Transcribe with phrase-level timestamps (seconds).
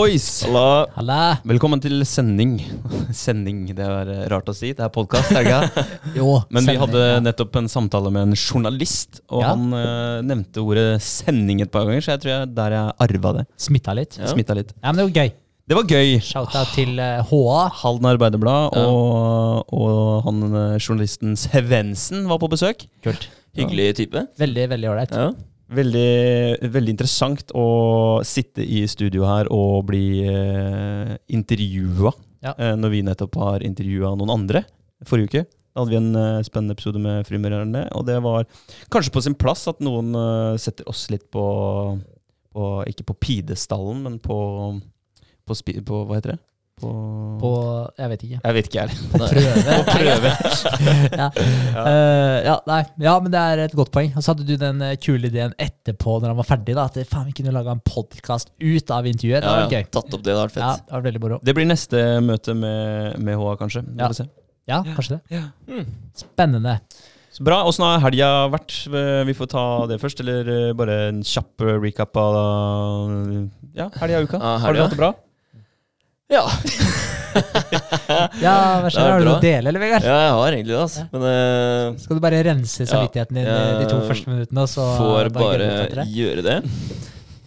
[0.00, 0.26] boys!
[0.46, 0.86] Halla.
[0.94, 1.16] Halla.
[1.44, 2.54] Velkommen til sending.
[3.22, 4.70] Sending, det er eh, rart å si.
[4.76, 5.82] Det er podkast, er det ikke?
[6.20, 7.18] Jo, Men vi hadde ja.
[7.20, 9.50] nettopp en samtale med en journalist, og Ja.
[9.52, 13.34] han uh, nevnte ordet sending et par ganger, så jeg tror jeg der jeg arva
[13.40, 13.44] det.
[13.60, 14.16] Smitta litt.
[14.16, 14.24] Ja.
[14.24, 14.32] Ja.
[14.32, 14.72] Smitta litt.
[14.80, 15.34] men det var gøy.
[15.70, 16.16] Det var gøy!
[16.30, 17.60] Shout-out til eh, HA.
[17.82, 18.86] Halden Arbeiderblad Ja.
[18.88, 22.88] og, og han eh, journalisten Svevensen var på besøk.
[23.04, 23.28] Kult.
[23.58, 24.24] Hyggelig type.
[24.40, 25.12] Veldig, veldig ålreit.
[25.12, 25.28] Ja.
[25.70, 27.64] Veldig, veldig interessant å
[28.26, 32.10] sitte i studio her og bli eh, intervjua,
[32.42, 32.54] Ja.
[32.58, 34.64] eh, når vi nettopp har intervjua noen andre
[35.06, 35.42] forrige uke.
[35.70, 38.48] Da hadde vi en eh, spennende episode med Frimurerne, og det var
[38.90, 41.44] kanskje på sin plass at noen eh, setter oss litt på,
[42.50, 44.40] på Ikke på pidestallen, men på,
[45.46, 45.54] på,
[45.86, 46.40] på Hva heter det?
[46.80, 46.90] På,
[47.40, 47.50] På
[47.98, 48.38] Jeg vet ikke.
[48.44, 48.98] Jeg vet ikke, jeg.
[49.12, 49.64] På prøve.
[49.76, 50.32] På prøve.
[51.20, 51.26] ja.
[51.84, 52.80] Eh, ja, nei.
[53.04, 54.10] ja, men det er et godt poeng.
[54.16, 56.96] Og så hadde du den eh, kule ideen etterpå, når han var ferdig, da, at
[57.02, 59.44] eh, faen, vi kunne laga en podkast ut av intervjuet.
[59.44, 59.70] Det Ja, var ja.
[59.80, 59.88] gøy.
[59.92, 60.88] Tatt opp det, det vært Ja, fett.
[60.88, 61.40] det var veldig moro.
[61.44, 63.84] Det blir neste møte med, med HA, kanskje.
[64.00, 64.10] Ja.
[64.16, 64.28] se.
[64.70, 65.40] Ja, kanskje det.
[65.68, 65.86] Mm.
[66.16, 66.78] Spennende.
[67.30, 67.60] Så bra.
[67.66, 68.74] Åssen har helga vært?
[69.26, 72.38] Vi får ta det først, eller bare en kjapp recap av
[73.74, 74.40] ja, helga og uka?
[74.42, 75.12] Ah, Har du hatt det bra?
[76.30, 76.46] Ja.
[78.40, 79.04] Ja, hva er snill.
[79.06, 80.02] Har du noe å dele, eller, Vegard?
[80.02, 81.04] ja, jeg har egentlig det, altså.
[81.12, 84.86] Men uh, Skal du bare rense samvittigheten din ja, de to første minuttene, og så
[84.98, 86.06] får bare bare det?
[86.10, 86.56] gjøre det.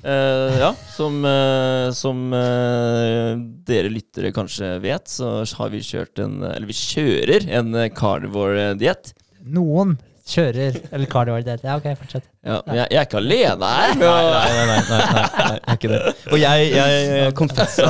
[0.03, 6.41] Uh, ja, som, uh, som eh, dere lyttere kanskje vet, så har vi kjørt en
[6.43, 9.13] Eller vi kjører en eh, carnivore-diett.
[9.55, 9.95] Noen
[10.29, 11.63] kjører Eller cardio diet.
[11.65, 12.25] Ja, ok, fortsett.
[12.45, 13.93] Ja, men jeg, jeg er ikke alene her.
[13.99, 15.99] Nei, nei, nei, nei, nei, nei, nei, er ikke det.
[16.31, 17.89] Og jeg, jeg konfessa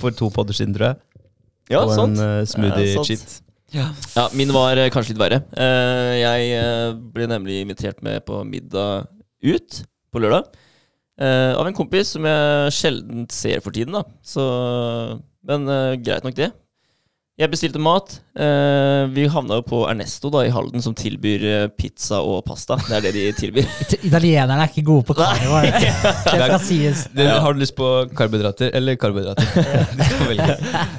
[0.00, 1.00] for to podder siden, tror jeg.
[1.70, 2.16] Ja, sant.
[2.18, 3.36] en eh, Ja, smoothie-cheat.
[3.76, 3.84] Ja.
[4.16, 5.42] Ja, min var uh, kanskje litt verre.
[5.54, 9.06] Uh, jeg eh, ble nemlig invitert med på middag
[9.46, 10.48] ut på lørdag.
[11.20, 14.02] eh, av en kompis som jeg sjelden ser for tiden, da.
[14.26, 14.42] Så,
[15.46, 16.50] men eh, greit nok, det.
[17.40, 18.18] Jeg bestilte mat.
[18.36, 22.76] Eh, vi havna jo på Ernesto da i Halden, som tilbyr eh, pizza og pasta.
[22.84, 23.68] Det er det de tilbyr.
[24.10, 25.60] Italienerne er ikke gode på karbo.
[25.70, 27.06] Det skal sies.
[27.16, 29.48] Det, Har du lyst på karbohydrater eller karbohydrater?
[29.96, 30.56] Du skal velge.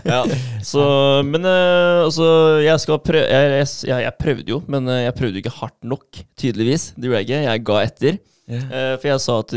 [0.10, 0.22] ja.
[0.66, 0.86] Så,
[1.28, 2.26] men eh, altså,
[2.66, 6.24] jeg skal prøve jeg, jeg, jeg, jeg prøvde jo, men jeg prøvde ikke hardt nok,
[6.42, 6.88] tydeligvis.
[6.96, 7.44] Det gjorde jeg ikke.
[7.52, 8.20] Jeg ga etter.
[8.52, 8.98] Yeah.
[9.00, 9.54] for jeg sa at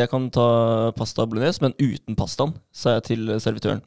[0.00, 0.46] jeg kan ta
[0.96, 3.84] pasta bolognese, men uten pastaen, sa jeg til servitøren.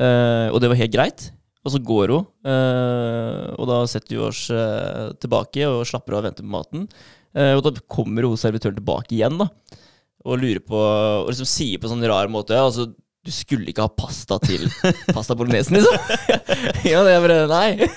[0.00, 1.30] Eh, og det var helt greit.
[1.62, 6.22] Og så går hun, eh, og da setter vi oss eh, tilbake og slapper av
[6.22, 6.88] og venter på maten.
[7.38, 9.46] Eh, og da kommer hun servitøren tilbake igjen, da.
[10.22, 12.84] Og lurer på Og liksom sier på en sånn rar måte altså,
[13.26, 14.68] Du skulle ikke ha pasta til
[15.16, 15.96] pasta bolognesen, liksom?
[16.92, 17.88] ja, det er bare Nei.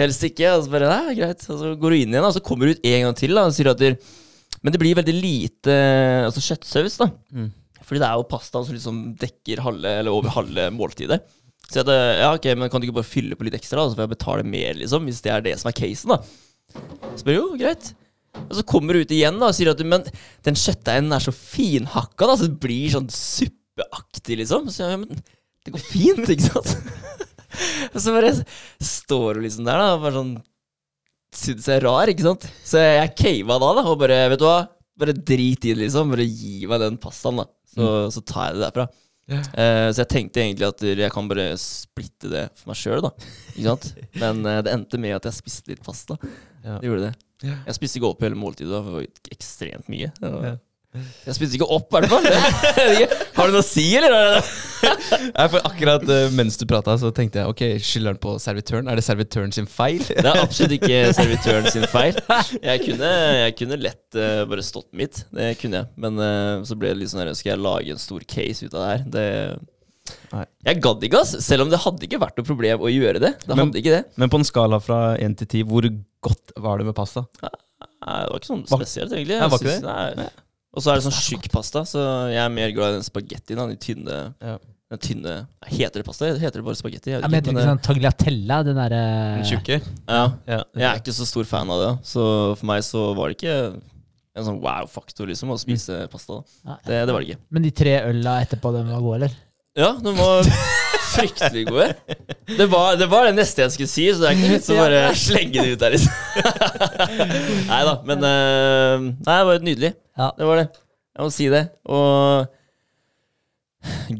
[0.00, 0.56] Helst ikke.
[0.56, 1.44] Og så bare Nei, greit.
[1.46, 3.46] Og så går hun inn igjen, og så kommer hun ut en gang til da,
[3.46, 3.84] og sier at
[4.58, 5.78] Men det blir veldig lite
[6.26, 7.10] altså kjøttsaus, da.
[7.34, 7.50] Mm.
[7.86, 11.20] Fordi det er jo pasta som liksom dekker halve, eller over halve måltidet.
[11.66, 13.90] Så jeg hadde, ja, ok, men kan du ikke bare fylle på litt ekstra, da,
[13.90, 16.18] så får jeg betale mer, liksom, hvis det er det som er casen, da.
[17.16, 17.90] Så bare jo, greit.
[18.44, 20.04] Og så kommer du ut igjen da og sier at men
[20.46, 24.68] den kjøttdeigen er så finhakka, da, så det blir sånn suppeaktig, liksom.
[24.70, 25.10] Så ja, men
[25.66, 26.76] det går fint, ikke sant?
[27.94, 28.34] og så bare
[28.84, 30.36] står du liksom der, da, og bare sånn
[31.36, 32.46] Syns jeg er rar, ikke sant?
[32.64, 34.60] Så jeg cava da, da, og bare, vet du hva,
[34.96, 36.14] bare drit i det, liksom.
[36.14, 37.44] Bare gi meg den pastaen, da.
[37.74, 38.86] Så, så tar jeg det derfra.
[39.34, 43.12] Eh, så jeg tenkte egentlig at jeg kan bare splitte det for meg sjøl, da.
[43.54, 43.88] Ikke sant?
[44.22, 46.18] Men uh, det endte med at jeg spiste litt pasta.
[46.62, 46.78] Ja.
[46.78, 47.14] Det gjorde det.
[47.44, 47.58] Yeah.
[47.68, 50.12] Jeg spiste ikke opp hele måltidet, det var ekstremt mye.
[50.16, 50.58] Det var-.
[51.26, 52.26] Jeg spiste ikke opp, i hvert fall.
[53.00, 53.08] Jeg.
[53.36, 54.40] Har du noe å si, eller?
[55.36, 58.88] Nei, for akkurat eh, mens du prata, så tenkte jeg ok, skylder han på servitøren?
[58.90, 60.02] Er det servitøren sin feil?
[60.08, 62.18] Det er absolutt ikke servitøren sin feil.
[62.62, 63.12] Jeg kunne,
[63.42, 65.24] jeg kunne lett uh, bare stått mitt.
[65.34, 65.90] Det kunne jeg.
[66.00, 68.76] Men uh, så ble det litt sånn her Skal jeg lage en stor case ut
[68.76, 69.06] av det her?
[69.16, 69.26] Det
[70.68, 71.36] Jeg gadd ikke, ass.
[71.44, 73.34] Selv om det hadde ikke vært noe problem å gjøre det.
[73.44, 74.02] Det Men- hadde ikke det.
[74.20, 75.88] Men på en skala fra én til ti, hvor
[76.26, 77.26] godt var det med pasta?
[77.42, 77.52] Nei,
[78.22, 79.40] det var ikke sånn spesielt, egentlig.
[79.40, 80.18] Var Jeg ikke det?
[80.20, 80.28] Nei.
[80.76, 83.56] Og så er det sånn tjukk pasta, så jeg er mer glad i den spagettien.
[83.56, 84.58] Den tynne, Ja.
[84.92, 85.34] den tynne
[85.66, 86.28] Heter det pasta?
[86.36, 87.10] Heter det bare spagetti?
[87.14, 89.00] Jeg Ja, men jeg sånn tagliatella, den derre
[89.40, 89.80] Den tjukke?
[90.08, 90.62] ja, Ja.
[90.76, 92.04] jeg er ikke så stor fan av det.
[92.04, 93.56] Så for meg så var det ikke
[94.36, 96.42] en sånn wow-faktor liksom å spise pasta.
[96.64, 96.76] da.
[96.84, 97.40] Det, det var det ikke.
[97.50, 99.30] Men de tre øla etterpå, den var god, eller?
[99.76, 100.42] Ja, den var
[101.16, 101.94] fryktelig gode.
[102.56, 104.76] Det var, det var det neste jeg skulle si, så det er ikke vits å
[104.76, 105.96] bare slenge det ut der.
[105.96, 106.12] Liksom.
[107.72, 109.92] Nei da, men eh, Nei, det var nydelig.
[110.16, 110.30] Ja.
[110.36, 110.68] Det var det.
[111.16, 111.64] Jeg må si det.
[111.92, 112.52] Og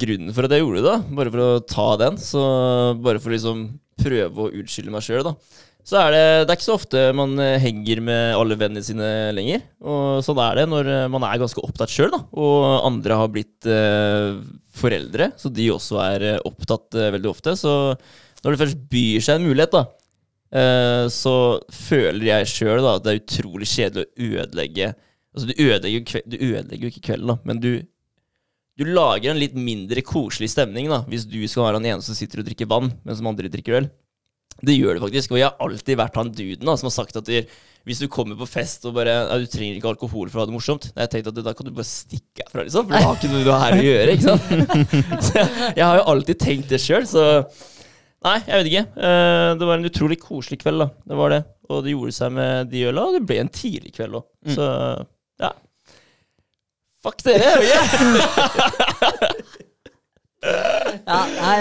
[0.00, 2.43] grunnen for at jeg gjorde det, da, bare for å ta den, så
[3.02, 3.64] bare for å liksom
[3.98, 5.32] prøve å unnskylde meg sjøl, da,
[5.87, 9.62] så er det, det er ikke så ofte man henger med alle vennene sine lenger.
[9.87, 14.40] Og sånn er det når man er ganske opptatt sjøl, og andre har blitt eh,
[14.75, 17.54] foreldre, så de også er opptatt eh, veldig ofte.
[17.58, 17.70] Så
[18.43, 19.84] når det først byr seg en mulighet, da,
[20.58, 21.37] eh, så
[21.70, 24.90] føler jeg sjøl at det er utrolig kjedelig å ødelegge
[25.36, 27.70] Altså, du ødelegger, du ødelegger jo ikke kvelden, da, men du
[28.76, 32.18] du lager en litt mindre koselig stemning da, hvis du skal være den eneste som
[32.18, 33.86] sitter og drikker vann, mens de andre drikker øl.
[34.64, 35.32] Det gjør det faktisk.
[35.32, 37.56] Og jeg har alltid vært han duden da, som har sagt at du,
[37.88, 40.50] hvis du kommer på fest og bare ja, Du trenger ikke alkohol for å ha
[40.50, 40.90] det morsomt.
[40.92, 42.88] Jeg tenkte at da kan du bare stikke herfra, liksom.
[42.88, 44.16] For du har ikke noe du har her å gjøre.
[44.16, 44.84] ikke sant?
[45.28, 45.50] Så jeg,
[45.80, 47.26] jeg har jo alltid tenkt det sjøl, så
[48.26, 48.86] Nei, jeg vet ikke.
[49.06, 50.86] Eh, det var en utrolig koselig kveld, da.
[51.12, 51.42] Det var det.
[51.70, 54.24] Og det gjorde seg med de øla, og det ble en tidlig kveld òg.
[54.56, 54.66] Så
[55.42, 55.52] ja.
[57.04, 57.54] Fuck dere!
[60.46, 61.54] Ja, nei,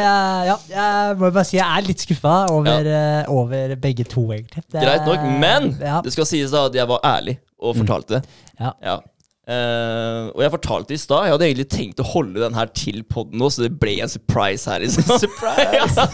[0.45, 4.61] ja, jeg må bare si jeg er litt skuffa over, eh, over begge to, egentlig.
[4.69, 6.01] Det Greit nok, men ja.
[6.05, 8.35] det skal sies da at jeg var ærlig og fortalte det.
[8.59, 8.99] Ja.
[9.45, 11.27] Eh, og jeg fortalte det i stad.
[11.27, 14.09] Jeg hadde egentlig tenkt å holde den her til poden nå, så det ble en
[14.09, 14.81] surprise her.
[14.81, 15.05] Liksom.
[15.25, 16.07] surprise!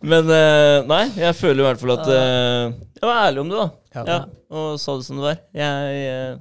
[0.00, 3.60] men uh, nei, jeg føler i hvert fall at uh, Jeg var ærlig om det,
[3.60, 3.68] da.
[3.94, 4.04] Ja.
[4.08, 4.18] Ja,
[4.56, 5.38] og sa det som det var.
[5.54, 6.40] Jeg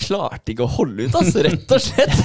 [0.00, 2.16] klarte ikke å holde ut, altså, rett og slett.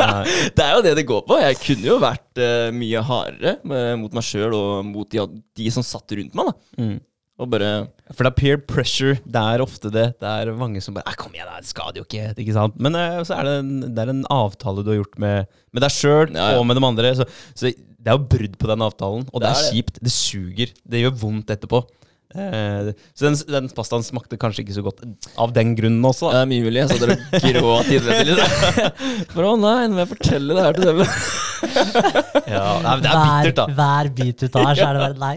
[0.56, 1.36] Det er jo det det går på.
[1.42, 2.40] Jeg kunne jo vært
[2.76, 5.24] mye hardere med, mot meg sjøl og mot de,
[5.58, 6.52] de som satt rundt meg.
[6.52, 6.96] da Mm.
[7.36, 7.70] Og bare
[8.16, 9.18] For det er peer pressure.
[9.26, 10.06] Det er ofte det.
[10.22, 12.78] Det er mange som bare 'Kom igjen, da, det skader jo ikke.' ikke sant?
[12.80, 15.82] Men eh, så er det en, det er en avtale du har gjort med, med
[15.84, 16.58] deg sjøl Ja, ja.
[16.58, 17.12] og med de andre.
[17.14, 19.74] Så, så det er jo brudd på den avtalen, og det, Det er er det.
[19.74, 19.98] kjipt.
[20.02, 20.72] Det suger.
[20.88, 21.82] Det gjør vondt etterpå.
[22.36, 25.04] Eh, så den, den pastaen smakte kanskje ikke så godt
[25.38, 26.30] av den grunnen også.
[26.32, 26.80] Det er mye mulig.
[26.82, 29.26] Jeg satt der og gråt innvendig.
[29.32, 31.04] For å nei, nå må jeg fortelle det her til dem.
[32.46, 33.64] Ja, nei, men det er bittert, da.
[33.66, 35.36] Hver, hver bit du tar, så er det bare nei.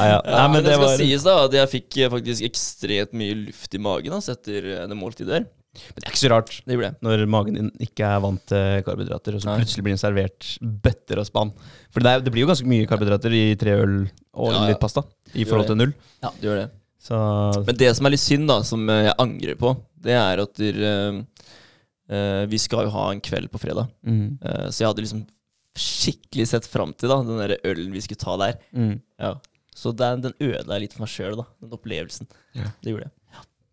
[0.00, 0.18] Ja, ja.
[0.24, 3.74] Nei, men det skal var sies da at jeg fikk eh, faktisk ekstremt mye luft
[3.76, 5.48] i magen altså, etter eh, det måltidet der.
[5.70, 6.88] Men det er ikke så rart Det det.
[7.06, 9.60] når magen din ikke er vant til karbohydrater, og så Nei.
[9.60, 11.52] plutselig blir den servert bøtter og spann.
[11.94, 13.94] For det, er, det blir jo ganske mye karbohydrater i tre øl
[14.34, 14.64] og Ja, ja.
[14.72, 15.04] litt pasta
[15.38, 15.94] i forhold til null.
[16.24, 16.68] Ja, Det gjør det.
[17.00, 17.16] Så
[17.64, 19.72] Men det som er litt synd, da, som eh, jeg angrer på,
[20.04, 21.46] det er at der, uh,
[22.10, 23.88] uh, vi skal jo ha en kveld på fredag.
[24.04, 25.22] mm, Uh, så jeg hadde liksom
[25.78, 28.60] skikkelig sett fram til da den der ølen vi skulle ta der.
[28.74, 28.98] mm.
[29.20, 29.36] Ja.
[29.80, 31.38] Så den, den ødela litt for meg sjøl.
[31.62, 32.28] Den opplevelsen.
[32.58, 32.72] Ja.
[32.82, 33.14] Det gjorde jeg.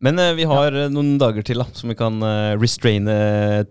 [0.05, 3.15] Men eh, vi har eh, noen dager til da som vi kan eh, restraine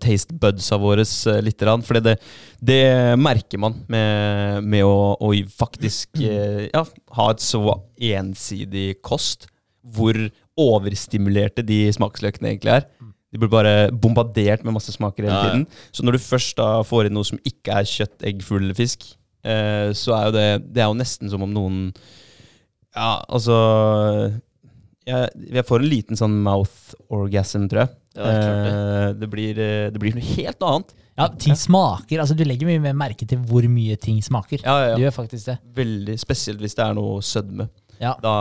[0.03, 1.63] taste budsa våre eh, litt.
[1.87, 2.17] For det,
[2.59, 2.81] det
[3.19, 6.83] merker man med, med å, å faktisk eh, ja,
[7.15, 7.63] ha et så
[8.11, 9.47] ensidig kost,
[9.95, 10.19] hvor
[10.57, 12.87] overstimulerte de smaksløkene egentlig er.
[13.33, 15.51] De blir bare bombardert med masse smaker hele Ja, ja.
[15.51, 15.65] tiden.
[15.91, 18.77] Så når du først da får inn noe som ikke er kjøtt, egg, fugl eller
[18.77, 19.03] fisk,
[19.43, 21.81] eh, så er jo det Det er jo nesten som om noen
[22.95, 23.57] Ja, altså
[25.07, 27.91] jeg, jeg får en liten sånn mouth orgasm, tror jeg.
[28.17, 28.71] Ja, det klart det.
[28.71, 30.95] Eh, det, blir, eh, det blir noe helt annet.
[31.17, 32.19] Ja, ting smaker.
[32.21, 34.61] Altså, du legger mye mer merke til hvor mye ting smaker.
[34.65, 35.55] Ja, ja, Du gjør faktisk det.
[35.77, 37.69] Veldig Spesielt hvis det er noe sødme.
[38.01, 38.15] Ja.
[38.21, 38.33] Da,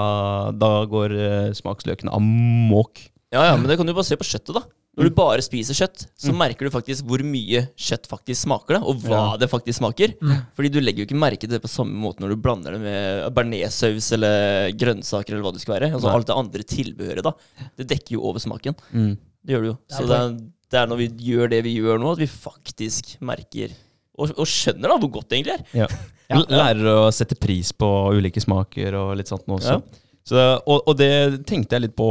[0.53, 2.99] da går eh, smaksløkene amok.
[3.37, 4.65] Ja, ja, men det kan du bare se på kjøttet, da.
[4.97, 6.39] Når du bare spiser kjøtt, så Mm.
[6.41, 9.37] merker du faktisk hvor mye kjøtt faktisk smaker, da, og hva Ja.
[9.43, 10.15] det faktisk smaker.
[10.25, 10.39] Mm.
[10.57, 12.81] Fordi du legger jo ikke merke til det på samme måte når du blander det
[12.81, 15.93] med bearnéssaus eller grønnsaker eller hva det skal være.
[15.93, 16.15] Altså Nei.
[16.17, 17.33] Alt det andre tilbehøret, da.
[17.77, 18.75] Det dekker jo over smaken.
[18.95, 19.19] Mm.
[19.45, 19.79] Det gjør det jo.
[19.93, 20.33] Så det er,
[20.73, 23.77] det er når vi gjør det vi gjør nå, at vi faktisk merker
[24.19, 25.65] og, og skjønner da hvor godt det egentlig er.
[25.85, 25.87] Ja.
[26.33, 26.41] ja.
[26.49, 27.85] Lærer å sette pris på
[28.17, 29.77] ulike smaker og litt sånt nå også.
[29.77, 29.81] Ja.
[30.27, 32.09] Så, og, og det tenkte jeg litt på,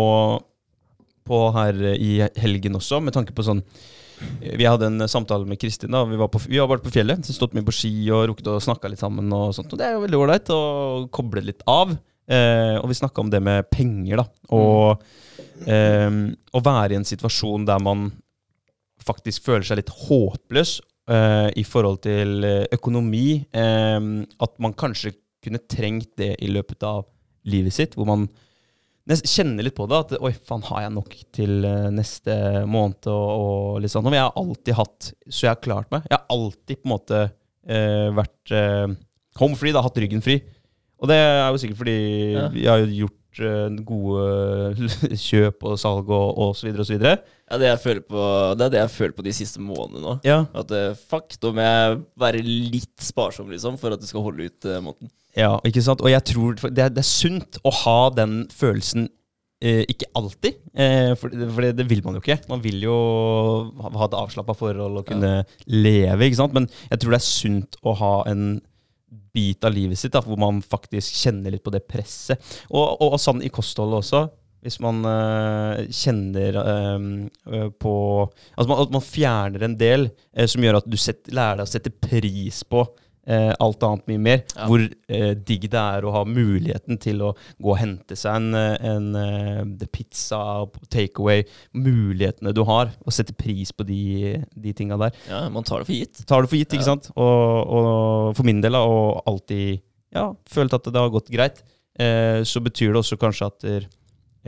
[1.26, 3.64] på her i helgen også, med tanke på sånn
[4.40, 5.92] Vi hadde en samtale med Kristin.
[5.92, 8.30] da, Vi var på, vi har vært på fjellet, så stått mye på ski og
[8.30, 9.28] rukket å snakke litt sammen.
[9.36, 10.62] Og sånt, og det er jo veldig ålreit å
[11.12, 11.92] koble litt av.
[12.26, 14.26] Eh, og vi snakka om det med penger, da.
[14.56, 15.04] Og
[15.68, 16.10] eh,
[16.56, 18.08] å være i en situasjon der man
[19.06, 20.78] faktisk føler seg litt håpløs
[21.12, 23.44] eh, i forhold til eh, økonomi.
[23.52, 24.00] eh,
[24.48, 27.04] at man kanskje kunne trengt det i løpet av
[27.46, 28.30] livet sitt, hvor man
[29.10, 30.00] nest, kjenner litt på det.
[30.06, 32.36] At oi, faen, har jeg nok til eh, neste
[32.70, 33.08] måned?
[33.12, 34.06] Og, og litt sånn.
[34.08, 36.08] Men jeg har alltid hatt så jeg har klart meg.
[36.10, 38.96] Jeg har alltid på en måte eh, vært eh,
[39.42, 40.40] home free, da, hatt ryggen fri.
[41.02, 41.98] Og det er jo sikkert fordi
[42.34, 42.46] Ja.
[42.56, 46.96] jeg har jo gjort eh, gode kjøp og salg og, og så videre og så
[46.96, 47.18] videre.
[47.46, 48.22] Ja, det, jeg føler på,
[48.58, 50.14] det er det jeg føler på de siste månedene nå.
[50.26, 50.40] Ja.
[50.58, 54.48] At eh, fuck, da må jeg være litt sparsom, liksom, for at det skal holde
[54.50, 55.12] ut uh, måneden.
[55.38, 56.02] Ja, ikke sant?
[56.02, 59.10] Og jeg tror det er, det er sunt å ha den følelsen
[59.62, 62.40] eh, ikke alltid, eh, for, for det, det vil man jo ikke.
[62.50, 62.96] Man vil jo
[63.82, 65.36] ha, ha et avslappa forhold og kunne
[65.70, 66.56] leve, ikke sant?
[66.56, 68.48] Men jeg tror det er sunt å ha en
[69.36, 72.40] bit av livet sitt da, hvor man faktisk kjenner litt på det presset.
[72.72, 74.26] Og, og, og sånn i kostholdet også.
[74.66, 77.96] Hvis man øh, kjenner øh, på
[78.58, 81.68] Altså man, at man fjerner en del øh, som gjør at du set, lærer deg
[81.68, 82.86] å sette pris på
[83.26, 84.42] alt annet mye mer.
[84.54, 84.68] Ja.
[84.70, 84.84] Hvor
[85.50, 90.38] digg det er å ha muligheten til å gå og hente seg en, en pizza,
[90.94, 91.42] takeaway.
[91.74, 92.92] Mulighetene du har.
[93.02, 93.98] Og sette pris på de,
[94.54, 96.22] de tinga der Ja, man tar det for gitt.
[96.30, 96.92] tar det for gitt, ikke Ja.
[96.94, 97.10] sant?
[97.18, 99.82] Og, og for min del, og alltid
[100.14, 101.64] ja, følt at det har gått greit,
[102.46, 103.90] så betyr det også kanskje at der,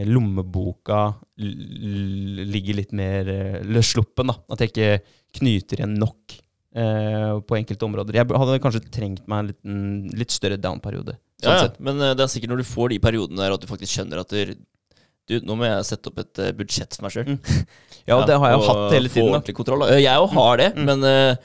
[0.05, 4.27] lommeboka l- ligger litt mer eh, løssluppen.
[4.29, 4.35] da.
[4.53, 5.01] At jeg ikke
[5.39, 6.35] knyter igjen nok
[6.77, 8.13] eh, på enkelte områder.
[8.19, 9.81] Jeg hadde kanskje trengt meg en liten,
[10.17, 11.17] litt større down-periode.
[11.41, 11.73] Sånn Ja, ja.
[11.79, 14.21] Men eh, det er sikkert når du får de periodene der at du faktisk skjønner
[14.21, 14.53] at du,
[15.27, 17.33] du nå må jeg sette opp et eh, budsjett for meg sjøl.
[17.33, 17.39] Mm.
[18.07, 19.33] Ja, og det har jeg jo hatt hele tiden.
[19.43, 19.81] Få kontroll.
[19.83, 19.87] da.
[19.97, 20.85] Eh, Jeg òg har det, Mm.
[20.87, 21.35] men eh,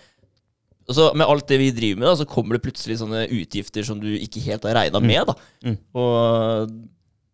[0.86, 3.98] altså, med alt det vi driver med, da, så kommer det plutselig sånne utgifter som
[3.98, 5.06] du ikke helt har regna Mm.
[5.10, 5.26] med.
[5.26, 5.34] da.
[5.66, 5.78] Mm.
[5.98, 6.76] Og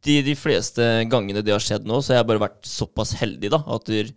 [0.07, 3.51] de, de fleste gangene det har skjedd nå, så har jeg bare vært såpass heldig
[3.55, 4.13] da, at der,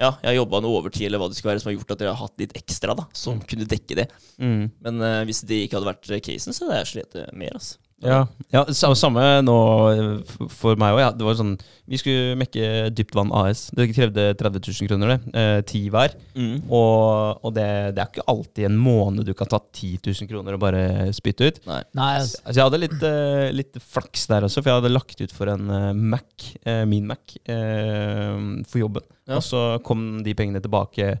[0.00, 2.02] ja, jeg har jobba noe overtid eller hva det skulle være, som har gjort at
[2.02, 4.08] dere har hatt litt ekstra da, som kunne dekke det.
[4.40, 4.66] Mm.
[4.84, 7.56] Men uh, hvis det ikke hadde vært casen, så hadde jeg slitt mer.
[7.56, 7.80] altså.
[8.00, 9.56] Ja, ja sa- samme nå
[9.92, 11.00] eh, for meg òg.
[11.02, 11.10] Ja.
[11.16, 11.54] Det var sånn
[11.90, 13.66] Vi skulle mekke Dyptvann AS.
[13.74, 15.32] Det krevde 30 000 kroner, det.
[15.36, 16.14] Eh, ti hver.
[16.38, 16.62] Mm.
[16.70, 17.66] Og, og det,
[17.96, 20.84] det er ikke alltid en måned du kan ta 10 000 kroner og bare
[21.16, 21.58] spytte ut.
[21.68, 21.80] Nei.
[21.98, 25.20] Nei, altså, Altså Jeg hadde litt, eh, litt flaks der også, for jeg hadde lagt
[25.24, 28.38] ut for en eh, Mac, eh, min Mac, eh,
[28.70, 29.04] for jobben.
[29.26, 29.40] Ja.
[29.40, 31.18] Og så kom de pengene tilbake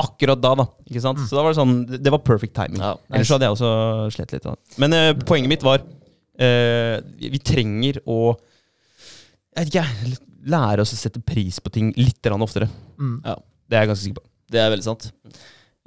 [0.00, 0.64] akkurat da, da.
[0.88, 1.20] Ikke sant?
[1.28, 2.80] Så da var det sånn Det var perfect timing.
[2.80, 2.94] Ja.
[3.12, 3.72] Ellers så hadde jeg også
[4.14, 4.46] slett litt.
[4.46, 4.54] Da.
[4.80, 5.82] Men eh, poenget mitt var
[6.38, 8.34] vi vi trenger å
[9.54, 12.68] jeg vet ikke, lære oss å sette pris på ting litt oftere.
[12.98, 13.20] mm.
[13.64, 14.28] Det er jeg ganske sikker på.
[14.50, 15.06] Det er veldig sant.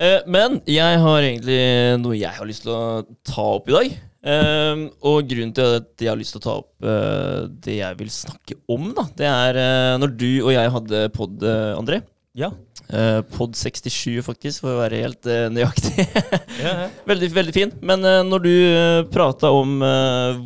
[0.02, 1.60] Eh, men jeg har egentlig
[2.02, 3.98] noe jeg har lyst til å ta opp i dag.
[4.28, 8.00] Eh, og grunnen til at jeg har lyst til å ta opp eh, det jeg
[8.00, 12.02] vil snakke om, da, det er eh, når du og jeg hadde pod, eh, André.
[12.38, 12.52] Ja.
[12.88, 16.06] Eh, pod 67, faktisk, for å være helt eh, nøyaktig.
[17.10, 17.74] veldig, veldig fin.
[17.84, 19.76] Men eh, når du uh, prata om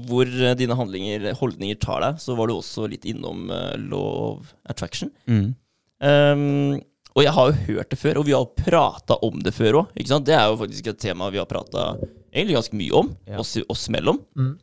[0.09, 4.55] hvor dine handlinger, holdninger tar deg, så var du også litt innom Love law of
[4.71, 5.11] attraction.
[5.29, 5.53] Mm.
[6.01, 6.79] Um,
[7.11, 9.93] og jeg har jo hørt det før, og vi har prata om det før òg.
[9.99, 11.93] Det er jo faktisk et tema vi har prata
[12.31, 13.41] ganske mye om, Ja.
[13.43, 14.21] oss, oss mellom.
[14.39, 14.55] Mm.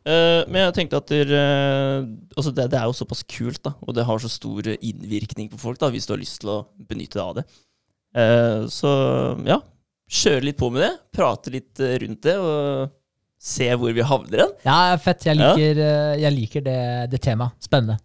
[0.00, 3.74] Uh, men jeg tenkte at der, uh, altså det, det er jo såpass kult, da,
[3.84, 6.60] og det har så stor innvirkning på folk da, hvis du har lyst til å
[6.88, 7.44] benytte deg av det.
[8.16, 8.92] Uh, så
[9.46, 9.60] ja,
[10.10, 12.96] kjøre litt på med det, prate litt uh, rundt det, og
[13.40, 14.54] se hvor vi havner hen.
[14.66, 15.24] ja, fett.
[15.30, 16.14] Jeg liker, ja.
[16.26, 16.80] jeg liker det,
[17.12, 17.56] det temaet.
[17.64, 17.96] Spennende.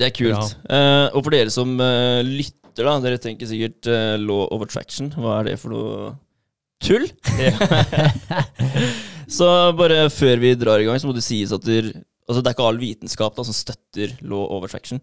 [0.00, 0.56] Det er kult.
[0.70, 5.10] Eh, og for dere som uh, lytter, da, dere tenker sikkert uh, law of attraction.
[5.18, 6.12] Hva er det for noe
[6.80, 7.08] tull?
[9.30, 11.90] så bare før vi drar i gang, så må det sies at der,
[12.28, 15.00] altså, det er ikke all vitenskap da, som støtter law of attraction.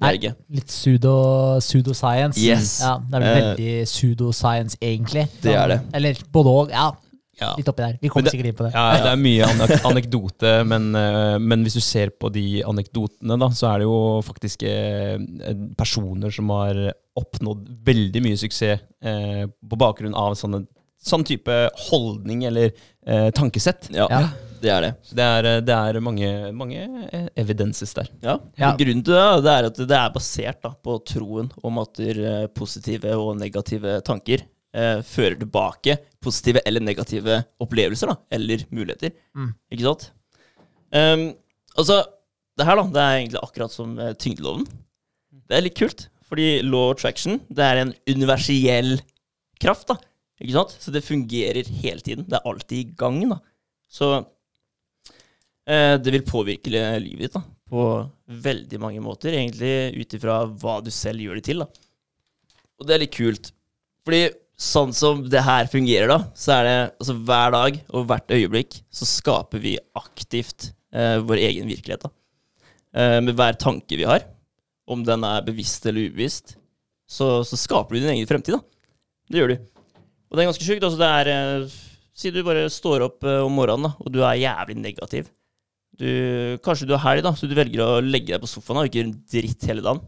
[0.00, 0.14] Nei.
[0.52, 1.14] Litt pseudo,
[1.60, 2.40] pseudoscience.
[2.40, 2.78] Yes.
[2.84, 5.28] Ja, det er vel Eh, veldig pseudoscience, egentlig.
[5.42, 5.80] det er det.
[5.94, 6.70] Eller både òg.
[6.76, 6.90] Ja,
[7.40, 7.54] Ja.
[7.56, 7.98] litt oppi der.
[8.02, 8.72] Vi kommer det- sikkert inn på det.
[8.74, 13.38] Ja, det er mye anek anekdote, men, eh, men hvis du ser på de anekdotene,
[13.38, 15.16] da, så er det jo faktisk eh,
[15.74, 20.66] personer som har oppnådd veldig mye suksess eh, på bakgrunn av sånne,
[21.00, 21.54] sånn type
[21.88, 22.70] holdning eller
[23.06, 23.88] eh, tankesett.
[23.94, 24.22] Ja, Ja.
[24.60, 24.90] det er det.
[25.16, 26.82] Det er, eh, det er mange, mange
[27.40, 28.10] evidenses der.
[28.22, 28.38] Ja.
[28.60, 28.74] Ja.
[28.76, 32.46] Grunnen til det, det er at det er basert da, på troen om at eh,
[32.54, 39.14] positive og negative tanker eh, fører tilbake positive eller negative opplevelser, da, eller muligheter.
[39.34, 39.54] Mm.
[39.72, 40.10] Ikke sant?
[40.92, 41.22] Um,
[41.78, 42.02] altså,
[42.58, 44.66] det her da, det er egentlig akkurat som eh, tyngdeloven.
[45.48, 48.98] Det er litt kult, fordi law of attraction det er en universell
[49.62, 49.88] kraft.
[49.88, 49.96] da,
[50.40, 50.74] ikke sant?
[50.80, 52.26] Så det fungerer hele tiden.
[52.28, 53.20] Det er alltid i gang.
[53.28, 53.40] da.
[53.90, 54.10] Så
[55.68, 57.86] eh, det vil påvirke livet ditt da, på
[58.46, 61.64] veldig mange måter, egentlig ut ifra hva du selv gjør det til.
[61.64, 61.68] da.
[62.80, 63.52] Og det er litt kult.
[64.06, 64.22] Fordi
[64.60, 68.80] sånn som det her fungerer, da, så er det altså hver dag og hvert øyeblikk
[68.92, 72.06] så skaper vi aktivt eh, vår egen virkelighet.
[72.06, 72.12] da.
[72.96, 74.24] Eh, med hver tanke vi har,
[74.90, 76.56] om den er bevisst eller ubevisst,
[77.10, 78.56] så, så skaper du din egen fremtid.
[78.56, 78.64] da.
[79.30, 79.79] Det gjør du.
[80.30, 80.86] Og det er ganske sjukt.
[80.86, 81.78] Altså det er eh,
[82.20, 85.30] Si du bare står opp eh, om morgenen da, og du er jævlig negativ.
[86.00, 86.06] Du,
[86.64, 88.90] kanskje du har helg, da, så du velger å legge deg på sofaen da, og
[88.90, 90.02] ikke gjøre en dritt hele dagen.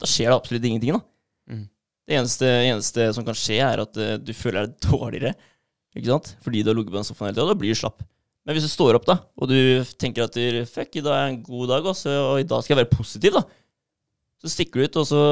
[0.00, 0.96] Da skjer det absolutt ingenting.
[0.96, 1.02] da.
[1.50, 1.64] Mm.
[2.04, 5.34] Det eneste, eneste som kan skje, er at eh, du føler deg dårligere.
[5.94, 6.32] Ikke sant?
[6.42, 7.46] Fordi du har ligget på den sofaen hele tida.
[7.52, 8.02] Da blir du slapp.
[8.44, 9.58] Men hvis du står opp da, og du
[10.00, 10.36] tenker at
[10.68, 13.38] fuck, i dag er en god dag, også, og i dag skal jeg være positiv,
[13.38, 13.44] da.
[14.42, 15.22] så stikker du ut, og så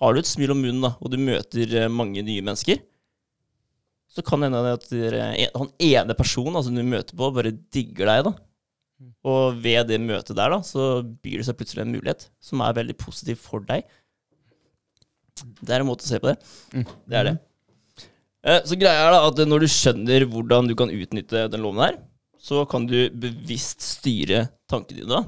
[0.00, 2.80] har du et smil om munnen, da, og du møter mange nye mennesker.
[4.14, 4.90] Så kan det hende at
[5.58, 8.28] han ene personen altså, du møter på, bare digger deg.
[8.28, 8.34] da.
[9.26, 12.76] Og ved det møtet der, da, så byr det seg plutselig en mulighet som er
[12.78, 13.82] veldig positiv for deg.
[15.60, 16.36] Det er en måte å se på det.
[16.76, 16.84] Mm.
[17.10, 17.34] Det er det.
[18.44, 21.82] Eh, Så greia er da at når du skjønner hvordan du kan utnytte den loven
[21.82, 21.98] her,
[22.38, 25.22] så kan du bevisst styre tankene dine da,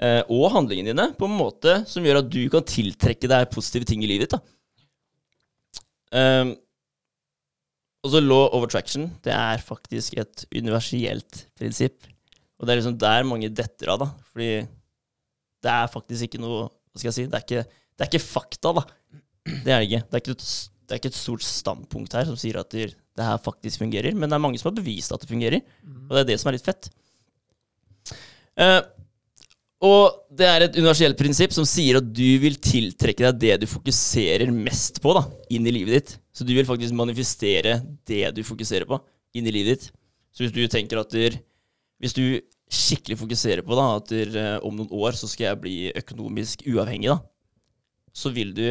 [0.00, 3.88] eh, og handlingene dine på en måte som gjør at du kan tiltrekke deg positive
[3.90, 4.38] ting i livet ditt.
[4.38, 4.54] da.
[8.06, 12.06] Og så law of attraction, det er faktisk et universelt prinsipp.
[12.56, 14.08] Og det er liksom der mange detter av, da.
[14.30, 14.50] Fordi
[15.66, 17.24] det er faktisk ikke noe Hva skal jeg si?
[17.28, 18.84] Det er ikke, det er ikke fakta, da.
[19.44, 20.02] Det er det ikke.
[20.06, 20.46] Det er ikke, et,
[20.86, 24.16] det er ikke et stort standpunkt her som sier at det, det her faktisk fungerer.
[24.16, 25.66] Men det er mange som har bevist at det fungerer.
[26.06, 26.88] Og det er det som er litt fett.
[28.56, 28.80] Eh,
[29.84, 33.66] og det er et universelt prinsipp som sier at du vil tiltrekke deg det du
[33.68, 36.14] fokuserer mest på da, inn i livet ditt.
[36.32, 38.98] Så du vil faktisk manifestere det du fokuserer på,
[39.36, 39.90] inn i livet ditt.
[40.32, 41.40] Så hvis du tenker at der,
[41.96, 45.60] Hvis du skikkelig fokuserer på da, at der, eh, om noen år så skal jeg
[45.62, 47.22] bli økonomisk uavhengig, da,
[48.12, 48.66] så vil du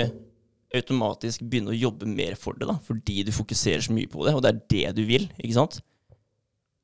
[0.75, 4.35] automatisk begynne å jobbe mer for det, da, fordi du fokuserer så mye på det,
[4.35, 5.79] og det er det du vil, ikke sant?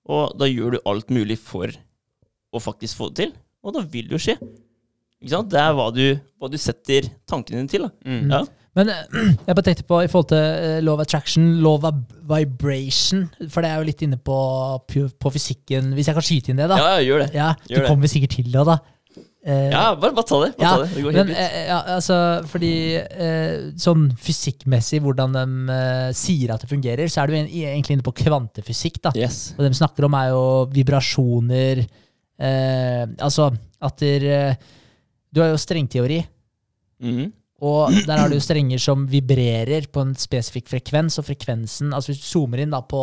[0.09, 1.69] Og da gjør du alt mulig for
[2.49, 4.37] å faktisk få det til, og da vil det jo skje.
[5.21, 5.51] Ikke sant?
[5.53, 6.03] Det er hva du,
[6.41, 7.83] hva du setter tankene dine til.
[7.85, 7.91] Da.
[8.09, 8.31] Mm.
[8.33, 8.39] Ja.
[8.79, 9.01] Men eh,
[9.47, 11.99] jeg bare tenkte på i forhold til love law of attraction, law of
[12.31, 14.37] vibration, for det er jo litt inne på,
[14.87, 16.79] på fysikken, hvis jeg kan skyte inn det, da.
[16.79, 17.29] ja, ja, gjør det.
[17.37, 17.91] Ja, gjør du det.
[17.91, 18.79] kommer sikkert til det, da.
[19.41, 20.51] Eh, Ja, bare, bare ta det.
[20.57, 20.89] Bare Ja, ta det.
[20.95, 21.39] det går helt Men fint.
[21.43, 22.17] eh, ja, altså,
[22.49, 27.97] fordi eh, sånn fysikkmessig, hvordan de eh, sier at det fungerer, så er du egentlig
[27.99, 29.13] inne på kvantefysikk, da.
[29.17, 29.51] Yes.
[29.57, 31.83] Og det de snakker om, er jo vibrasjoner
[32.41, 33.51] eh, Altså
[33.81, 34.55] at der, eh,
[35.33, 36.17] Du har jo strengteori,
[37.01, 37.31] Mhm.
[37.61, 42.19] og der har du strenger som vibrerer på en spesifikk frekvens, og frekvensen Altså hvis
[42.21, 43.01] du zoomer inn da på,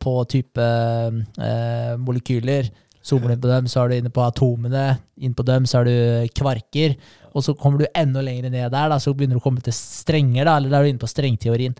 [0.00, 2.68] på type eh, molekyler,
[3.02, 4.84] zoomer du inn på dem, så er du inne på atomene,
[5.20, 6.96] inn på dem så er du kvarker,
[7.34, 9.72] og så kommer du enda lenger ned der, da, så begynner du å komme til
[9.76, 11.76] strenger, da, eller da er du inne på strengteorien.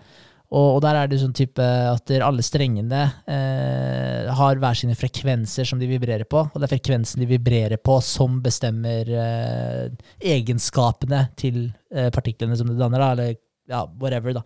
[0.51, 5.69] Og, og der er det sånn type at alle strengene eh, har hver sine frekvenser
[5.69, 9.85] som de vibrerer på, og det er frekvensen de vibrerer på som bestemmer eh,
[10.33, 13.39] egenskapene til eh, partiklene som det danner, da, eller
[13.71, 14.43] ja, whatever, da.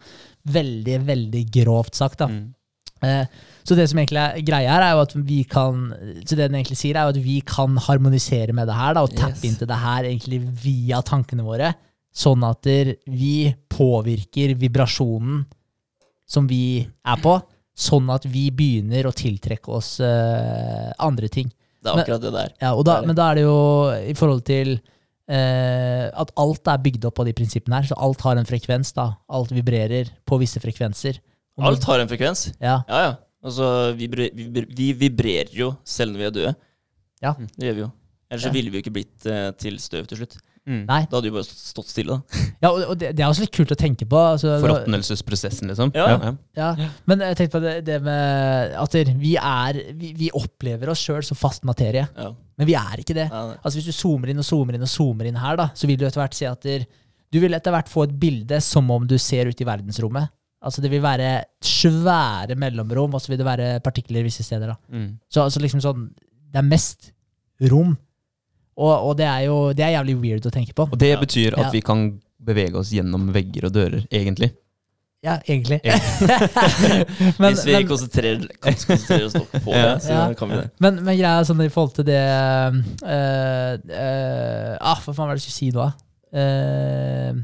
[0.52, 2.28] Veldig, veldig grovt sagt, da.
[2.28, 2.52] Mm.
[3.04, 5.88] Eh, så det som egentlig er greia her, er jo at vi kan
[6.24, 9.08] Så det den egentlig sier, er jo at vi kan harmonisere med det her, da,
[9.08, 9.48] og tappe Yes.
[9.48, 11.72] inn til det her egentlig via tankene våre.
[12.14, 12.68] Sånn at
[13.08, 15.46] vi påvirker vibrasjonen
[16.34, 17.36] som vi er på,
[17.74, 21.48] sånn at vi begynner å tiltrekke oss uh, andre ting.
[21.84, 22.52] Det er akkurat det der.
[22.62, 23.56] Ja, og da, men da er det jo
[24.12, 27.88] i forhold til uh, at alt er bygd opp på de prinsippene her.
[27.90, 28.94] Så alt har en frekvens.
[28.96, 29.10] da.
[29.28, 31.20] Alt vibrerer på visse frekvenser.
[31.58, 32.48] Om Alt har en frekvens.
[32.58, 33.14] Ja, Ja, ja.
[33.44, 36.52] Altså, vi, vi, vi vibrerer jo selv når vi er døde.
[37.20, 37.34] Ja.
[37.36, 37.88] Det gjør vi jo.
[38.32, 40.38] Ellers så ville vi jo ikke blitt uh, til støv til slutt.
[40.64, 40.86] Mm.
[40.88, 41.00] Nei.
[41.10, 42.42] Da hadde du bare stått stille, da.
[42.64, 44.16] ja og og det, det er også litt kult å tenke på.
[44.16, 45.90] Altså, Forråtnelsesprosessen, liksom.
[45.96, 46.32] Ja.
[46.56, 46.68] ja,
[47.10, 51.20] men jeg tenkte på det, det med at vi, er, vi, vi opplever oss sjøl
[51.26, 52.30] som fast materie, Ja.
[52.56, 53.26] men vi er ikke det.
[53.28, 53.58] Ja, nei.
[53.60, 56.00] Altså Hvis du zoomer inn og zoomer inn og zoomer inn her, da, så vil
[56.00, 56.86] du etter hvert se at der,
[57.34, 60.30] du vil etter hvert få et bilde som om du ser ut i verdensrommet.
[60.64, 64.72] Altså Det vil være svære mellomrom, og så vil det være partikler visse steder.
[64.72, 64.76] da.
[64.96, 65.10] Mm.
[65.28, 66.06] Så altså liksom sånn,
[66.54, 67.10] Det er mest
[67.68, 67.96] rom.
[68.76, 70.88] Og, og det er jo det er jævlig weird å tenke på.
[70.90, 71.20] Og det Ja.
[71.20, 71.70] betyr at Ja.
[71.70, 74.50] vi kan bevege oss gjennom vegger og dører, egentlig.
[75.24, 75.78] Ja, egentlig.
[77.40, 79.94] Men, Hvis vi men, konsentrerer, kan konsentrere oss nok på Ja.
[79.94, 80.34] det, så Ja.
[80.36, 80.70] kan vi det.
[80.80, 85.34] men, men greia er sånn i forhold til det øh, øh, ah, Hva faen var
[85.34, 85.86] det jeg skulle si nå?
[86.34, 87.40] Uh,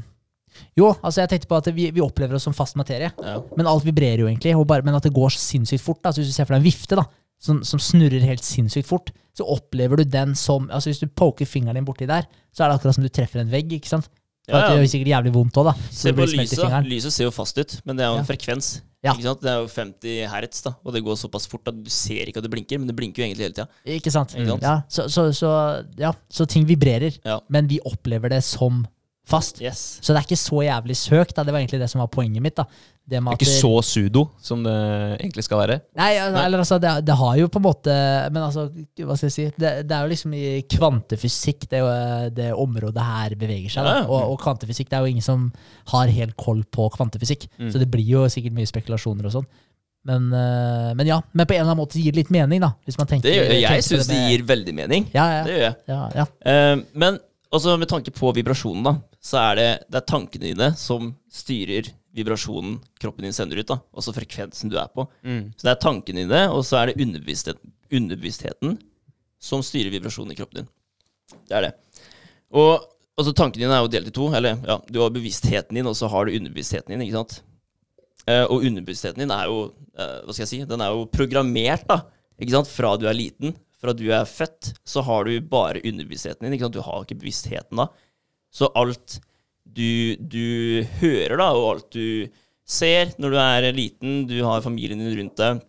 [0.77, 3.09] jo, altså jeg tenkte på at vi, vi opplever oss som fast materie.
[3.23, 3.37] Ja.
[3.57, 6.01] Men alt vibrerer jo egentlig, og bare, men at det går så sinnssykt fort.
[6.03, 6.11] Da.
[6.11, 7.05] Så hvis du ser for deg en vifte da,
[7.41, 11.47] som, som snurrer helt sinnssykt fort, så opplever du den som altså Hvis du poker
[11.49, 13.71] fingeren din borti der, så er det akkurat som du treffer en vegg.
[13.79, 14.09] ikke sant?
[14.49, 15.73] Ja, Ja, Det gjør sikkert jævlig vondt òg, da.
[15.93, 16.63] Se på lyset.
[16.89, 18.29] Lyset ser jo fast ut, men det er jo en Ja.
[18.29, 18.81] frekvens.
[19.01, 19.13] Ja.
[19.15, 19.41] Ikke sant?
[19.41, 22.37] Det er jo 50 hertz, da, og det går såpass fort at du ser ikke
[22.37, 23.67] at det blinker, men det blinker jo egentlig hele tida.
[23.85, 24.35] Ikke sant?
[24.37, 24.61] Ikke sant?
[24.65, 25.51] Ja, så, så, så,
[25.97, 27.17] ja, så ting vibrerer,
[27.49, 28.83] men vi opplever det som
[29.27, 29.61] fast.
[29.61, 29.99] Yes.
[30.01, 31.35] Så det er ikke så jævlig søkt.
[31.37, 31.43] Da.
[31.45, 32.55] Det var egentlig det som var poenget mitt.
[32.57, 32.65] da.
[33.11, 34.73] Det med Det er at ikke så sudo som det
[35.19, 35.79] egentlig skal være.
[35.97, 36.43] Nei, al- Nei.
[36.45, 37.95] eller altså, det, det har jo på en måte
[38.31, 38.67] Men altså,
[39.01, 39.45] hva skal jeg si?
[39.57, 43.83] Det, det er jo liksom i kvantefysikk det, er det området her beveger seg.
[43.83, 43.95] Da.
[43.97, 44.07] Ja, ja.
[44.07, 45.49] Og, og kvantefysikk, det er jo ingen som
[45.91, 47.49] har helt koll på kvantefysikk.
[47.59, 47.71] Mm.
[47.73, 49.49] Så det blir jo sikkert mye spekulasjoner og sånn.
[50.07, 52.71] Men, øh, men ja, men på en eller annen måte gir det litt mening, da.
[52.89, 55.09] Hvis man tenker, Det gjør, jeg syns det med- gir veldig mening.
[55.13, 55.43] Ja, ja.
[55.45, 55.75] Det gjør jeg.
[55.93, 56.25] ja, ja.
[56.53, 57.19] Eh, men
[57.53, 61.91] også med tanke på vibrasjonen, da, så er det, det er tankene dine som styrer
[62.15, 63.77] vibrasjonen kroppen din sender ut, da.
[63.95, 65.05] Altså frekvensen du er på.
[65.23, 65.51] Mm.
[65.55, 68.79] Så det er tankene dine, og så er det underbevisstheten, underbevisstheten
[69.41, 70.71] som styrer vibrasjonen i kroppen din.
[71.47, 71.71] Det er det.
[72.57, 72.73] Og
[73.15, 74.27] altså, tankene dine er jo delt i to.
[74.35, 77.05] Eller ja, du har bevisstheten din, og så har du underbevisstheten din.
[77.05, 77.39] ikke sant?
[78.27, 79.63] Eh, og underbevisstheten din er jo
[79.97, 82.03] eh, hva skal jeg si, den er jo programmert da,
[82.41, 82.69] ikke sant?
[82.69, 83.55] fra du er liten.
[83.81, 86.57] Fra du er født, så har du bare underbevisstheten din.
[86.57, 86.77] ikke sant?
[86.77, 87.87] Du har ikke bevisstheten da.
[88.51, 89.19] Så alt
[89.63, 92.27] du, du hører, da, og alt du
[92.67, 95.61] ser når du er liten, du har familien din rundt deg?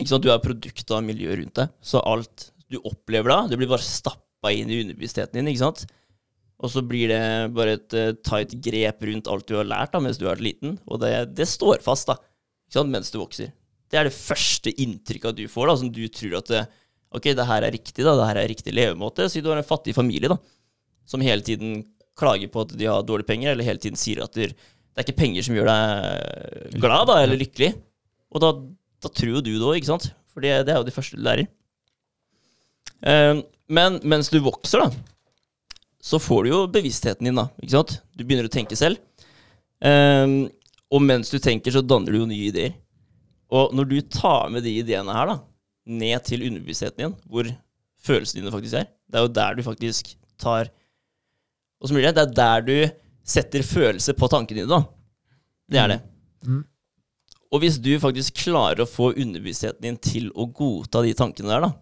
[0.00, 1.72] Du er produkt av miljøet rundt deg.
[1.84, 5.50] Så alt du opplever da, det blir bare stappa inn i underbevisstheten din.
[5.50, 5.84] ikke sant?
[6.60, 7.22] Og så blir det
[7.56, 10.46] bare et uh, tight grep rundt alt du har lært da, mens du har vært
[10.46, 10.76] liten.
[10.88, 12.18] Og det, det står fast da,
[12.86, 13.52] mens du vokser.
[13.90, 16.64] Det er det første inntrykket du får, da, som du tror at det,
[17.16, 19.26] ok, det her er riktig, da, det her er riktig levemåte.
[19.32, 20.36] Si du har en fattig familie da,
[21.08, 21.80] som hele tiden
[22.20, 25.20] klager på at de har dårlige penger, eller hele tiden sier at det er ikke
[25.22, 27.72] penger som gjør deg glad da, eller lykkelig.
[28.30, 28.50] Og da,
[29.02, 30.10] da tror jo du det òg, ikke sant?
[30.30, 31.48] For det, det, er jo de første du lærer.
[33.00, 34.90] Uh, men mens du vokser, da,
[36.00, 37.48] så får du jo bevisstheten din, da.
[37.62, 37.98] ikke sant?
[38.14, 39.00] Du begynner å tenke selv.
[39.80, 40.50] Uh,
[40.90, 42.76] og mens du tenker, så danner du jo nye ideer.
[43.50, 45.38] Og når du tar med de ideene her da,
[45.90, 47.48] ned til underbevisstheten din, hvor
[48.04, 50.70] følelsene dine faktisk er, det er jo der du faktisk tar
[51.80, 52.74] Og så blir det, det er der du
[53.30, 54.82] setter følelse på tankene dine, da.
[55.70, 56.00] Det er det.
[56.44, 56.64] Mm.
[57.50, 61.66] Og hvis du faktisk klarer å få underbevisstheten din til å godta de tankene der,
[61.66, 61.72] da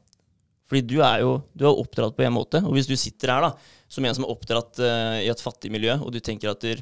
[0.69, 3.49] Fordi du er jo du er oppdratt på en måte, og hvis du sitter her
[3.49, 3.51] da
[3.89, 6.73] som en som er oppdratt uh, i et fattig miljø, og du tenker at du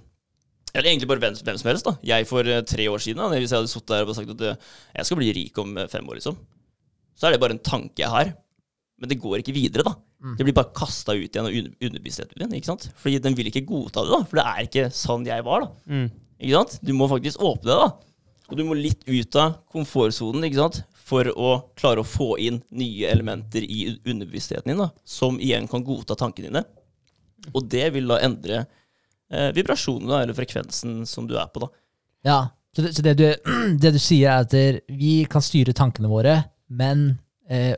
[0.77, 1.87] eller egentlig bare hvem, hvem som helst.
[1.87, 1.95] da.
[2.05, 4.43] Jeg for uh, tre år siden, da, hvis jeg hadde sittet der og sagt at
[4.45, 6.37] uh, jeg skal bli rik om fem år, liksom,
[7.17, 8.35] så er det bare en tanke jeg har.
[8.97, 9.93] Men det går ikke videre, da.
[10.25, 10.37] Mm.
[10.39, 12.55] Det blir bare kasta ut igjen av under, underbevisstheten din.
[12.57, 12.89] ikke sant?
[12.97, 14.21] Fordi den vil ikke godta det, da.
[14.25, 15.93] For det er ikke sånn jeg var, da.
[15.93, 16.07] Mm.
[16.41, 16.79] Ikke sant?
[16.87, 17.91] Du må faktisk åpne det, da.
[18.47, 20.85] Og du må litt ut av komfortsonen ikke sant?
[21.07, 25.85] for å klare å få inn nye elementer i underbevisstheten din, da, som igjen kan
[25.87, 26.65] godta tankene dine.
[27.53, 31.63] Og det vil da endre eh, vibrasjonen, da, eller frekvensen som du er på.
[31.63, 31.69] da.
[32.27, 32.39] Ja,
[32.75, 33.27] så det, så det, du,
[33.83, 37.13] det du sier er at vi kan styre tankene våre, men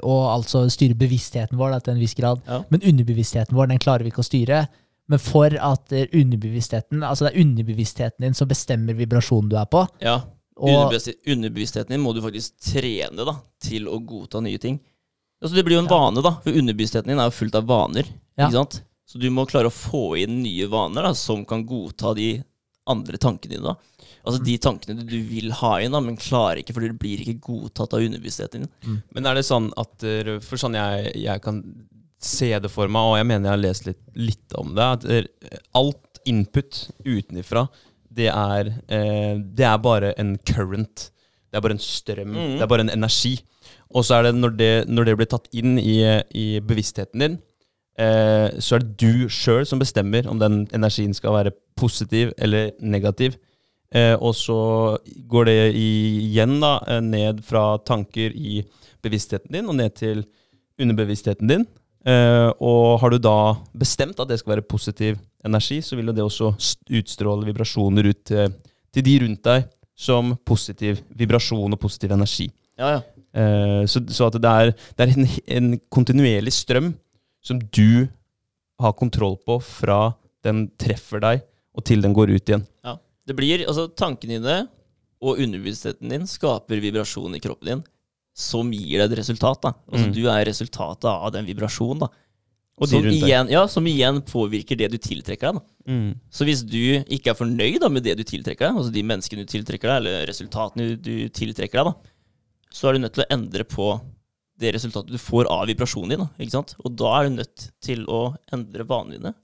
[0.03, 2.41] og altså styre bevisstheten vår da, til en viss grad.
[2.49, 2.63] Ja.
[2.73, 4.63] Men underbevisstheten vår den klarer vi ikke å styre.
[5.09, 9.69] Men for at eh, underbevisstheten, altså det er underbevisstheten din som bestemmer vibrasjonen du er
[9.71, 9.87] på.
[10.05, 10.21] Ja,
[10.59, 10.91] Og,
[11.31, 14.81] Underbevisstheten din må du faktisk trene da, til å godta nye ting.
[15.39, 18.09] Altså, det blir jo en vane, da, for underbevisstheten din er jo fullt av vaner.
[18.35, 18.49] Ja.
[18.49, 18.81] ikke sant?
[19.09, 22.33] Så du må klare å få inn nye vaner da, som kan godta de
[22.91, 23.73] andre tankene dine.
[23.73, 23.98] da.
[24.25, 27.39] Altså de tankene du vil ha inn, da, men klarer ikke, fordi du blir ikke
[27.49, 28.99] godtatt av underbevisstheten din.
[29.17, 30.05] Men er det sånn at
[30.45, 31.63] For sånn jeg, jeg kan
[32.19, 35.69] se det for meg, og jeg mener jeg har lest litt, litt om det, at
[35.79, 37.67] alt input utenifra,
[38.19, 41.11] det eh, det er bare en current.
[41.49, 42.33] Det er bare en strøm.
[42.35, 42.57] Mm.
[42.57, 43.39] Det er bare en energi.
[43.95, 46.01] Og så er det når det, når det blir tatt inn i,
[46.35, 47.39] i bevisstheten din,
[47.99, 52.73] eh, så er det du sjøl som bestemmer om den energien skal være positiv eller
[52.81, 53.39] negativ.
[53.95, 54.59] Eh, og så
[55.31, 58.61] går det igjen da, eh, ned fra tanker i
[59.05, 60.25] bevisstheten din og ned til
[60.79, 61.65] underbevisstheten din.
[62.05, 66.17] Eh, og har du da bestemt at det skal være positiv energi, så vil jo
[66.17, 66.53] det også
[67.01, 68.53] utstråle vibrasjoner ut til,
[68.93, 69.67] til de rundt deg
[69.99, 72.49] som positiv vibrasjon og positiv energi.
[72.79, 73.01] Ja, ja.
[73.35, 76.93] Eh, så, så at det er, det er en, en kontinuerlig strøm
[77.45, 78.07] som du
[78.79, 80.13] har kontroll på fra
[80.47, 81.43] den treffer deg
[81.75, 82.65] og til den går ut igjen.
[82.87, 82.97] Ja.
[83.29, 84.59] Det blir, altså Tankene dine
[85.19, 87.85] og underbevisstheten din skaper vibrasjon i kroppen din
[88.39, 89.61] som gir deg et resultat.
[89.65, 89.73] da.
[89.91, 90.15] Altså Mm.
[90.15, 92.05] Du er resultatet av den vibrasjonen.
[92.07, 92.09] da.
[92.79, 95.59] Og som, igjen, ja, som igjen påvirker det du tiltrekker deg.
[95.59, 95.93] da.
[95.93, 96.13] Mm.
[96.31, 99.43] Så hvis du ikke er fornøyd da, med det du tiltrekker deg, altså de menneskene
[99.43, 102.15] du tiltrekker deg, eller resultatene du, du tiltrekker deg, da,
[102.71, 103.89] så er du nødt til å endre på
[104.59, 106.23] det resultatet du får av vibrasjonen din.
[106.23, 106.77] Da, ikke sant?
[106.85, 108.23] Og da er du nødt til å
[108.55, 109.35] endre vanene dine.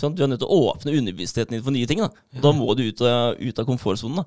[0.00, 0.16] Sant?
[0.18, 2.00] Du er nødt til å åpne underbevisstheten din for nye ting.
[2.02, 2.10] Da,
[2.42, 4.24] da må du ut av, ut av komfortsonen.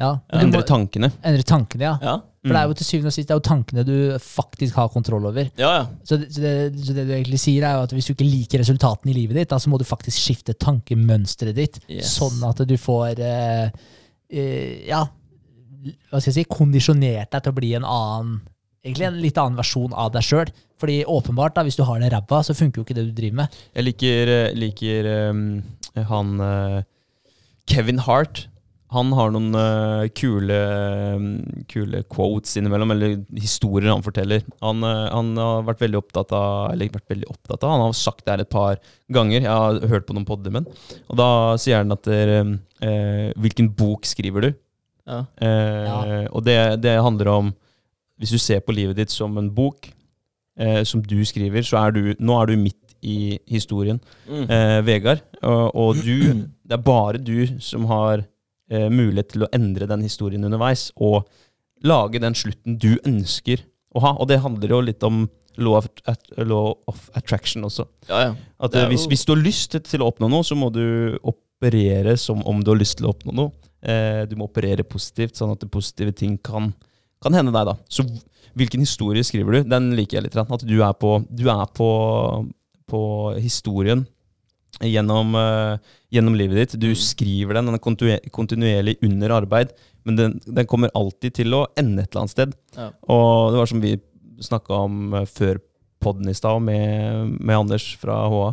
[0.00, 1.10] ja, Endre tankene.
[1.22, 1.94] endre tankene, ja.
[2.00, 2.14] Ja,
[2.46, 3.94] For det er jo til syvende og sist det er jo tankene du
[4.24, 5.50] faktisk har kontroll over.
[5.60, 5.70] ja.
[5.76, 5.86] ja.
[6.08, 6.54] Så det, så, det,
[6.86, 9.36] så det du egentlig sier, er jo at hvis du ikke liker resultatene i livet
[9.42, 12.14] ditt, da, så må du faktisk skifte tankemønsteret ditt, Yes.
[12.16, 13.70] sånn at du får eh,
[14.32, 15.02] eh, Ja,
[16.10, 18.40] hva skal jeg si, kondisjonert deg til å bli en annen
[18.84, 20.52] Egentlig en litt annen versjon av deg sjøl.
[20.80, 23.42] Fordi åpenbart, da, hvis du har det ræva, så funker jo ikke det du driver
[23.42, 23.58] med.
[23.76, 25.42] Jeg liker, eh, liker um,
[26.08, 26.78] han uh,
[27.68, 28.46] Kevin Hart.
[28.90, 30.56] han har noen uh, kule,
[31.14, 31.26] um,
[31.70, 34.42] kule quotes innimellom, eller historier han forteller.
[34.64, 37.84] Han, uh, han har vært veldig opptatt av Eller ikke vært veldig opptatt av, han
[37.84, 38.80] har sagt det her et par
[39.12, 39.44] ganger.
[39.44, 40.82] Jeg har hørt på noen podder med han.
[41.12, 44.52] Og da sier han at eh, Hvilken bok skriver du?
[45.06, 45.26] Ja.
[45.36, 46.00] Eh, Ja.
[46.32, 47.52] Og det, det handler om
[48.20, 49.88] Hvis du ser på livet ditt som en bok
[50.60, 53.96] eh, som du skriver, så er du Nå er du midt i historien,
[54.28, 54.42] Mm.
[54.52, 55.22] eh, Vegard.
[55.42, 58.20] Og, og du Det er bare du som har
[58.70, 61.24] eh, mulighet til å endre den historien underveis, og
[61.82, 63.64] lage den slutten du ønsker
[63.96, 64.12] å ha.
[64.20, 65.24] Og det handler jo litt om
[65.58, 67.88] law of, at, law of attraction også.
[68.08, 68.34] Ja, ja.
[68.62, 72.14] At eh, hvis, hvis du har lyst til- å oppnå noe, så må du operere
[72.20, 73.50] som om du har lyst til å oppnå noe.
[73.82, 76.70] Eh, du må operere positivt, sånn at positive ting kan,
[77.22, 77.68] kan hende deg.
[77.68, 77.76] da.
[77.88, 78.04] Så
[78.58, 79.68] hvilken historie skriver du?
[79.68, 80.38] Den liker jeg litt.
[80.40, 81.90] At du er på, du er på,
[82.90, 83.02] på
[83.38, 84.06] historien
[84.80, 85.76] gjennom, uh,
[86.12, 86.76] gjennom livet ditt.
[86.80, 89.74] Du skriver den, den er kontinuerlig under arbeid,
[90.08, 92.54] men den, den kommer alltid til å ende et eller annet sted.
[92.76, 92.90] Ja.
[93.12, 93.96] Og det var som vi
[94.40, 95.58] snakka om eh, før
[96.00, 98.46] podden i stad, med, med Anders fra HA,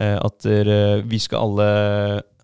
[0.00, 1.66] uh, at uh, vi skal alle,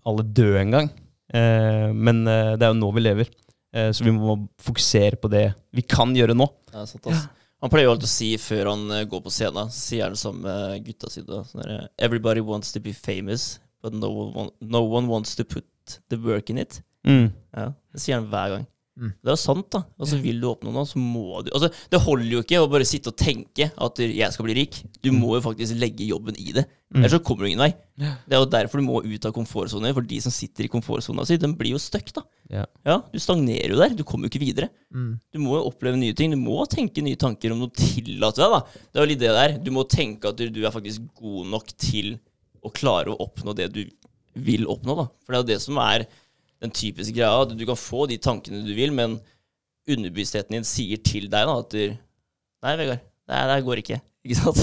[0.05, 0.93] alle dø en gang.
[1.33, 3.31] Eh, men eh, det er jo nå vi lever.
[3.73, 6.49] Eh, så vi må fokusere på det vi kan gjøre nå.
[6.75, 7.29] Ja, sant, altså.
[7.63, 10.21] Han pleier jo alltid å si før han eh, går på scenen, sier han det
[10.23, 11.43] samme med gutta sine.
[11.49, 15.65] Sånn Everybody wants to be famous, but no one, no one wants to put
[16.11, 16.81] the work in it.
[17.07, 18.67] Ja, Det sier han hver gang.
[18.93, 19.09] Mm.
[19.25, 19.81] Det er jo sant, da.
[19.99, 22.85] Altså, Vil du oppnå noe, så må du Altså, Det holder jo ikke å bare
[22.85, 24.83] sitte og tenke at 'jeg skal bli rik'.
[25.01, 26.67] Du må jo faktisk legge jobben i det.
[26.95, 27.73] Ellers så kommer du ingen vei.
[27.97, 29.95] Det er jo derfor du må ut av komfortsonen.
[29.95, 32.23] For de som sitter i komfortsona si, den blir jo stuck, da.
[32.51, 32.67] Ja.
[32.85, 33.95] Ja, Du stagnerer jo der.
[33.97, 34.69] Du kommer jo ikke videre.
[34.93, 35.19] Mm.
[35.33, 36.31] Du må jo oppleve nye ting.
[36.31, 38.51] Du må tenke nye tanker om noe tillater deg.
[38.51, 38.61] da.
[38.93, 39.59] Det er jo litt det der.
[39.65, 42.19] Du må tenke at du du er faktisk god nok til
[42.63, 43.89] å klare å oppnå det du
[44.37, 44.95] vil oppnå.
[44.97, 45.09] da.
[45.25, 46.07] For det er jo det som er
[46.63, 47.43] den typiske greia.
[47.45, 49.19] At du kan få de tankene du vil, men
[49.91, 51.99] underbevisstheten din sier til deg da, at du
[52.63, 53.97] Nei, Vegard, det her går ikke.
[54.23, 54.61] Ikke sant?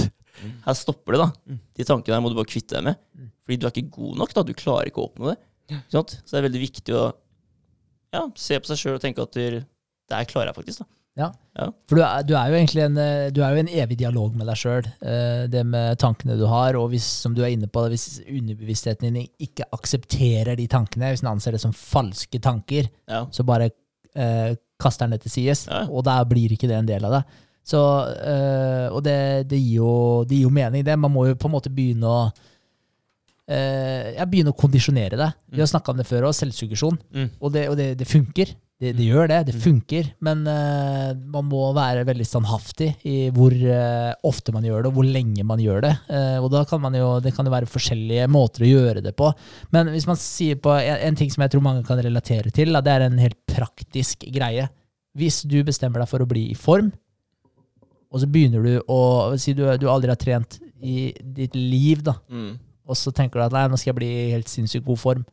[0.63, 1.55] Her stopper det, da.
[1.75, 2.99] De tankene her må du bare kvitte deg med.
[3.43, 4.31] Fordi du er ikke god nok.
[4.38, 5.35] da, Du klarer ikke å oppnå det.
[5.73, 6.13] Ikke sant?
[6.23, 7.01] Så det er veldig viktig å
[8.15, 10.85] ja, se på seg sjøl og tenke at du, det her klarer jeg faktisk.
[10.85, 10.88] da.
[11.89, 14.38] For du er, du er jo egentlig en, eh, du er jo en evig dialog
[14.39, 14.88] med deg sjøl.
[15.51, 19.27] Det med tankene du har, og hvis, som du er inne på, hvis underbevisstheten din
[19.43, 23.25] ikke aksepterer de tankene, hvis den anser det som falske tanker, Ja.
[23.32, 23.69] så bare
[24.15, 25.84] eh, kaster den det til sides, Ja.
[25.91, 27.23] og da blir ikke det en del av det.
[27.69, 27.77] Så,
[28.23, 30.95] eh, og det, det, gir jo, det gir jo mening, det.
[30.97, 32.21] Man må jo på en måte begynne å
[33.49, 35.27] eh, ja, begynne å kondisjonere det.
[35.53, 36.97] Vi har snakka om det før òg, selvsuggesjon.
[37.13, 37.29] Mm.
[37.39, 38.55] Og, det, og det, det funker.
[38.79, 40.05] Det, det gjør det, det funker.
[40.23, 44.95] Men uh, man må være veldig standhaftig i hvor uh, ofte man gjør det, og
[44.95, 45.91] hvor lenge man gjør det.
[46.07, 49.11] Uh, og da kan man jo, det kan jo være forskjellige måter å gjøre det
[49.19, 49.33] på.
[49.75, 52.71] Men hvis man sier på en, en ting som jeg tror mange kan relatere til,
[52.71, 54.69] da, det er en helt praktisk greie.
[55.19, 56.93] Hvis du bestemmer deg for å bli i form,
[58.09, 59.01] og så begynner du å
[59.37, 62.55] Si du, du aldri har trent i ditt liv, da Mm.
[62.87, 65.25] og så tenker du at nei, nå skal jeg bli i helt sinnssykt god form.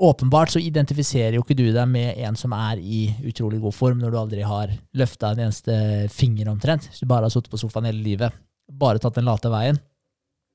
[0.00, 3.98] Åpenbart så identifiserer jo ikke du deg med en som er i utrolig god form,
[4.00, 5.74] når du aldri har løfta en eneste
[6.14, 6.86] finger omtrent.
[6.88, 8.32] Hvis du bare har sittet på sofaen hele livet,
[8.80, 9.76] bare tatt den late veien.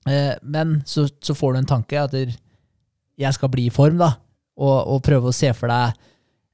[0.10, 4.16] Eh, men så, så får du en tanke at jeg skal bli i form, da,
[4.58, 5.96] og, og prøve å se for deg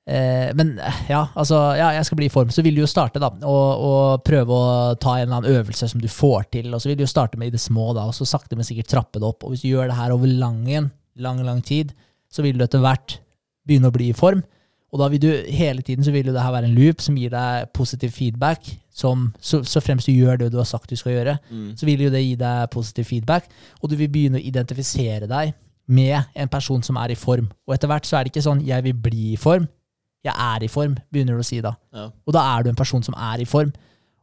[0.09, 0.71] eh, Men
[1.07, 2.51] ja, altså, ja, jeg skal bli i form.
[2.51, 5.87] Så vil du jo starte, da, og, og prøve å ta en eller annen øvelse
[5.91, 6.71] som du får til.
[6.73, 8.67] Og så vil du jo starte med i det små, da, og så sakte, men
[8.67, 9.45] sikkert trappe det opp.
[9.45, 10.65] Og hvis du gjør det her over lang,
[11.15, 11.95] lang, lang tid,
[12.31, 13.19] så vil du etter hvert
[13.67, 14.41] begynne å bli i form.
[14.91, 17.15] Og da vil du hele tiden så vil jo det her være en loop som
[17.15, 18.65] gir deg positiv feedback.
[18.91, 21.69] Som, så, så fremst du gjør det du har sagt du skal gjøre, Mm.
[21.79, 23.47] så vil jo det gi deg positiv feedback.
[23.81, 25.53] Og du vil begynne å identifisere deg
[25.87, 27.47] med en person som er i form.
[27.67, 29.67] Og etter hvert så er det ikke sånn 'jeg vil bli i form',
[30.25, 31.73] 'jeg er i form', begynner du å si da.
[31.93, 32.09] Ja.
[32.27, 33.71] Og da er du en person som er i form.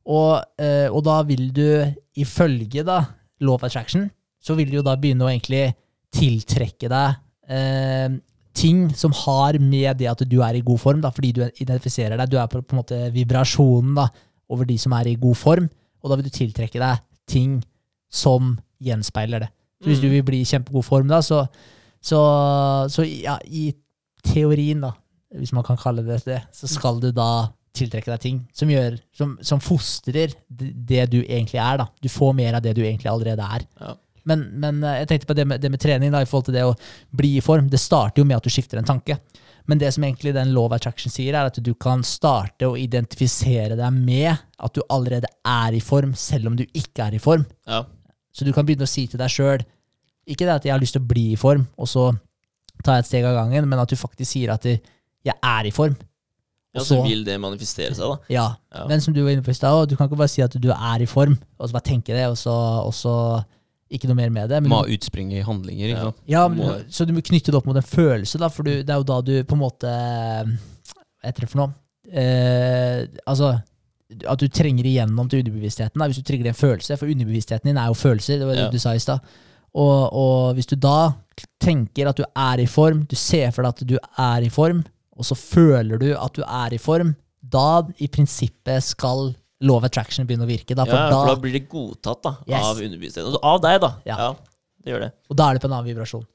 [0.06, 3.04] Og, eh, og da vil du, ifølge da,
[3.40, 5.74] law of attraction, så vil du jo da begynne å egentlig
[6.12, 7.16] tiltrekke deg
[7.48, 8.08] eh,
[8.58, 12.18] ting som har med det at du er i god form, da, fordi du identifiserer
[12.18, 12.30] deg.
[12.30, 14.08] Du er på, på en måte vibrasjonen da,
[14.52, 15.68] over de som er i god form,
[16.02, 17.58] og da vil du tiltrekke deg ting
[18.10, 19.50] som gjenspeiler det.
[19.82, 21.44] Så hvis du vil bli i kjempegod form, da, så,
[22.02, 22.22] så,
[22.90, 23.70] så ja, i
[24.26, 24.94] teorien, da,
[25.38, 28.96] hvis man kan kalle det det, så skal du da tiltrekke deg ting som, gjør,
[29.14, 31.82] som, som fostrer det det du egentlig er.
[31.84, 31.86] da.
[32.02, 33.66] Du får mer av det du egentlig allerede er.
[33.78, 33.94] Ja.
[34.28, 36.56] Men, men eh, jeg tenkte på det med, det med trening, da, i forhold til
[36.58, 36.74] det å
[37.16, 37.70] bli i form.
[37.72, 39.16] Det starter jo med at du skifter en tanke.
[39.68, 42.76] Men det som egentlig den law of attraction sier, er at du kan starte å
[42.80, 44.30] identifisere deg med
[44.64, 47.44] at du allerede er i form, selv om du ikke er i form.
[47.68, 47.82] Ja.
[48.32, 49.64] Så du kan begynne å si til deg sjøl
[50.28, 52.10] Ikke det at jeg har lyst til å bli i form, og så
[52.84, 55.72] tar jeg et steg av gangen, men at du faktisk sier at jeg er i
[55.74, 55.96] form.
[56.76, 58.18] Ja, Og så så- vil det manifestere seg, da.
[58.28, 58.86] Ja, Ja.
[58.86, 60.68] men som du var inne på i stad, du kan ikke bare si at du
[60.70, 62.52] er i form, og så bare tenke det, og så,
[62.84, 63.14] og så
[63.90, 64.60] ikke noe mer med det.
[64.62, 65.92] Men Må ha utspring i handlinger.
[65.92, 66.22] ikke sant?
[66.28, 68.92] ja, men, så du må knytte det opp mot en følelse, da, for du, det
[68.92, 71.74] er jo da du på en måte Hva heter det for noe?
[72.08, 73.58] Eh, altså
[74.08, 76.00] at du trenger igjennom til underbevisstheten.
[76.00, 78.38] Da, hvis du trigger en følelse, for underbevisstheten din er jo følelser.
[78.40, 78.70] det var det Ja.
[78.72, 79.18] du sa i sted.
[79.74, 81.12] Og, og hvis du da
[81.60, 84.80] tenker at du er i form, du ser for deg at du er i form,
[85.12, 90.26] og så føler du at du er i form, da i prinsippet skal of attraction
[90.26, 90.74] begynner å virke.
[90.74, 92.64] Da, for Ja, for da blir det godtatt da, Yes.
[92.64, 93.26] av underbevisstheten.
[93.26, 93.90] Altså, av deg, da.
[94.06, 94.16] Ja.
[94.18, 94.34] Ja.
[94.84, 95.12] det gjør det.
[95.28, 96.26] og da er det på en annen vibrasjon.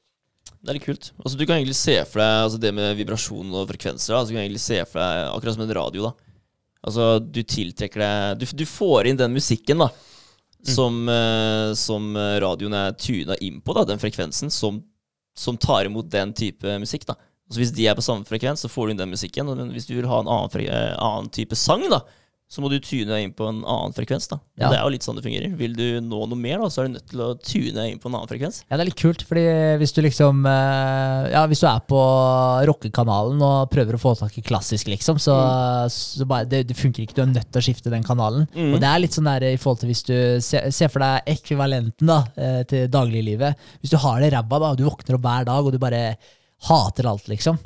[0.64, 1.10] Det er litt kult.
[1.24, 4.14] Altså, du kan egentlig se for deg altså, det med vibrasjon og frekvenser.
[4.14, 6.02] Da, så du kan egentlig se for deg akkurat som en radio.
[6.02, 6.12] da
[6.84, 9.88] Altså, Du tiltrekker deg Du, du får inn den musikken da
[10.64, 14.82] som, uh, som radioen er tuna inn på, da den frekvensen som,
[15.36, 17.04] som tar imot den type musikk.
[17.04, 19.44] da Altså Hvis de er på samme frekvens, så får du inn den musikken.
[19.44, 22.00] Men hvis du vil ha en annen, eh, annen type sang, da
[22.54, 24.28] så må du tune deg inn på en annen frekvens.
[24.30, 24.68] da Ja.
[24.70, 25.54] Det er jo litt sånn det fungerer.
[25.58, 27.98] Vil du nå noe mer, da så er du nødt til å tune deg inn
[27.98, 28.60] på en annen frekvens.
[28.68, 29.44] Ja, det er litt kult, fordi
[29.80, 31.98] hvis du liksom eh, Ja, hvis du er på
[32.70, 35.34] rockekanalen og prøver å få tak i klassisk, liksom, så,
[35.90, 37.18] så bare det, det funker ikke.
[37.18, 38.46] Du er nødt til å skifte den kanalen.
[38.54, 38.76] Mm.
[38.76, 41.34] Og det er litt sånn der i forhold til hvis du ser, ser for deg
[41.34, 43.68] ekvivalenten da, eh, til dagliglivet.
[43.82, 46.04] Hvis du har det ræva, da, og du våkner opp hver dag og du bare
[46.70, 47.58] hater alt, liksom.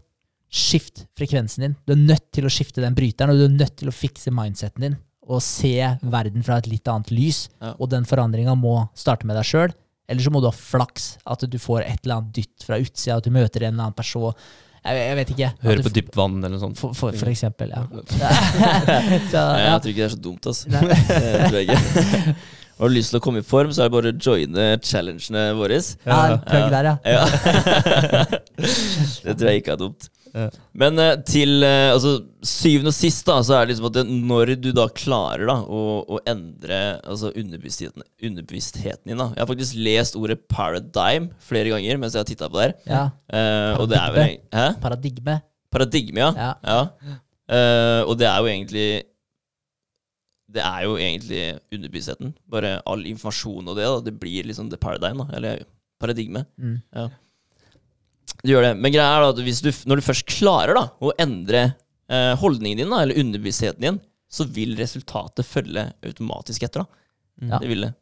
[0.49, 1.75] Skift frekvensen din.
[1.85, 4.33] Du er nødt til å skifte den bryteren, og du er nødt til å fikse
[4.35, 4.97] mindseten din.
[5.29, 7.47] Og se verden fra et litt annet lys.
[7.61, 7.75] Ja.
[7.77, 9.75] Og den forandringa må starte med deg sjøl.
[10.09, 11.19] Eller så må du ha flaks.
[11.29, 13.99] At du får et eller annet dytt fra utsida, at du møter en eller annen
[13.99, 14.33] person.
[14.79, 15.51] Jeg, jeg vet ikke.
[15.53, 16.79] At Høre på dypt vann eller noe sånt.
[16.81, 17.85] For, for, for eksempel, ja.
[19.33, 19.75] så, ja.
[19.75, 20.65] Jeg tror ikke det er så dumt, altså.
[20.73, 22.37] Det tror jeg ikke.
[22.79, 25.49] Har du lyst til å komme i form, så er det bare å joine challengene
[25.59, 25.81] våre.
[26.07, 26.69] ja, ja.
[26.71, 26.97] der, ja.
[27.11, 27.25] Ja.
[29.27, 30.07] det tror jeg ikke er dumt.
[30.35, 30.47] Ja.
[30.79, 32.15] Men eh, til eh, altså,
[32.45, 35.57] syvende og sist, da, så er det liksom at det, når du da klarer da,
[35.65, 39.31] å, å endre altså, underbevisstheten, underbevisstheten din da.
[39.35, 42.77] Jeg har faktisk lest ordet paradigm flere ganger mens jeg har titta på det her.
[42.89, 43.05] ja.
[43.29, 44.35] Uh, og det er vel.
[44.55, 44.67] Hæ?
[44.83, 45.39] Paradigme.
[45.75, 46.51] Paradigme, ja.
[46.65, 46.81] Ja.
[47.05, 47.17] ja.
[47.49, 48.89] Uh, og det er jo egentlig
[50.53, 52.35] Det er jo egentlig underbevisstheten.
[52.49, 53.85] Bare all informasjon og det.
[53.85, 55.37] da Det blir liksom the paradigm, da.
[55.37, 55.65] Eller
[56.01, 56.45] paradigme.
[56.57, 56.79] Mm.
[58.43, 58.73] Du gjør det.
[58.79, 61.63] Men greia er da at hvis du, når du først klarer da å endre
[62.11, 66.85] eh, holdningen din, da, eller underbevisstheten din, så vil resultatet følge automatisk etter.
[66.85, 67.59] da Ja.
[67.63, 67.93] Det vil det.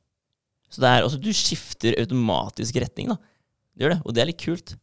[0.73, 3.13] Så det er, også, du skifter automatisk retning.
[3.13, 3.17] da
[3.77, 4.75] Du gjør det, Og det er litt kult.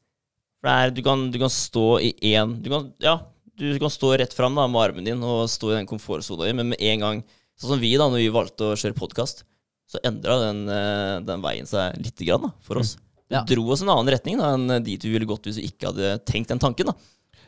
[0.62, 3.18] For det er, du, kan, du kan stå i én du kan, Ja,
[3.60, 6.72] du kan stå rett fram med armen din og stå i den komfortsona di, men
[6.74, 9.44] med en gang Sånn som vi, da, når vi valgte å kjøre podkast,
[9.86, 12.96] så endra den, eh, den veien seg lite grann da, for oss.
[13.30, 13.44] Det Ja.
[13.48, 16.20] dro oss en annen retning da, enn dit vi ville gått hvis vi ikke hadde
[16.26, 16.86] tenkt den tanken.
[16.92, 16.94] da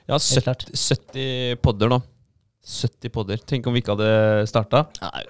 [0.08, 2.02] Ja, 70, 70 podder nå.
[2.66, 3.38] 70 podder.
[3.46, 4.88] Tenk om vi ikke hadde starta.
[5.02, 5.28] Er.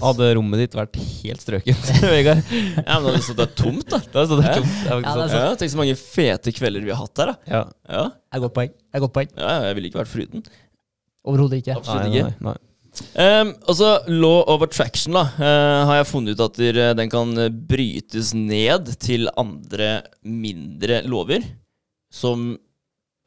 [0.00, 2.40] Hadde rommet ditt vært helt strøkent, Vegard.
[2.48, 3.98] Ja, men da hadde det tomt, da.
[4.12, 4.54] Da hadde det Ja.
[4.54, 4.78] tomt.
[4.80, 5.44] Det Ja, det er.
[5.44, 7.36] Ja, Tenk så mange fete kvelder vi har hatt der, da.
[7.46, 7.62] Ja.
[7.90, 8.70] Ja, Det er godt poeng.
[8.72, 9.28] Det er godt poeng.
[9.36, 10.44] ja jeg ville ikke vært foruten.
[11.28, 11.76] Overhodet ikke.
[11.76, 12.34] Absolutt Nei, ikke.
[12.40, 12.56] nei, nei.
[13.10, 17.32] Um, altså, Law of attraction da uh, har jeg funnet ut at der, den kan
[17.40, 21.44] eh, brytes ned til andre mindre lover.
[22.12, 22.52] Som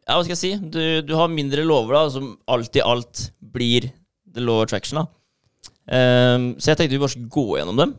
[0.04, 0.54] Ja, hva skal jeg si?
[0.72, 3.90] Du, du har mindre lover da som alt i alt blir
[4.34, 5.00] the law of attraction.
[5.00, 5.06] da
[6.36, 7.94] um, Så jeg tenkte vi bare skulle gå gjennom dem.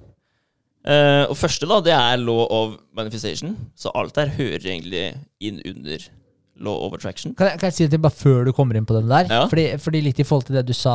[0.84, 3.56] Uh, og første da, det er law of manifestation.
[3.76, 5.06] Så alt der hører egentlig
[5.40, 6.04] inn under
[6.62, 7.34] law of attraction.
[7.34, 9.26] Kan jeg, kan jeg si en ting bare før du kommer inn på den der?
[9.30, 9.46] Ja.
[9.50, 10.94] Fordi, fordi litt i forhold til det du sa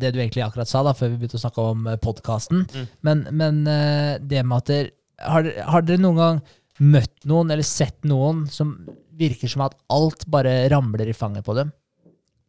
[0.00, 2.64] Det du egentlig akkurat sa, da før vi begynte å snakke om podkasten.
[2.70, 2.88] Mm.
[3.06, 6.40] Men, men eh, det med at dere har, har dere noen gang
[6.80, 8.72] møtt noen eller sett noen som
[9.20, 11.74] virker som at alt bare ramler i fanget på dem?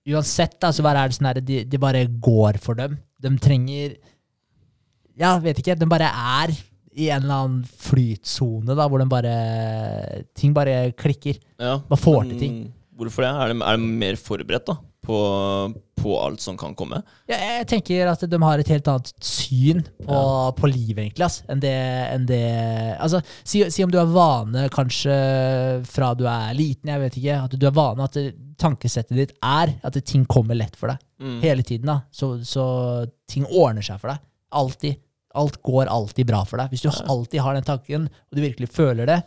[0.08, 2.96] Uansett, da, så bare er det sånn her de, de bare går for dem.
[3.22, 4.00] De trenger
[5.20, 5.76] Ja, vet ikke.
[5.78, 6.56] De bare er
[6.94, 9.34] i en eller annen flytsone, da, hvor den bare
[10.38, 11.40] Ting bare klikker.
[11.62, 12.62] Ja, Man får til ting.
[13.00, 13.32] Hvorfor det?
[13.32, 17.02] Er de, er de mer forberedt da på, på alt som kan komme?
[17.30, 20.20] Ja, jeg tenker at de har et helt annet syn på,
[20.58, 21.74] på livet, egentlig, ass, enn det,
[22.14, 22.42] enn det
[23.02, 25.16] Altså, si, si om du er vane kanskje
[25.90, 28.28] fra du er liten, jeg vet ikke, at du er vane at det,
[28.62, 31.02] tankesettet ditt er at det, ting kommer lett for deg.
[31.22, 31.40] Mm.
[31.42, 32.04] Hele tiden, da.
[32.14, 32.66] Så, så
[33.30, 34.22] ting ordner seg for deg.
[34.62, 35.02] Alltid.
[35.36, 36.70] Alt går alltid bra for deg.
[36.74, 39.22] Hvis du alltid har den tanken, og du virkelig føler det,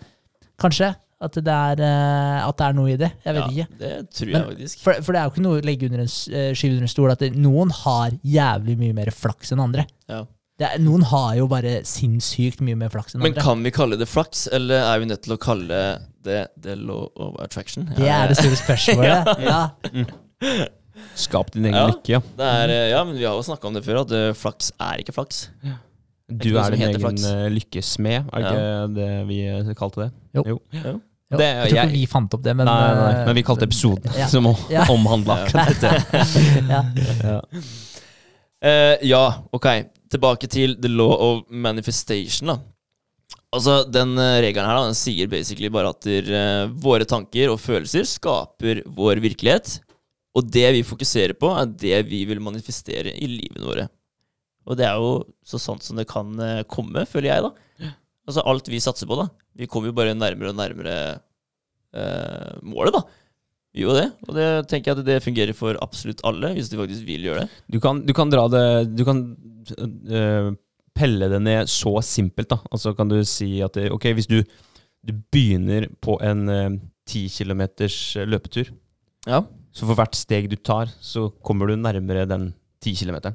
[0.61, 0.95] kanskje
[1.25, 3.09] at det er, eh, at det er noe i det.
[3.25, 3.79] Jeg vet ja, ikke.
[3.81, 4.81] Det tror jeg Men- faktisk.
[4.85, 6.93] For, for det er jo ikke noe å legge under en, eh, skyve under en
[6.93, 9.87] stol at det, noen har jævlig mye mer flaks enn andre.
[10.11, 10.25] Ja.
[10.61, 13.43] Det er, noen har jo bare sinnssykt mye mer flaks enn Men andre.
[13.43, 15.81] kan vi kalle det flaks, eller er vi nødt til å kalle
[16.23, 17.89] det the law of attraction?
[17.97, 19.33] Det er det store spørsmålet.
[19.49, 19.71] Ja.
[21.19, 21.89] Skap din egen Ja.
[21.89, 22.21] lykke, ja.
[22.37, 24.99] Det er, eh, ja, men vi har jo snakka om det før, at flaks er
[25.03, 25.49] ikke flaks.
[26.43, 27.25] Du er din egen flaks.
[27.31, 30.11] eh, lykkesmed, er det ikke det vi eh, kalte det?
[30.35, 30.45] Jo.
[30.49, 30.59] Jo.
[30.75, 33.25] Jo, Det- jeg tror jeg- ikke vi fant opp det, men nei, nei, nei.
[33.27, 34.27] men vi kalte episoden Ja.
[34.29, 34.85] som Ja.
[34.93, 35.91] omhandla akkurat dette.
[36.75, 36.83] ja.
[37.25, 37.41] Ja.
[38.65, 39.67] Eh, ja, ok.
[40.11, 42.49] Tilbake til the law of manifestation.
[42.49, 42.59] da
[43.55, 47.61] Altså, Den eh, regelen her da, den sier basically bare at eh, våre tanker og
[47.63, 49.81] følelser skaper vår virkelighet.
[50.35, 53.89] Og det vi fokuserer på, er det vi vil manifestere i livene våre.
[54.65, 55.11] Og det er jo
[55.45, 57.91] så sant som det kan eh, komme, føler jeg, da.
[58.25, 59.27] Altså alt vi satser på, da.
[59.61, 60.95] Vi kommer jo bare nærmere og nærmere
[61.95, 63.03] eh, målet, da.
[63.75, 66.79] Vi gjør det, og det tenker jeg at det fungerer for absolutt alle, hvis de
[66.79, 67.63] faktisk vil gjøre det.
[67.75, 69.19] Du, kan, du kan dra det Du kan
[69.75, 70.53] øh,
[70.95, 72.61] pelle det ned så simpelt, da.
[72.71, 74.39] Altså kan du si at det, ok, hvis du,
[75.05, 76.79] du begynner på en øh,
[77.11, 78.71] ti kilometers løpetur,
[79.27, 79.41] Ja.
[79.75, 83.35] så for hvert steg du tar, så kommer du nærmere den ti kilometeren.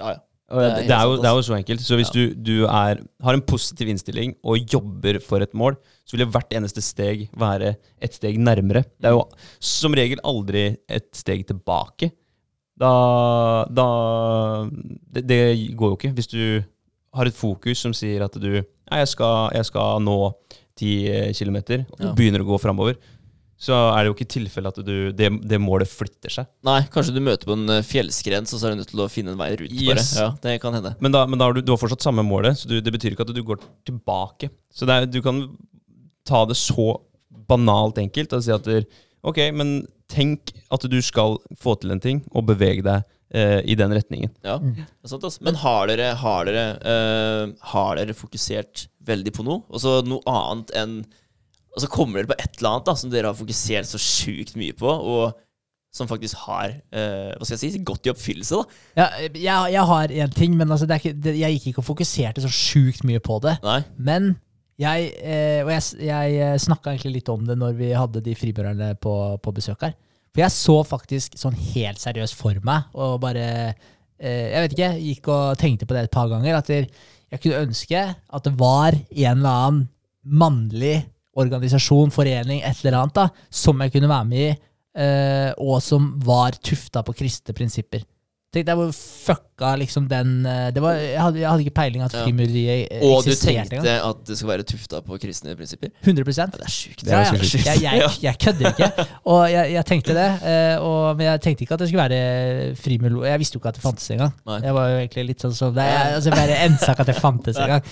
[0.00, 0.20] Ja, ja.
[0.54, 1.80] Det er det, er jo, det er jo så enkelt.
[1.80, 2.20] Så hvis Ja.
[2.20, 6.52] du, du er, har en positiv innstilling og jobber for et mål, så vil hvert
[6.52, 8.84] eneste steg være et steg nærmere.
[9.00, 9.24] Det er jo
[9.58, 12.10] som regel aldri et steg tilbake.
[12.78, 13.86] Da, da
[15.14, 15.40] det, det
[15.78, 16.12] går jo ikke.
[16.14, 16.62] Hvis du
[17.14, 20.18] har et fokus som sier at du jeg skal, jeg skal nå
[20.76, 21.06] ti
[21.38, 22.12] kilometer, og Ja.
[22.18, 22.96] begynner å gå framover,
[23.64, 26.48] så er det jo ikke tilfelle at du, det, det målet flytter seg.
[26.66, 29.08] Nei, kanskje du møter på en eh, fjellskrens, og så er du nødt til å
[29.12, 29.78] finne en vei rundt.
[29.80, 30.14] Yes.
[30.20, 30.94] Ja, det kan hende.
[31.04, 33.16] Men da, men da har du, du har fortsatt samme målet, så du, det betyr
[33.16, 34.52] ikke at du går tilbake.
[34.74, 35.46] Så er, du kan
[36.28, 36.94] ta det så
[37.48, 39.74] banalt enkelt og si at du, ok, men
[40.12, 43.04] tenk at du skal få til en ting, og bevege deg
[43.34, 44.32] eh, i den retningen.
[44.44, 45.42] Ja, det er sant, altså.
[45.46, 49.64] Men har dere, har, dere, eh, har dere fokusert veldig på noe?
[49.72, 50.98] Altså noe annet enn
[51.74, 54.54] Og så kommer dere på et eller annet da som dere har fokusert så sjukt
[54.58, 55.34] mye på, og
[55.94, 58.78] som faktisk har eh, hva skal jeg si, gått i oppfyllelse, da?
[58.98, 61.84] Ja, jeg, jeg har en ting, men altså, det er ikke, det, jeg gikk ikke
[61.84, 63.54] og fokuserte så sjukt mye på det.
[63.62, 63.78] Nei?
[64.10, 64.32] Men
[64.80, 68.90] jeg, eh, og jeg, jeg snakka egentlig litt om det når vi hadde de friburerne
[68.98, 69.94] på, på besøk her.
[70.34, 74.92] For jeg så faktisk sånn helt seriøst for meg, og bare eh, Jeg vet ikke,
[74.98, 78.96] gikk og tenkte på det et par ganger, at jeg kunne ønske at det var
[78.98, 79.84] en eller annen
[80.24, 81.04] mannlig
[81.40, 84.50] organisasjon, forening, et eller annet, da, som jeg kunne være med i,
[85.02, 88.04] eh, og som var tufta på kristne prinsipper.
[88.54, 92.04] Tenk deg hvor fucka liksom den eh, det var, jeg, hadde, jeg hadde ikke peiling
[92.06, 92.22] at Ja.
[92.24, 94.04] frimureriet eh, Og du tenkte engang.
[94.10, 95.90] at det skulle være tufta på kristne prinsipper?
[96.04, 97.04] 100 Ja, det er sjukt.
[97.08, 97.34] Ja, ja.
[97.34, 99.06] Jeg, jeg, jeg kødder ikke.
[99.34, 100.28] Og jeg, jeg tenkte det.
[100.46, 103.24] eh, Og, men jeg tenkte ikke at det skulle være frimurlo.
[103.26, 104.32] Jeg visste jo ikke at det fantes engang.
[104.62, 105.88] Jeg var jo egentlig litt sånn som det.
[105.90, 107.82] Jeg, altså, bare ensa ikke at det fantes engang.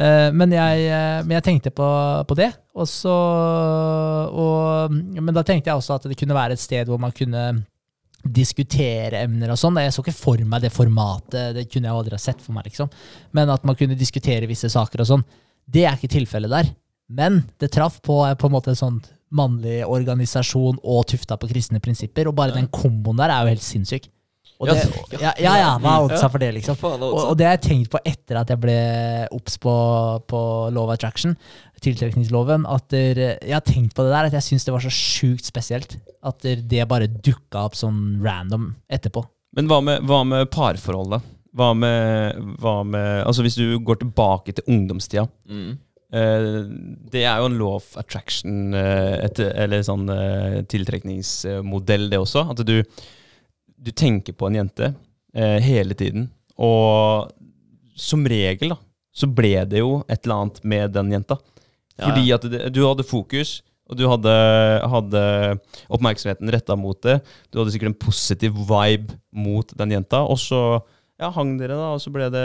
[0.00, 0.84] Eh, Men jeg,
[1.26, 1.88] men jeg tenkte på,
[2.28, 2.52] på det.
[2.76, 3.16] Og så
[4.30, 7.44] og, Men da tenkte jeg også at det kunne være et sted hvor man kunne
[8.24, 9.78] diskutere emner og sånn.
[9.80, 12.68] Jeg så ikke for meg det formatet, det kunne jeg aldri ha sett for meg,
[12.68, 12.90] liksom.
[13.36, 15.26] Men at man kunne diskutere visse saker og sånn.
[15.70, 16.70] Det er ikke tilfellet der.
[17.10, 19.00] Men det traff på, på en måte en sånn
[19.34, 23.66] mannlig organisasjon og tufta på kristne prinsipper, og bare den komboen der er jo helt
[23.66, 24.10] sinnssyk.
[24.60, 24.82] Og det,
[25.16, 26.76] ja, ja, ja, hva er oddsa for det, liksom?
[26.84, 28.74] Og, og det har jeg tenkt på etter at jeg ble
[29.32, 29.72] obs på,
[30.28, 31.32] på of Attraction,
[31.84, 34.92] tiltrekningsloven, at der, jeg har tenkt på det der, at jeg syns det var så
[34.94, 35.98] sjukt spesielt.
[36.26, 39.24] At der, det bare dukka opp sånn random etterpå.
[39.56, 41.20] Men hva med, hva med parforhold, da?
[41.58, 45.24] Hva med, hva med Altså hvis du går tilbake til ungdomstida.
[45.50, 45.78] Mm.
[46.10, 46.66] Uh,
[47.10, 52.44] det er jo en law of attraction, uh, et, eller sånn uh, tiltrekningsmodell, det også.
[52.54, 52.78] At du,
[53.80, 54.92] du tenker på en jente
[55.34, 56.28] eh, hele tiden.
[56.60, 57.30] Og
[57.96, 58.78] som regel, da,
[59.12, 61.38] så ble det jo et eller annet med den jenta.
[62.04, 64.32] Fordi at det, du hadde fokus, og du hadde,
[64.92, 65.24] hadde
[65.90, 67.18] oppmerksomheten retta mot det.
[67.50, 70.62] Du hadde sikkert en positiv vibe mot den jenta, og så
[71.20, 72.42] ja, hang dere, da, og så ble det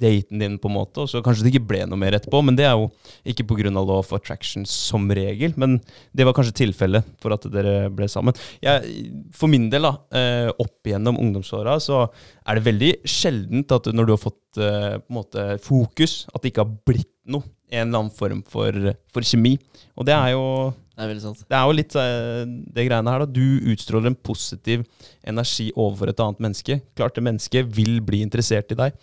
[0.00, 1.04] daten din, på en måte.
[1.04, 2.88] Og så kanskje det ikke ble noe mer etterpå, men det er jo
[3.30, 3.70] ikke pga.
[3.70, 5.54] law of attraction som regel.
[5.54, 5.78] Men
[6.10, 8.34] det var kanskje tilfellet for at dere ble sammen.
[8.64, 12.08] Jeg, for min del, da, eh, opp igjennom ungdomsåra, så
[12.42, 16.66] er det veldig sjeldent at når du har fått eh, måte fokus, at det ikke
[16.66, 17.46] har blitt noe.
[17.72, 18.76] En eller annen form for,
[19.12, 19.56] for kjemi.
[19.96, 20.44] Og det er jo
[20.92, 21.12] Det er
[21.48, 22.42] det er jo litt eh,
[22.76, 23.26] det greiene her, da.
[23.26, 24.84] Du utstråler en positiv
[25.24, 26.78] energi overfor et annet menneske.
[26.98, 28.98] Klart det mennesket vil bli interessert i deg.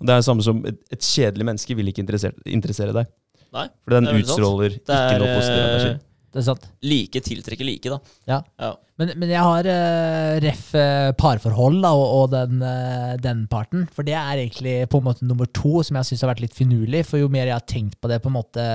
[0.00, 3.12] Og det er det samme som et, et kjedelig menneske vil ikke interessere, deg.
[3.54, 5.92] Nei, For den er utstråler ikke noe positiv energi.
[6.34, 6.64] Det er sant.
[6.82, 8.16] like tiltrekker like, da.
[8.26, 8.40] Ja.
[8.58, 8.72] Ja.
[8.98, 13.86] Men, men jeg har uh, ref eh, parforhold da, og, og den, uh, den parten.
[13.94, 16.58] For det er egentlig på en måte nummer to, som jeg syns har vært litt
[16.58, 17.04] finurlig.
[17.06, 18.66] For jo mer jeg har tenkt på det på en måte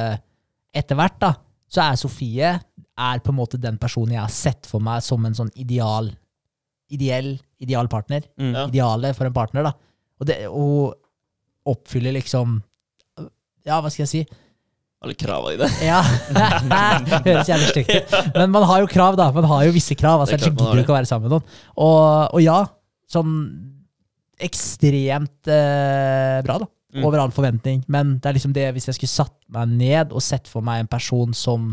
[0.76, 1.34] etter hvert, da,
[1.70, 2.56] så er Sofie
[3.00, 6.10] er på en måte den personen jeg har sett for meg som en sånn ideal
[6.90, 8.26] ideell, ideal partner.
[8.40, 8.54] Mm.
[8.54, 8.66] Ja.
[8.68, 9.74] Idealet for en partner, da.
[10.20, 10.96] Og det hun
[11.70, 12.62] oppfyller liksom
[13.68, 14.22] Ja, hva skal jeg si?
[15.00, 15.70] Alle krava i det.
[15.90, 16.02] Ja.
[17.28, 18.16] Høres jævlig stygt ut.
[18.36, 19.30] Men man har jo krav, da.
[19.36, 20.20] Man har jo visse krav.
[20.24, 21.60] Altså, Det er ellers gidder du ikke å være sammen med noen.
[21.80, 22.58] Og, og ja,
[23.10, 23.38] sånn
[24.40, 26.68] ekstremt eh, bra, da.
[26.90, 27.04] Mm.
[27.06, 27.84] Over all forventning.
[27.92, 30.82] Men det er liksom det, hvis jeg skulle satt meg ned og sett for meg
[30.82, 31.68] en person som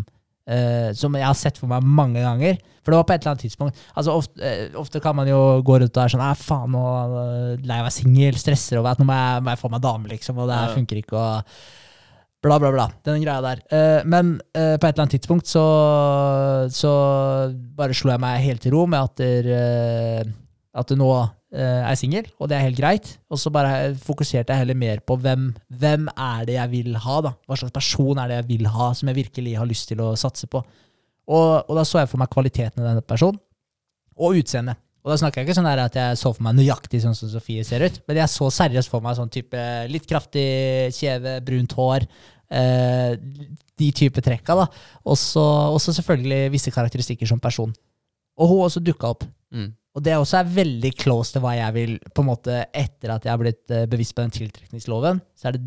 [0.44, 2.58] eh, Som jeg har sett for meg mange ganger.
[2.84, 3.80] For det var på et eller annet tidspunkt.
[3.96, 6.84] Altså Ofte, eh, ofte kan man jo gå rundt og være sånn Æ, faen, nå
[6.92, 8.38] er jeg være singel.
[8.38, 10.38] Stresser over at nå må jeg, må jeg få meg dame, liksom.
[10.38, 11.16] Og det her funker ikke.
[11.16, 11.58] og
[12.46, 12.86] Bla, bla, bla.
[13.02, 13.62] Den greia der.
[13.74, 15.64] Eh, men eh, på et eller annet tidspunkt så,
[16.70, 16.92] så
[17.74, 20.30] bare slo jeg meg helt til ro med at, der, eh,
[20.78, 21.10] at nå
[21.56, 23.10] er singel, og det er helt greit.
[23.32, 27.20] Og så bare fokuserte jeg heller mer på hvem, hvem er det jeg vil ha,
[27.24, 27.32] da.
[27.48, 30.10] Hva slags person er det jeg vil ha, som jeg virkelig har lyst til å
[30.20, 30.60] satse på.
[31.26, 33.40] Og, og da så jeg for meg kvaliteten i denne personen,
[34.20, 34.78] og utseendet.
[35.06, 37.62] Og da snakker jeg ikke sånn at jeg så for meg nøyaktig sånn som Sofie
[37.62, 40.48] ser ut, men jeg så seriøst for meg sånn type litt kraftig
[40.96, 42.08] kjeve, brunt hår,
[42.48, 44.66] de type trekka, da.
[45.08, 47.72] Og så selvfølgelig visse karakteristikker som person.
[48.36, 49.26] Og hun også dukka opp.
[49.54, 49.72] Mm.
[49.96, 53.24] Og det også er veldig close til hva jeg vil, på en måte etter at
[53.24, 55.62] jeg har blitt eh, bevisst på den tiltrekningsloven, så er det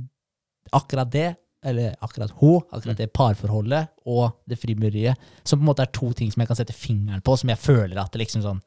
[0.78, 1.30] akkurat det,
[1.66, 6.12] eller akkurat hun, akkurat det parforholdet og det frimureriet, som på en måte er to
[6.16, 8.62] ting som jeg kan sette fingeren på, som jeg føler at det liksom sånn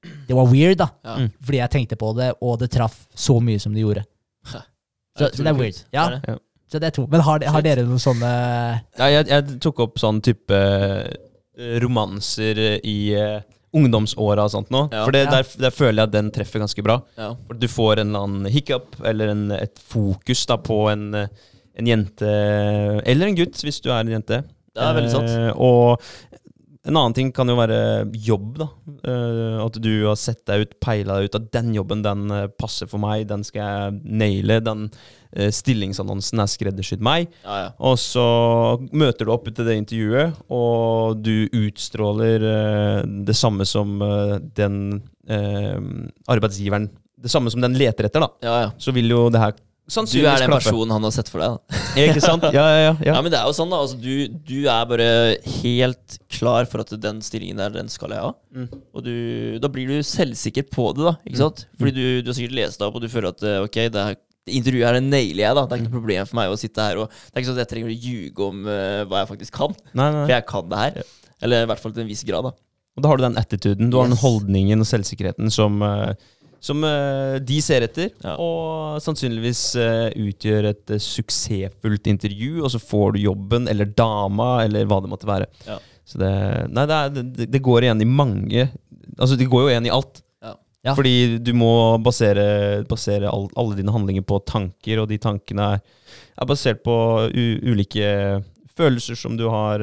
[0.00, 0.86] Det var weird, da.
[1.04, 1.14] Ja.
[1.20, 1.32] Mm.
[1.44, 4.06] Fordi jeg tenkte på det, og det traff så mye som det gjorde.
[4.46, 4.62] Så,
[5.34, 5.82] så det er weird.
[5.92, 6.38] Ja, Er det?
[6.70, 7.06] Så det er to.
[7.10, 8.28] Men har, har dere noen sånne
[8.98, 13.40] Ja, jeg, jeg tok opp sånn type eh, romanser i uh,
[13.76, 14.84] ungdomsåra og sånt nå.
[14.92, 15.04] Ja.
[15.04, 15.30] For det, Ja.
[15.38, 17.00] der, der føler jeg at den treffer ganske bra.
[17.18, 17.32] Ja.
[17.48, 21.28] For du får en eller annen hiccup, eller en, et fokus da på en, eh,
[21.78, 22.30] en jente
[23.06, 24.42] Eller en gutt, hvis du er en jente.
[24.70, 25.30] Det er veldig sant.
[25.30, 26.39] Uh, og
[26.90, 27.78] en annen ting kan jo være
[28.26, 28.66] jobb, da.
[29.06, 32.48] Eh, at du har sett deg ut, peila deg ut at den jobben den eh,
[32.60, 34.58] passer for meg, den skal jeg naile.
[34.66, 34.88] Den
[35.32, 37.30] eh, stillingsannonsen er skreddersydd meg.
[37.44, 37.70] Ja, ja.
[37.86, 38.26] Og så
[38.90, 42.46] møter du opp til det intervjuet, og du utstråler
[43.26, 44.00] det samme som
[44.56, 44.80] den
[45.30, 46.88] arbeidsgiveren
[47.20, 48.30] Det samme som den leter etter, da.
[48.42, 48.70] ja, ja.
[48.80, 49.54] Så vil jo det her
[49.90, 51.56] Du er den personen han har sett for deg.
[51.58, 52.46] da Ikke sant?
[52.54, 52.94] Ja, ja, ja.
[53.10, 55.08] Ja, men det er jo sånn da altså, du, du er bare
[55.60, 58.32] helt klar for at den stillingen der, den skal jeg ha.
[58.54, 58.68] Mm.
[58.94, 59.14] Og du,
[59.62, 61.14] da blir du selvsikker på det, da.
[61.26, 61.66] Ikke sant?
[61.80, 64.06] Fordi du, du har sikkert lest det opp, og du føler at eh, ok, det,
[64.10, 64.18] her,
[64.60, 65.66] intervjuet her nailer jeg, da.
[65.66, 67.60] Det er ikke noe problem for meg å sitte her og Det er ikke sånn
[67.60, 70.24] at jeg trenger å ljuge om uh, hva jeg faktisk kan, Nei, nei.
[70.24, 71.00] for jeg kan det her.
[71.40, 72.54] Eller i hvert fall til en viss grad, da.
[72.98, 76.12] Og da har du den attituden, du har den holdningen og selvsikkerheten som, eh,
[76.60, 78.34] som eh, de ser etter, Ja.
[78.36, 84.62] og sannsynligvis eh, utgjør et eh, suksessfullt intervju, og så får du jobben, eller dama,
[84.66, 85.46] eller hva det måtte være.
[85.66, 85.78] Ja.
[86.04, 86.32] Så det,
[86.74, 88.68] nei, det, er, det, det går igjen i mange
[89.20, 90.20] Altså, det går jo igjen i alt.
[90.80, 90.94] Ja.
[90.96, 95.82] Fordi du må basere, basere all, alle dine handlinger på tanker, og de tankene er,
[96.40, 96.94] er basert på
[97.28, 98.06] u, ulike
[98.78, 99.82] følelser som du har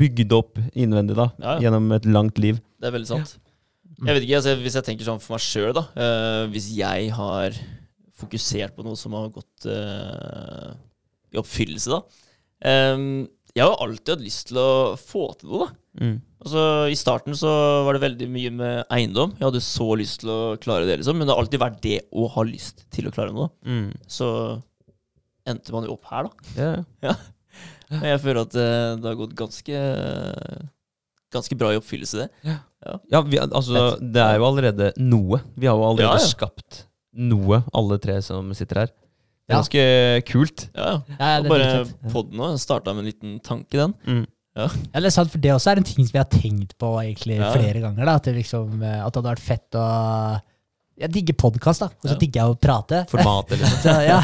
[0.00, 1.60] bygd opp innvendig da, Ja, ja.
[1.68, 2.58] gjennom et langt liv.
[2.80, 3.36] Det er veldig sant.
[4.00, 5.84] Jeg vet ikke, altså, Hvis jeg tenker sånn for meg sjøl, da.
[5.96, 7.58] Uh, hvis jeg har
[8.20, 10.72] fokusert på noe som har gått uh,
[11.32, 12.26] i oppfyllelse, da.
[12.60, 14.70] Um, jeg har alltid hatt lyst til å
[15.00, 15.76] få til noe, da.
[16.00, 16.18] Mm.
[16.40, 17.50] Altså, I starten så
[17.84, 19.34] var det veldig mye med eiendom.
[19.36, 21.18] Jeg hadde så lyst til å klare det, liksom.
[21.18, 23.50] Men det har alltid vært det å ha lyst til å klare noe.
[23.66, 23.90] Mm.
[24.08, 24.30] Så
[25.50, 26.74] endte man jo opp her, da.
[27.04, 27.16] Ja.
[27.90, 29.78] Jeg føler at eh, det har gått ganske
[31.34, 32.54] Ganske bra i oppfyllelse, det.
[33.12, 35.40] Ja, vi, altså, det er jo allerede noe.
[35.56, 36.30] Vi har jo allerede Ja, ja.
[36.32, 38.86] skapt noe, alle tre som sitter her.
[38.86, 39.60] Det er Ja.
[39.60, 40.68] ganske kult.
[40.74, 41.16] Ja, ja.
[41.18, 43.94] Ja, Og bare poden òg starta med en liten tanke, den.
[44.06, 44.26] Mm.
[44.56, 46.88] Ja, det er sant, for det også er en ting som vi har tenkt på
[47.02, 47.52] egentlig Ja.
[47.52, 48.04] flere ganger.
[48.04, 50.40] da, At det, liksom, eh, at det hadde vært fett å
[51.00, 52.18] Jeg digger podkast, da, og så Ja.
[52.20, 52.98] digger jeg å prate.
[53.08, 53.78] Formatet, liksom.
[53.86, 54.18] Så, ja,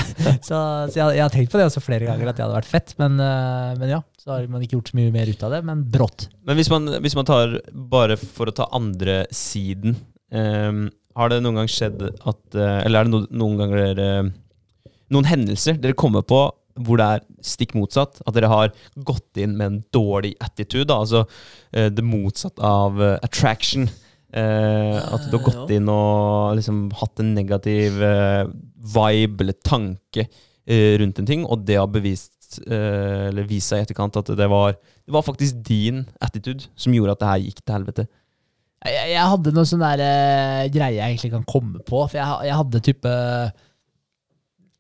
[0.45, 0.59] så,
[0.93, 2.93] så jeg, jeg har tenkt på det også flere ganger, at det hadde vært fett.
[3.01, 5.63] Men, eh, men ja, så har man ikke gjort så mye mer ut av det.
[5.65, 6.27] Men brått.
[6.45, 7.57] Men hvis man, hvis man tar,
[7.97, 9.97] bare for å ta andre siden
[10.35, 14.09] um, Har det noen gang skjedd at eh, Eller er det noen, noen ganger dere
[15.15, 16.43] Noen hendelser dere kommer på
[16.85, 18.19] hvor det er stikk motsatt?
[18.29, 18.73] At dere har
[19.09, 20.85] gått inn med en dårlig attitude?
[20.91, 21.23] Da, altså
[21.73, 23.87] eh, det motsatte av attraction.
[24.35, 28.49] Eh, at du har gått inn og liksom hatt en negativ eh,
[28.97, 33.83] vibe eller tanke eh, rundt en ting, og det har bevist eh, eller vist seg
[33.83, 37.45] i etterkant at det var, det var faktisk din attitude som gjorde at det her
[37.47, 38.07] gikk til helvete.
[38.87, 42.03] Jeg, jeg hadde noen sånne der, eh, greier jeg egentlig kan komme på.
[42.11, 43.15] For jeg, jeg hadde type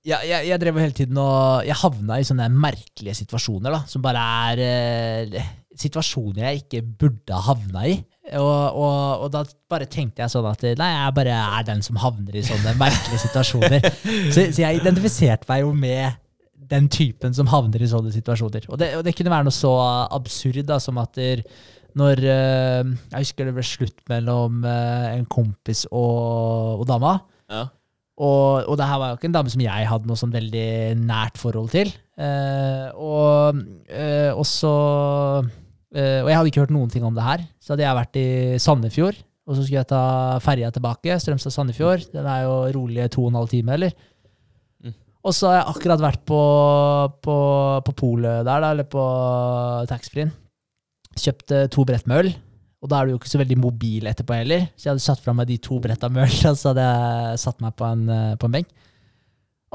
[0.06, 3.80] jeg, jeg, jeg drev hele tiden og Jeg havna i sånne merkelige situasjoner, da.
[3.90, 7.96] Som bare er eh, situasjoner jeg ikke burde ha havna i.
[8.34, 11.98] Og, og, og da bare tenkte jeg sånn at nei, jeg bare er den som
[12.02, 13.86] havner i sånne merkelige situasjoner.
[14.34, 16.16] Så, så jeg identifiserte meg jo med
[16.70, 18.66] den typen som havner i sånne situasjoner.
[18.72, 19.72] Og det, og det kunne være noe så
[20.14, 21.44] absurd da, som at der,
[21.96, 27.18] når eh, Jeg husker det ble slutt mellom eh, en kompis og, dama.
[27.52, 27.66] Ja.
[28.16, 30.68] Og, det her var jo ikke en dame som jeg hadde noe sånn veldig
[31.04, 31.92] nært forhold til.
[32.16, 33.62] Eh, og,
[34.48, 34.74] så
[35.96, 37.44] Og jeg hadde ikke hørt noen ting om det her.
[37.62, 38.28] Så hadde jeg vært i
[38.60, 40.02] Sandefjord, og så skulle jeg ta
[40.44, 41.16] ferja tilbake.
[41.22, 42.08] Strømstad-Sandefjord.
[42.12, 43.94] Den er jo rolige to og en halv time, eller?
[44.84, 44.92] Mm.
[45.24, 46.40] Og så har jeg akkurat vært på,
[47.24, 47.36] på,
[47.86, 49.04] på polet der, da, eller på
[49.88, 50.34] taxfree-en.
[51.16, 52.32] Kjøpt eh, to brett med øl.
[52.84, 54.66] Og da er du jo ikke så veldig mobil etterpå heller.
[54.76, 57.40] Så jeg hadde satt fra meg de to bretta med øl, og så hadde jeg
[57.46, 58.74] satt meg på en, eh, på en benk.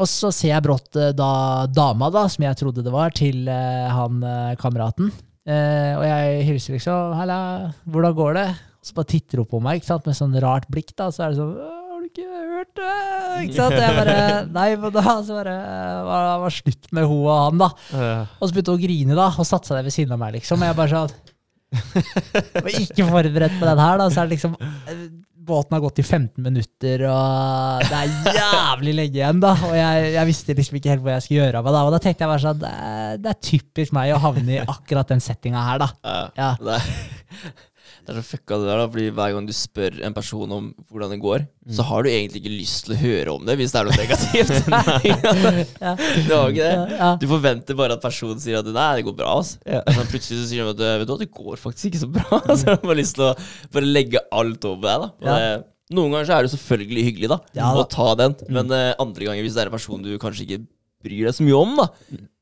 [0.02, 1.32] Og så ser jeg brått eh, da
[1.72, 5.12] dama, da, som jeg trodde det var, til eh, han eh, kameraten.
[5.50, 8.50] Eh, og jeg hilser liksom 'Halla, hvordan går det?'
[8.82, 10.94] Og så bare titter hun på meg ikke sant, med sånn rart blikk.
[10.96, 13.74] da, Så er det sånn 'Har du ikke hørt det?' Ikke sant?
[13.74, 15.56] Jeg bare Nei, men da så bare
[16.06, 17.70] var det var slutt med hun og han, da.
[18.40, 20.34] Og så begynte hun å grine da, og satte seg der ved siden av meg,
[20.38, 20.62] liksom.
[20.62, 21.14] Og jeg bare sånn
[21.72, 24.10] Var ikke forberedt på den her, da.
[24.10, 24.56] Så er det liksom
[25.42, 29.56] Båten har gått i 15 minutter, og det er jævlig lenge igjen, da.
[29.66, 31.82] Og jeg, jeg visste liksom ikke helt hvor jeg skulle gjøre av meg, da.
[31.88, 34.62] Og da tenkte jeg bare sånn Det er, det er typisk meg å havne i
[34.62, 35.90] akkurat den settinga her, da.
[36.38, 36.52] Ja.
[38.02, 38.86] Det, er, så fucka det der, da.
[38.92, 41.46] Fordi hver gang du spør en person om hvordan det går,
[41.78, 44.00] så har du egentlig ikke lyst til å høre om det hvis det er noe
[44.00, 44.54] negativt.
[45.82, 45.96] Ja.
[46.28, 46.98] Du har ikke det.
[46.98, 47.10] Ja.
[47.22, 49.36] Du forventer bare at personen sier at nei, det går bra.
[49.42, 49.60] Altså.
[49.66, 49.82] Ja.
[49.88, 52.42] Men plutselig så sier de at vet du hva, det går faktisk ikke så bra.
[52.58, 53.34] Så jeg har bare lyst til å
[53.74, 55.06] bare legge alt over deg.
[55.06, 55.62] da Og Ja.
[55.92, 57.82] Noen ganger så er det selvfølgelig hyggelig da Ja da.
[57.82, 60.62] å ta den, men uh, andre ganger, hvis det er en person du kanskje ikke
[61.04, 61.90] bryr deg så mye om, da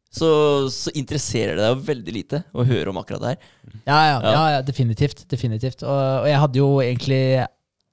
[0.09, 0.29] så,
[0.73, 3.53] så interesserer det deg jo veldig lite å høre om akkurat det her.
[3.85, 4.31] Ja, ja, Ja.
[4.33, 5.27] ja, ja definitivt.
[5.29, 5.83] definitivt.
[5.85, 7.21] Og, og jeg hadde jo egentlig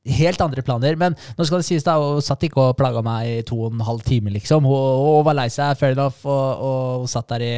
[0.07, 3.27] helt andre planer, men nå skal det sies da, hun satt ikke og plaga meg
[3.27, 4.65] i to og en halv time, liksom.
[4.65, 7.55] Hun, hun var lei seg, fair enough, og, og hun satt der i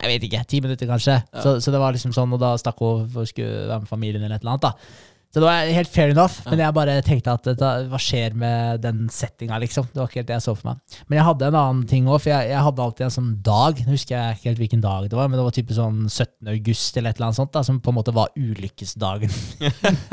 [0.00, 1.18] jeg vet ikke, ti minutter kanskje.
[1.44, 3.90] Så, så det var liksom sånn, og da stakk hun for å skulle være med
[3.90, 4.64] familien eller et eller annet.
[4.70, 5.09] da.
[5.30, 8.80] Så det var helt fair enough, men jeg bare tenkte at da, hva skjer med
[8.82, 9.86] den settinga, liksom.
[9.92, 10.96] Det var ikke helt det jeg så for meg.
[11.06, 13.82] Men jeg hadde en annen ting òg, for jeg, jeg hadde alltid en sånn dag.
[13.86, 16.50] Nå husker jeg ikke helt hvilken dag det var, men det var type sånn 17.
[16.50, 19.38] august eller et eller annet sånt, da, som på en måte var ulykkesdagen.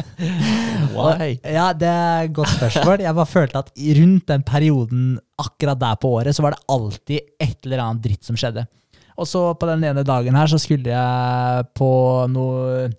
[0.94, 1.32] Why?
[1.42, 3.08] Ja, det er et godt spørsmål.
[3.08, 5.12] Jeg bare følte at rundt den perioden
[5.42, 8.70] akkurat der på året, så var det alltid et eller annet dritt som skjedde.
[9.18, 11.90] Og så på den ene dagen her så skulle jeg på
[12.30, 12.90] noe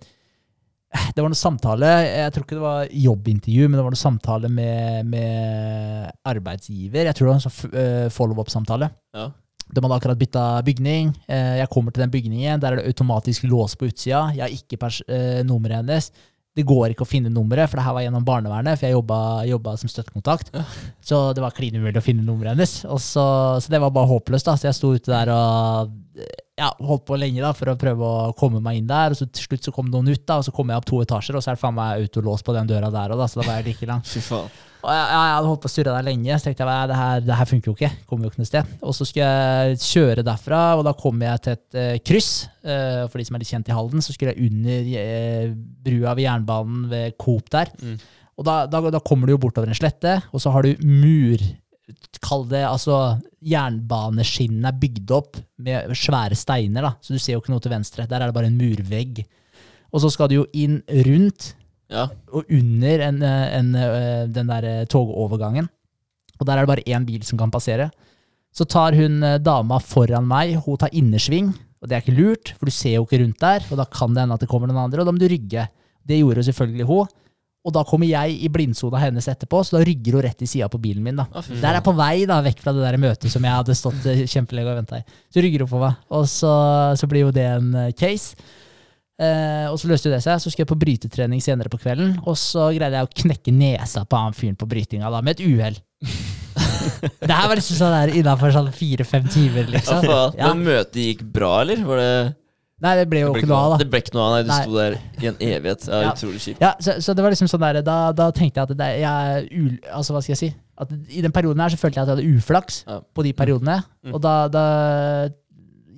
[0.89, 4.49] Det var noe samtale, jeg tror ikke det var jobbintervju, men det var noe samtale
[4.49, 7.11] med, med arbeidsgiver.
[7.11, 8.89] Jeg tror det var en sånn eh, follow-up-samtale.
[9.19, 9.27] Ja.
[9.69, 11.11] De hadde akkurat bytta bygning.
[11.29, 12.63] Eh, Jeg kommer til den bygningen.
[12.63, 14.31] Der er det automatisk lås på utsida.
[14.39, 14.81] Jeg har ikke
[15.13, 16.09] eh, nummeret hennes.
[16.57, 18.81] Det går ikke å finne nummeret, for det her var gjennom barnevernet.
[18.81, 20.49] For jeg jobba, jobba som støttekontakt.
[21.05, 22.79] Så det var klin umulig å finne nummeret hennes.
[22.89, 23.27] Og så,
[23.61, 24.49] så det var bare håpløst.
[24.49, 25.93] da Så jeg sto ute der og
[26.59, 29.15] ja, holdt på lenge da for å prøve å komme meg inn der.
[29.15, 31.03] Og så til slutt så kom noen ut, da og så kom jeg opp to
[31.05, 33.47] etasjer, og så er det faen meg autolås på den døra der òg, så da
[33.47, 34.11] var jeg like langt.
[34.15, 34.65] Fy faen.
[34.79, 36.99] Og jeg, jeg hadde holdt på å surre der lenge, så tenkte jeg "Nei, det
[36.99, 37.91] her, det her funker jo ikke.
[38.07, 38.75] Kommer jo ikke noe sted.
[38.79, 42.31] Og så skulle jeg kjøre derfra, og da kom jeg til et uh, kryss.
[42.63, 45.57] Uh, for de som er litt kjent i Halden, så skulle jeg under uh,
[45.89, 47.75] brua ved jernbanen ved Coop der.
[47.83, 47.99] Mm.
[48.39, 51.43] Og da, da, da kommer du jo bortover en slette, og så har du mur
[52.25, 57.43] Kall det altså Jernbaneskinnene er bygd opp med svære steiner, da, så du ser jo
[57.43, 58.07] ikke noe til venstre.
[58.11, 59.23] Der er det bare en murvegg.
[59.93, 61.55] Og så skal du jo inn rundt
[61.89, 62.09] Ja.
[62.37, 65.69] og under en, en, eh, den der eh, togovergangen.
[66.39, 67.89] Og der er det bare én bil som kan passere.
[68.53, 71.49] Så tar hun eh, dama foran meg, hun tar innersving,
[71.81, 74.13] og det er ikke lurt, for du ser jo ikke rundt der, og da kan
[74.13, 75.65] det hende at det kommer noen andre, og da må du rygge.
[76.05, 77.09] Det gjorde jo selvfølgelig hun.
[77.67, 80.69] Og da kommer jeg i blindsona hennes etterpå, så da rygger hun rett i sida
[80.73, 81.19] på bilen min.
[81.19, 81.27] da.
[81.37, 83.75] Oh, Der er jeg på vei da, vekk fra det der møtet som jeg hadde
[83.77, 85.05] stått eh, kjempelenge og venta i.
[85.35, 86.53] Så rygger hun på meg, og så,
[86.97, 88.39] så blir jo det en eh, case.
[89.19, 90.39] Eh, og så løste det seg.
[90.41, 94.05] Så skulle jeg på brytetrening senere på kvelden, og så greide jeg å knekke nesa
[94.07, 95.81] på han fyren på brytinga da, med et uhell.
[97.27, 100.05] det her var liksom sånn der innafor sånn fire-fem timer, Ja, liksom.
[100.07, 100.39] faen.
[100.39, 100.53] Ja.
[100.55, 101.83] Men møtet gikk bra, eller?
[101.85, 102.13] Var det
[102.81, 103.77] Nei, det ble jo det ble ikke noe av, da.
[103.83, 104.43] Det ble ikke noe av, nei.
[104.47, 104.59] Du Nei.
[104.63, 105.87] sto der i en evighet.
[105.91, 106.13] Ja, Ja.
[106.15, 106.61] Utrolig kjipt.
[106.63, 109.49] Ja, så, så det var liksom sånn der, da, da tenkte jeg at det, jeg
[109.59, 112.13] ul, altså hva skal jeg si at I den perioden her så følte jeg at
[112.13, 113.01] jeg hadde uflaks Ja.
[113.19, 113.81] på de periodene.
[114.07, 114.13] Mm.
[114.15, 114.65] Og da, da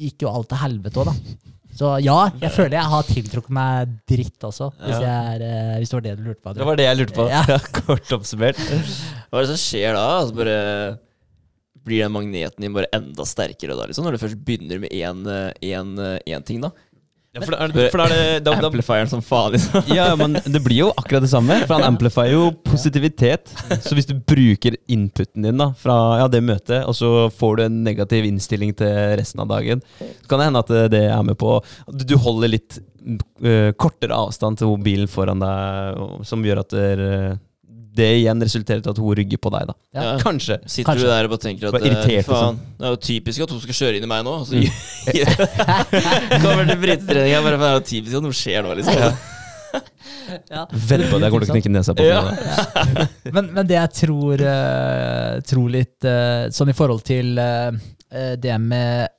[0.00, 1.36] gikk jo alt til helvete òg, da.
[1.80, 5.96] Så ja, jeg føler jeg har tiltrukket meg dritt også, hvis, er, eh, hvis det
[5.98, 6.52] var det du lurte på.
[6.56, 7.28] Det var det jeg lurte på.
[7.30, 7.44] Ja.
[7.78, 8.58] Kort oppsummert.
[9.30, 10.02] Hva er det som skjer da?
[10.22, 10.56] Altså bare
[11.90, 16.46] blir den magneten din bare enda sterkere da, liksom, når du først begynner med én
[16.46, 16.72] ting, da.
[17.30, 19.84] Ja, for er for er det da, da, Amplifieren som faen, liksom.
[19.94, 21.60] Ja, men det blir jo akkurat det samme.
[21.62, 23.52] For han amplifier jo positivitet.
[23.84, 27.64] Så hvis du bruker inputen din da fra ja, det møtet, og så får du
[27.68, 31.38] en negativ innstilling til resten av dagen, så kan det hende at det er med
[31.38, 32.80] på Du du holder litt
[33.46, 37.38] uh, kortere avstand til mobilen foran deg, som gjør at det,
[37.96, 39.74] det igjen resulterer til at hun rygger på deg, da.
[39.96, 40.04] Ja.
[40.22, 40.60] Kanskje.
[40.66, 41.08] Sitter Kanskje.
[41.08, 43.54] du der og bare tenker at Bare irritert, faen, faen, det er jo typisk at
[43.56, 44.36] hun skal kjøre inn i meg nå.
[44.46, 44.60] Så
[46.44, 49.28] kommer til brytetreninga bare for det er jo typisk at noe skjer nå, liksom.
[50.50, 50.64] Ja.
[50.70, 52.20] På at jeg kommer til å knekke nesa på Ja.
[52.26, 53.06] det.
[53.34, 57.70] Men, men det jeg tror, uh, tror litt uh, sånn i forhold til eh,
[58.10, 59.10] eh, det med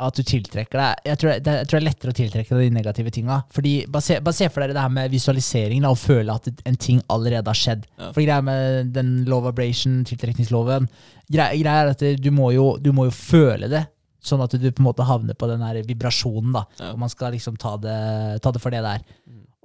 [0.00, 2.70] at du tiltrekker deg Jeg tror det, jeg tror det er lettere å tiltrekke deg
[2.70, 3.38] de negative tinga.
[3.52, 6.78] Fordi bare se, bare se for dere det her med visualiseringen og føle at en
[6.80, 7.86] ting allerede har skjedd.
[8.00, 8.10] Ja.
[8.10, 10.88] For greia med den love abration, tiltrekningsloven
[11.30, 13.84] Greia, greia er at du må, jo, du må jo føle det.
[14.24, 16.64] Sånn at du på en måte havner på den her vibrasjonen, da.
[16.80, 16.90] Ja.
[16.92, 18.00] Og man skal liksom ta det,
[18.42, 19.04] ta det for det det er.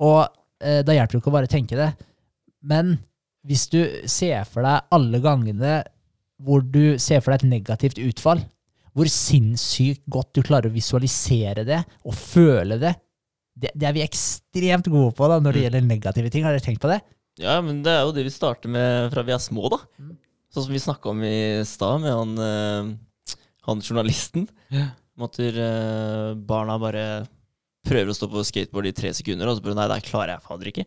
[0.06, 0.22] Og
[0.62, 1.90] eh, da hjelper det ikke å bare tenke det.
[2.66, 2.98] Men
[3.46, 5.82] hvis du ser for deg alle gangene
[6.44, 8.44] hvor du ser for deg et negativt utfall,
[8.96, 12.94] hvor sinnssykt godt du klarer å visualisere det og føle det,
[13.56, 15.66] det, det er vi ekstremt gode på da, når det Mm.
[15.66, 16.44] gjelder negative ting.
[16.48, 17.02] Har dere tenkt på det?
[17.40, 19.80] Ja, men det er jo det vi starter med fra vi er små, da.
[20.00, 20.16] Mm.
[20.52, 22.92] Sånn som vi snakka om i stad med han, eh,
[23.68, 24.48] han journalisten.
[24.72, 24.90] Ja.
[25.18, 27.28] Om eh, barna bare
[27.86, 30.46] prøver å stå på skateboard i tre sekunder, og så bare Nei, det klarer jeg
[30.48, 30.86] fader ikke.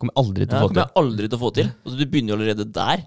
[0.00, 1.72] Kommer aldri til å få kommer jeg aldri til å få til.
[1.84, 3.02] Og så Du begynner jo allerede der.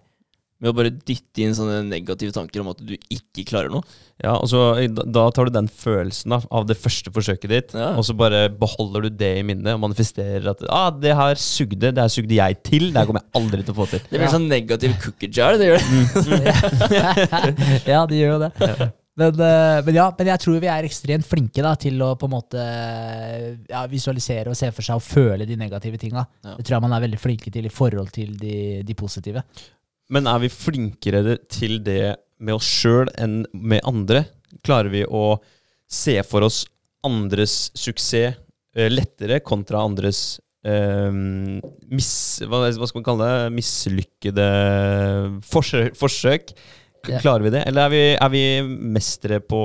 [0.64, 3.84] Med å bare dytte inn sånne negative tanker om at du ikke klarer noe.
[4.24, 7.74] Ja, og så da- Da tar du den følelsen da, av det første forsøket ditt,
[7.76, 7.90] Ja.
[8.00, 11.92] og så bare beholder du det i minnet og manifesterer at ah, det her sugde,
[11.92, 14.00] det her sugde jeg til, det her kommer jeg aldri til å få til.
[14.10, 15.58] Det blir sånn negativ cookie jar.
[15.60, 16.56] Det gjør det.
[17.94, 18.54] ja, de gjør jo det.
[19.20, 22.26] Men, eh, men ja, men jeg tror vi er ekstremt flinke da, til å på
[22.26, 22.64] en måte
[23.70, 26.24] ja, visualisere og se for seg og føle de negative tinga.
[26.44, 26.56] Ja.
[26.58, 28.56] Det tror jeg man er veldig flinke til i forhold til de,
[28.88, 29.44] de positive.
[30.12, 34.26] Men er vi flinkere til det med oss sjøl enn med andre?
[34.66, 35.38] Klarer vi å
[35.90, 36.64] se for oss
[37.06, 38.38] andres suksess
[38.76, 42.12] eh, lettere kontra andres eh, mis,
[42.48, 43.54] hva, hva skal man kalle det?
[43.58, 44.48] Mislykkede
[45.50, 45.98] forsøk?
[46.00, 46.56] forsøk?
[47.04, 47.66] Klarer vi det?
[47.68, 48.44] Eller er vi, er vi
[48.96, 49.64] mestere på,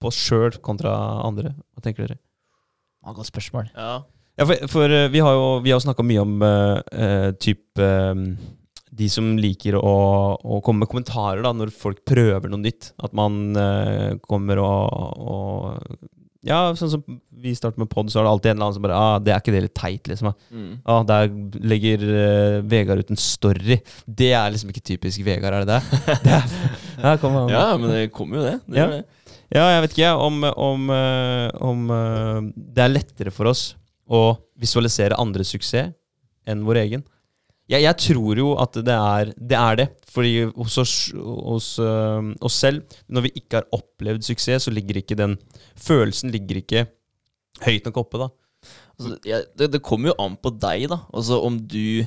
[0.00, 0.92] på oss sjøl kontra
[1.24, 1.54] andre?
[1.72, 2.20] Hva tenker dere?
[3.02, 3.70] Ja, Godt spørsmål.
[3.74, 4.02] Ja.
[4.38, 8.22] Ja, for, for eh, vi har jo vi har snakka mye om uh, type eh,
[8.92, 9.92] de som liker å,
[10.36, 12.90] å komme med kommentarer da, når folk prøver noe nytt.
[13.02, 16.10] At man uh, kommer og, og
[16.44, 17.04] Ja, sånn som
[17.42, 19.32] vi starter med pod, så er det alltid en eller annen som bare ah, 'Det
[19.32, 20.28] er ikke det litt teit', liksom.
[20.30, 20.36] ah.
[20.52, 20.72] Mm.
[20.84, 21.32] Ah, der
[21.72, 23.80] legger uh, Vegard ut en story.
[24.06, 26.02] Det er liksom ikke typisk Vegard, er det det?
[26.26, 26.54] det er,
[27.02, 28.56] ja, kom ja, men det kommer jo det.
[28.66, 28.86] det, Ja.
[28.98, 29.04] det.
[29.52, 33.74] Ja, jeg vet ikke om, om, eh, om eh, det er lettere for oss
[34.08, 35.92] å visualisere andres suksess
[36.48, 37.02] enn vår egen.
[37.72, 39.58] Jeg, jeg tror jo at det er det.
[39.58, 39.88] Er det.
[40.12, 45.00] Fordi hos, oss, hos eh, oss selv, når vi ikke har opplevd suksess, så ligger
[45.00, 45.38] ikke den
[45.80, 46.86] følelsen ligger ikke
[47.64, 48.28] høyt nok oppe, da.
[48.98, 51.02] Altså, jeg, det, det kommer jo an på deg, da.
[51.16, 52.04] Altså om du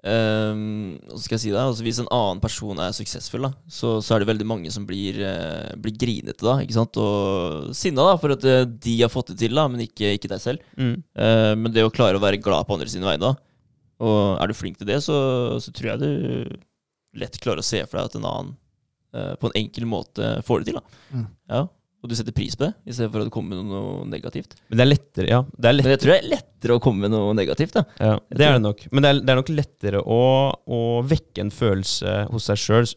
[0.00, 1.60] Um, skal jeg si det?
[1.60, 4.86] Altså, hvis en annen person er suksessfull, da, så, så er det veldig mange som
[4.88, 6.96] blir, uh, blir grinete da, ikke sant?
[6.96, 10.30] og sinna da, for at eh, de har fått det til, da, men ikke, ikke
[10.32, 10.64] deg selv.
[10.80, 13.49] Eh, men det å klare å være glad på andre sine vegne, da,
[14.00, 15.16] og er du flink til det, så,
[15.60, 16.56] så tror jeg du
[17.20, 18.54] lett klarer å se for deg at en annen
[19.16, 20.78] eh, på en enkel måte får det til.
[20.80, 21.02] da.
[21.12, 21.26] Mm.
[21.50, 21.62] Ja,
[22.00, 24.54] Og du setter pris på det, i stedet for at det kommer med noe negativt.
[24.70, 25.42] Men det er lettere, ja.
[25.52, 27.76] Det er Men jeg tror det er lettere å komme med noe negativt.
[27.76, 27.84] da.
[27.98, 28.86] Ja, det er det nok.
[28.92, 30.22] Men det er, det er nok lettere å,
[30.54, 30.80] å
[31.10, 32.88] vekke en følelse hos deg sjøl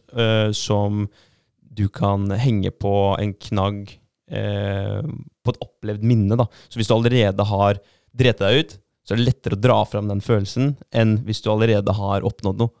[0.56, 1.04] som
[1.74, 3.96] du kan henge på en knagg
[4.30, 5.02] uh,
[5.44, 6.38] på et opplevd minne.
[6.38, 6.46] da.
[6.70, 7.80] Så hvis du allerede har
[8.14, 11.50] drept deg ut, så er det lettere å dra fram den følelsen enn hvis du
[11.52, 12.72] allerede har oppnådd noe.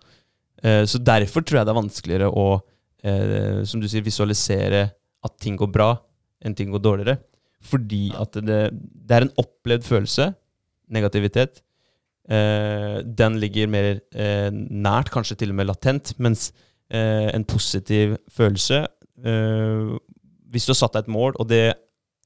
[0.64, 2.46] Eh, så derfor tror jeg det er vanskeligere å,
[3.04, 4.86] eh, som du sier, visualisere
[5.24, 5.90] at ting går bra
[6.44, 7.18] enn ting går dårligere.
[7.64, 10.30] Fordi at det, det er en opplevd følelse,
[10.92, 11.60] negativitet.
[12.28, 13.90] Eh, den ligger mer
[14.52, 16.52] nært, kanskje til og med latent, mens
[16.94, 18.82] en positiv følelse
[20.52, 21.72] Hvis du har satt deg et mål, og det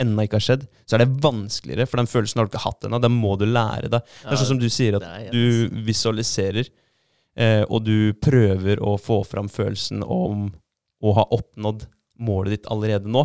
[0.03, 2.87] ennå ikke har skjedd, så er det vanskeligere, for den følelsen har du ikke hatt
[2.87, 3.01] ennå.
[3.03, 4.13] Den må du lære deg.
[4.23, 6.71] Det er sånn som du sier, at du visualiserer,
[7.39, 10.49] eh, og du prøver å få fram følelsen om
[11.03, 11.87] å ha oppnådd
[12.23, 13.25] målet ditt allerede nå.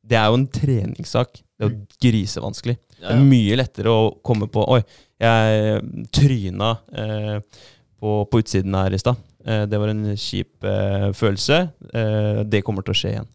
[0.00, 1.42] Det er jo en treningssak.
[1.60, 2.76] Det er jo grisevanskelig.
[3.00, 4.80] Det er mye lettere å komme på Oi,
[5.20, 7.36] jeg tryna eh,
[8.00, 9.20] på, på utsiden her i stad.
[9.44, 11.60] Eh, det var en kjip eh, følelse.
[11.92, 13.28] Eh, det kommer til å skje igjen.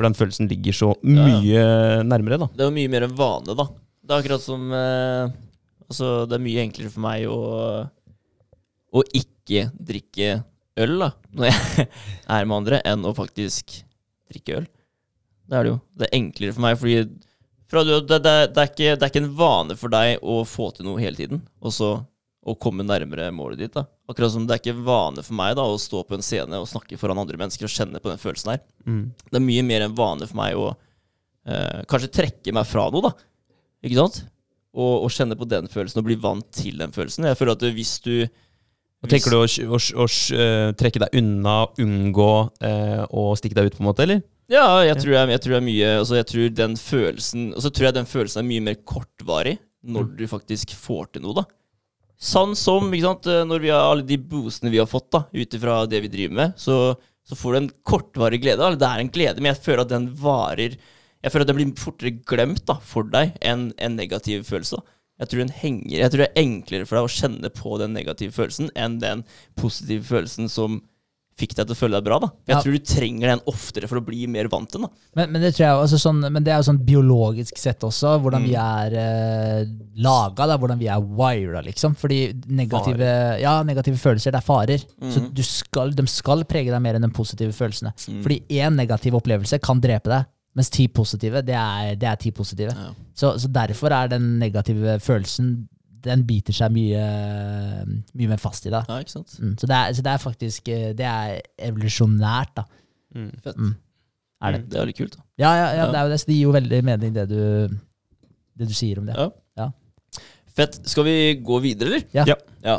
[0.00, 1.36] For den følelsen ligger så Ja, ja.
[1.44, 1.64] mye
[2.08, 2.46] nærmere, da.
[2.56, 3.66] Det er jo mye mer en vane, da.
[4.00, 5.32] Det er akkurat som eh,
[5.90, 7.40] Altså, det er mye enklere for meg å
[8.96, 10.30] Å ikke drikke
[10.80, 11.86] øl, da, når jeg
[12.38, 13.74] er med andre, enn å faktisk
[14.30, 14.68] drikke øl.
[15.50, 15.78] Det er det jo.
[15.98, 17.02] Det er enklere for meg, fordi
[17.70, 20.40] fra du, det, det, det, er ikke, det er ikke en vane for deg å
[20.48, 21.90] få til noe hele tiden, og så
[22.40, 23.74] å komme nærmere målet ditt.
[23.76, 23.84] da.
[24.08, 26.68] Akkurat som det er ikke vane for meg da, å stå på en scene og
[26.70, 28.62] snakke foran andre mennesker og kjenne på den følelsen her.
[28.86, 29.02] Mm.
[29.28, 33.10] Det er mye mer en vane for meg å eh, kanskje trekke meg fra noe,
[33.10, 33.12] da.
[33.84, 34.22] Ikke sant?
[34.72, 37.28] Og, og kjenne på den følelsen og bli vant til den følelsen.
[37.28, 38.14] Jeg føler at hvis du
[39.00, 40.08] Og Tenker du å, å, å, å,
[40.76, 42.32] trekke deg unna, unngå
[42.68, 44.20] eh, å stikke deg ut, på en måte, eller?
[44.50, 47.70] Ja, jeg tror, jeg, jeg tror er mye altså jeg tror den følelsen Og så
[47.70, 51.44] tror jeg den følelsen er mye mer kortvarig når du faktisk får til noe, da.
[52.20, 55.54] Sånn som sant, eh, når vi har alle de boostene vi har fått da, ut
[55.56, 56.94] ifra det vi driver med, så,
[57.24, 58.60] så får du en kortvarig glede.
[58.60, 60.76] Eller det er en glede, men jeg føler at den varer
[61.20, 64.78] Jeg føler at den blir fortere glemt da, for deg enn en negativ følelse.
[65.20, 68.32] Jeg tror, henger, jeg tror det er enklere for deg å kjenne på den negative
[68.32, 69.24] følelsen enn den
[69.60, 70.78] positive følelsen som
[71.40, 72.18] fikk deg til å føle deg bra.
[72.22, 72.28] da.
[72.46, 72.60] Jeg Ja.
[72.62, 74.88] tror du trenger den oftere for å bli mer vant til den.
[74.90, 74.96] da.
[75.16, 78.14] Men, men, det tror jeg, altså, sånn, men det er jo sånn biologisk sett også,
[78.22, 78.48] hvordan Mm.
[78.48, 79.64] vi er eh,
[79.96, 81.96] laga, da, hvordan vi er wira, liksom.
[81.96, 84.78] Fordi negative, ja, negative følelser, det er farer.
[85.10, 85.34] Så Mhm.
[85.34, 87.92] du skal, de skal prege deg mer enn de positive følelsene.
[88.08, 88.22] Mm.
[88.22, 90.26] Fordi én negativ opplevelse kan drepe deg,
[90.56, 92.72] mens ti positive, det er, det er ti positive.
[92.74, 92.90] Ja.
[93.14, 95.68] Så, så derfor er den negative følelsen
[96.04, 97.00] Den biter seg mye,
[98.16, 98.88] mye mer fast i deg.
[98.88, 99.34] Ja, ikke sant?
[99.40, 101.40] Mm, så, det er, så det er faktisk eh, Det er
[101.70, 102.64] evolusjonært, da.
[103.16, 103.30] Mm.
[103.44, 103.56] Fett.
[103.58, 103.74] Mm.
[104.40, 104.62] Er det.
[104.70, 105.16] Det er veldig kult.
[105.18, 105.24] da.
[105.42, 105.86] Ja, ja, ja, Ja.
[105.92, 106.20] det er jo det.
[106.22, 107.40] Så det gir jo veldig mening, det du,
[108.56, 109.16] det du sier om det.
[109.18, 109.28] Ja.
[109.60, 109.68] Ja.
[110.56, 110.80] Fett.
[110.88, 112.06] Skal vi gå videre, eller?
[112.16, 112.24] Ja.
[112.32, 112.38] Ja.
[112.64, 112.78] Ja.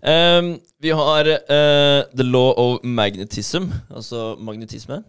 [0.00, 5.02] Ehm, vi har uh, the law of magnetism, altså magnetisme.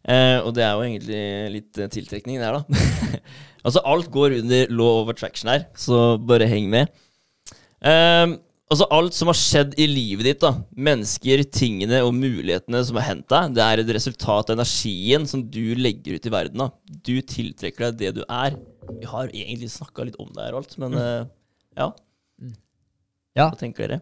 [0.00, 1.22] Uh, og det er jo egentlig
[1.56, 3.18] litt tiltrekning, det her, da.
[3.64, 6.90] altså alt går under law of attraction her, så bare heng med.
[7.80, 8.36] Um,
[8.70, 10.52] altså alt som har skjedd i livet ditt, da.
[10.88, 15.42] Mennesker, tingene og mulighetene som har hendt deg, det er et resultat av energien som
[15.42, 16.64] du legger ut i verden.
[16.64, 16.70] da.
[17.10, 18.58] Du tiltrekker deg det du er.
[18.90, 21.26] Vi har egentlig snakka litt om det her og alt, men uh,
[21.78, 21.90] ja.
[23.38, 23.46] Ja.
[23.46, 24.00] Hva tenker dere?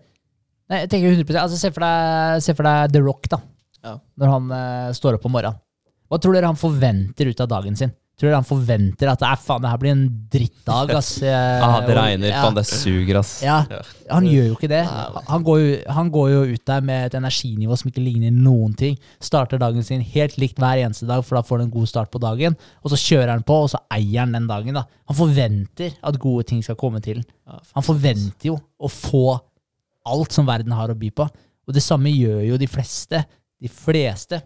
[0.68, 3.40] Nei, jeg tenker 100 altså, se, for deg, se for deg The Rock, da.
[3.84, 3.94] Ja.
[4.20, 5.60] Når han uh, står opp om morgenen.
[6.08, 7.92] Hva tror dere han forventer ut av dagen sin?
[8.18, 11.10] Tror han forventer at faen, det her blir en drittdag, ass?
[11.22, 12.32] Ah, det regner.
[12.32, 12.40] ja.
[12.42, 13.36] Faen, det suger, ass.
[13.46, 13.60] Ja,
[14.10, 14.80] han gjør jo ikke det.
[15.28, 18.74] Han går jo, han går jo ut der med et energinivå som ikke ligner noen
[18.78, 18.96] ting.
[19.22, 22.10] Starter dagen sin helt likt hver eneste dag, for da får han en god start
[22.10, 22.58] på dagen.
[22.82, 24.74] Og så kjører han på, og så eier han den dagen.
[24.80, 24.82] da.
[25.12, 27.22] Han forventer at gode ting skal komme til.
[27.46, 29.24] Han forventer jo å få
[30.08, 31.30] alt som verden har å by på.
[31.68, 33.22] Og det samme gjør jo de fleste.
[33.62, 34.42] De fleste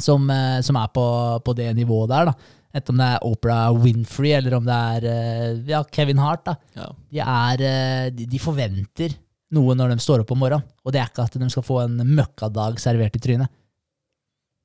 [0.00, 1.04] som, eh, som er på,
[1.44, 2.30] på det nivået der.
[2.32, 2.62] da.
[2.74, 6.48] Enten om det er Oprah Winfrey eller om det er eh, ja, Kevin Hart.
[6.48, 6.56] da.
[6.74, 6.88] Ja.
[7.14, 9.14] De, er, eh, de, de forventer
[9.54, 10.66] noe når de står opp om morgenen.
[10.82, 13.52] Og det er ikke at de skal få en møkkadag servert i trynet.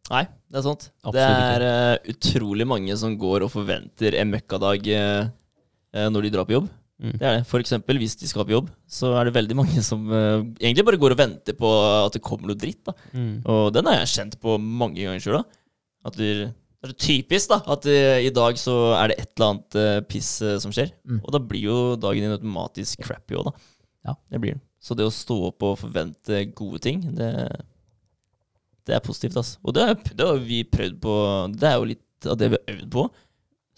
[0.09, 0.87] Nei, det er sant.
[1.05, 6.31] Absolutt det er uh, utrolig mange som går og forventer en møkkadag eh, når de
[6.33, 6.69] drar på jobb.
[6.99, 7.13] Mm.
[7.13, 7.43] Det er det.
[7.47, 10.87] For eksempel hvis de skal på jobb, så er det veldig mange som uh, egentlig
[10.87, 11.69] bare går og venter på
[12.07, 12.81] at det kommer noe dritt.
[12.89, 12.95] da.
[13.13, 13.35] Mm.
[13.45, 15.45] Og den har jeg kjent på mange ganger sjøl.
[16.09, 16.49] At det
[16.79, 19.75] det er så typisk da, at uh, i dag så er det et eller annet
[19.75, 20.93] uh, piss uh, som skjer.
[21.03, 21.17] Mm.
[21.19, 23.71] Og da blir jo dagen din automatisk crappy òg, da.
[24.07, 24.13] Ja.
[24.31, 24.63] Det blir den.
[24.79, 27.33] Så det å stå opp og forvente gode ting, det,
[28.87, 29.59] det er positivt, altså.
[29.59, 31.17] Og det, det har vi prøvd på
[31.59, 33.05] Det er jo litt av det vi har øvd på.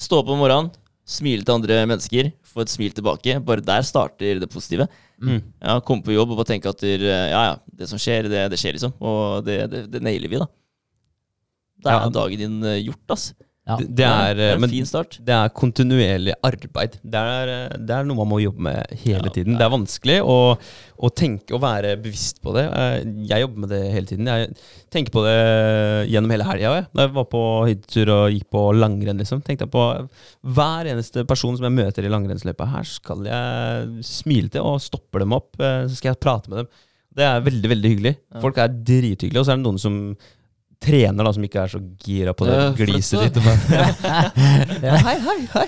[0.02, 0.70] Stå opp om morgenen,
[1.10, 3.39] smile til andre mennesker, få et smil tilbake.
[3.47, 4.86] Bare der starter det positive.
[5.18, 5.41] Mm.
[5.58, 8.62] Ja, Komme på jobb og bare tenke at ja, ja, det som skjer, det, det
[8.62, 8.93] skjer, liksom.
[9.02, 10.52] Og det, det, det nailer vi, da.
[11.84, 12.09] Da er Ja.
[12.09, 13.34] dagen din eh, gjort, ass.
[13.67, 13.75] Ja.
[13.77, 15.19] Det, er, det er en men fin start.
[15.23, 16.95] det er kontinuerlig arbeid.
[17.05, 19.53] Det er, det er noe man må jobbe med hele Ja, tiden.
[19.55, 20.57] det er- vanskelig å,
[20.97, 22.65] å tenke og være bevisst på det.
[22.73, 24.25] Eh, Jeg jobber med det hele tiden.
[24.25, 24.57] Jeg
[24.89, 26.88] tenker på det gjennom hele helga.
[26.91, 29.86] Da jeg var på hyttetur og gikk på langrenn, liksom, tenkte jeg på
[30.57, 32.65] hver eneste person som jeg møter i langrennsløypa.
[32.73, 35.53] Her skal jeg smile til og stoppe dem opp.
[35.61, 36.67] eh, Så skal jeg prate med dem.
[37.13, 38.17] Det er veldig, veldig hyggelig.
[38.41, 39.39] Folk er drithyggelige.
[39.39, 40.17] Og så er det noen som
[40.82, 43.39] trener, da, som ikke er så gira på det Ja, gliset ditt.
[44.82, 44.95] Ja.
[45.05, 45.67] Hei, hei, hei!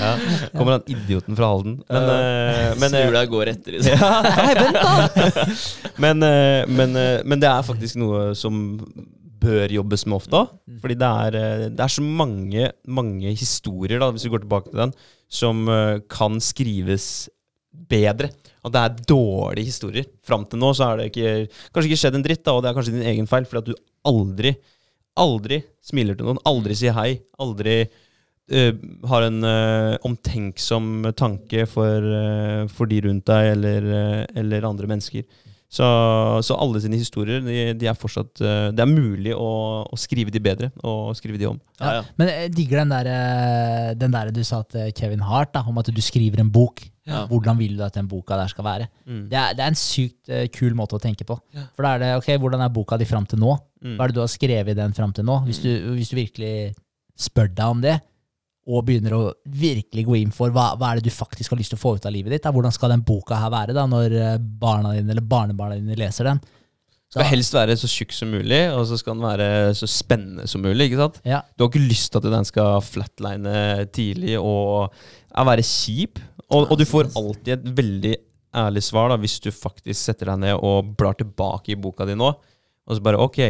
[0.00, 0.12] ja,
[0.54, 1.74] kommer han idioten fra Halden.
[1.90, 3.98] Men, uh, men, Snur eh, deg og går etter, liksom.
[3.98, 5.44] ja, hei, vent da!
[6.06, 8.62] men, uh, men, uh, men det er faktisk noe som
[9.44, 10.42] bør jobbes med ofte.
[10.80, 11.38] Fordi det er,
[11.76, 14.96] det er så mange, mange historier, da, hvis vi går tilbake til den,
[15.28, 15.68] som
[16.08, 17.26] kan skrives
[17.74, 18.30] bedre.
[18.64, 20.06] At det er dårlige historier.
[20.24, 22.70] Fram til nå så har det ikke, kanskje ikke skjedd en dritt, da, og det
[22.70, 24.54] er kanskje din egen feil, fordi at du aldri,
[25.20, 27.10] aldri smiler til noen, aldri sier hei,
[27.42, 28.72] aldri uh,
[29.10, 33.90] har en uh, omtenksom tanke for, uh, for de rundt deg eller,
[34.32, 35.28] eller andre mennesker.
[35.74, 35.86] Så,
[36.46, 39.48] så alle sine historier de, de er fortsatt eh, Det er mulig å,
[39.82, 41.58] å skrive de bedre og skrive de om.
[41.80, 42.04] Ja, ja.
[42.20, 45.80] Men jeg digger den der, eh, den der du sa til Kevin Hart, da, om
[45.82, 46.84] at du skriver en bok.
[47.04, 47.24] Ja.
[47.28, 48.86] Hvordan vil du at den boka der skal være?
[49.04, 49.26] Mm.
[49.32, 51.36] Det er, det er en sykt eh, kul måte å tenke på.
[51.56, 51.66] Ja.
[51.74, 53.58] For da er det, ok, hvordan er boka di fram til nå?
[53.84, 53.98] Mm.
[53.98, 55.42] Hva er det du har skrevet i den fram til nå?
[55.48, 56.54] Hvis du, hvis du virkelig
[57.18, 57.98] spør deg om det,
[58.64, 61.74] og begynner å virkelig gå inn for hva, hva er det du faktisk har lyst
[61.74, 62.52] til å få ut av livet ditt, da?
[62.54, 66.30] hvordan skal den boka her være da, når eh, barna dine eller barnebarna dine leser
[66.30, 66.40] den?
[67.14, 69.48] skal helst være så tjukk som mulig, og så skal den være
[69.78, 70.88] så spennende som mulig.
[70.88, 71.20] ikke sant?
[71.22, 71.44] Ja.
[71.54, 73.52] Du har ikke lyst til at den skal flatline
[73.94, 74.90] tidlig og
[75.30, 76.18] være kjip.
[76.48, 78.16] Og, og du får alltid et veldig
[78.64, 82.18] ærlig svar da, hvis du faktisk setter deg ned og blar tilbake i boka di
[82.18, 83.40] nå, og så bare ok.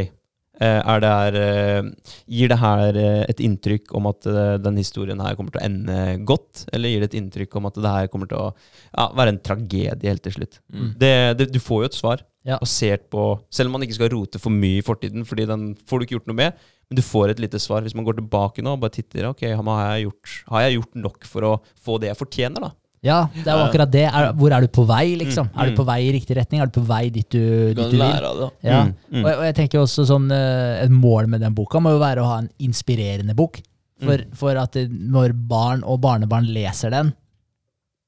[0.61, 1.89] Eh, det her, eh,
[2.31, 4.27] gir det her eh, et inntrykk om at
[4.63, 5.97] den historien her kommer til å ende
[6.27, 9.35] godt, eller gir det et inntrykk om at det her kommer til å ja, være
[9.35, 10.61] en tragedie helt til slutt?
[10.71, 10.93] Mm.
[11.01, 12.59] Det, det, du får jo et svar, Ja.
[12.61, 15.99] basert på Selv om man ikke skal rote for mye i fortiden, fordi den får
[15.99, 17.81] du ikke gjort noe med, men du får et lite svar.
[17.81, 20.99] Hvis man går tilbake nå og bare titter ok, har jeg gjort, har jeg gjort
[21.01, 22.71] nok for å få det jeg fortjener, da?
[23.03, 24.03] Ja, det er jo akkurat det.
[24.07, 25.49] Er, hvor er du på vei, liksom?
[25.51, 25.71] Mm, Er mm.
[25.75, 26.61] du på vei i riktig retning?
[26.61, 27.39] Er du på vei dit du,
[27.73, 27.99] Du dit du vil?
[27.99, 28.49] lære av det.
[28.65, 28.79] Ja.
[28.85, 29.19] Mm, mm.
[29.23, 31.99] Og, jeg, og jeg tenker også sånn eh, Et mål med den boka må jo
[32.01, 33.61] være å ha en inspirerende bok.
[34.01, 34.33] For, Mm.
[34.35, 37.13] for at det, når barn og barnebarn leser den,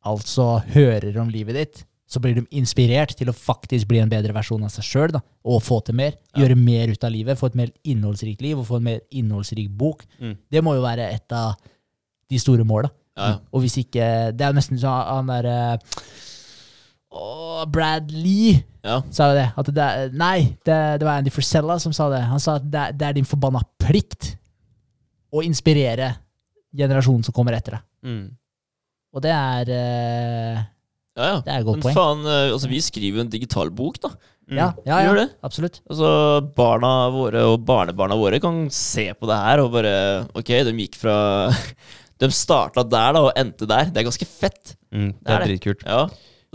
[0.07, 4.31] altså hører om livet ditt, så blir de inspirert til å faktisk bli en bedre
[4.35, 6.13] versjon av seg sjøl og få til mer.
[6.39, 9.67] Gjøre mer ut av livet, få et mer innholdsrikt liv og få en mer innholdsrik
[9.75, 10.05] bok.
[10.19, 10.37] Mm.
[10.51, 11.57] Det må jo være et av
[12.31, 12.91] de store måla.
[13.17, 13.39] Ja.
[13.51, 14.07] Og hvis ikke
[14.37, 15.57] Det er jo nesten sånn han derre
[17.17, 19.01] Åh, Brad Lee Ja.
[19.11, 19.47] sa jo det.
[19.57, 22.21] At det er, nei, det, det var Andy Frisella som sa det.
[22.29, 24.35] Han sa at det, er- det er din forbanna plikt
[25.33, 26.13] å inspirere
[26.77, 27.83] generasjonen som kommer etter deg.
[28.07, 28.25] Mm.
[29.17, 30.61] Og det er uh,
[31.17, 31.37] Ja, ja.
[31.41, 31.95] Det er et godt Men poeng.
[31.97, 34.11] faen, eh, altså, vi skriver jo en digital bok, da.
[34.47, 34.57] Mm.
[34.61, 35.81] Ja, ja, ja absolutt.
[35.89, 36.07] Altså,
[36.55, 39.95] Barna våre og barnebarna våre kan se på det her og bare
[40.37, 41.17] Ok, de gikk fra
[42.19, 43.91] De starta der da og endte der.
[43.91, 44.75] Det er ganske fett.
[44.91, 45.11] Mm.
[45.13, 45.47] Det Det er det.
[45.51, 45.85] dritkult.
[45.85, 46.07] Ja.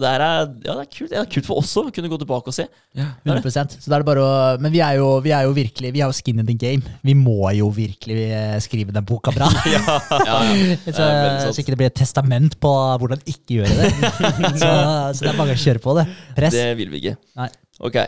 [0.02, 1.10] Det er, ja, det er kult.
[1.12, 2.64] Det er kult for oss òg, å kunne gå tilbake og se.
[2.96, 5.52] Ja, 100% Så da er det bare å Men vi er jo, vi er jo
[5.56, 6.80] virkelig Vi er jo skin in the game.
[7.04, 9.50] Vi må jo virkelig eh, skrive den boka bra.
[9.68, 10.38] Ja, ja.
[10.88, 11.54] så, Det er veldig sant.
[11.54, 12.72] så ikke det blir et testament på
[13.04, 13.92] hvordan ikke gjøre det.
[14.64, 14.72] så,
[15.12, 16.06] så det er bare å kjøre på det.
[16.40, 16.56] Press.
[16.56, 17.14] Det vil vi ikke.
[17.42, 17.50] Nei.
[17.84, 18.00] Ok,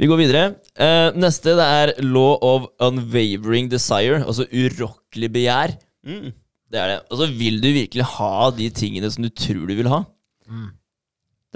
[0.00, 0.42] vi går videre.
[0.80, 5.76] Uh, neste det er law of unwavering desire, altså urokkelig begjær.
[6.08, 6.32] Mm.
[6.72, 6.98] Det er det.
[7.10, 10.02] Og så vil du virkelig ha de tingene som du tror du vil ha?
[10.50, 10.72] Mm.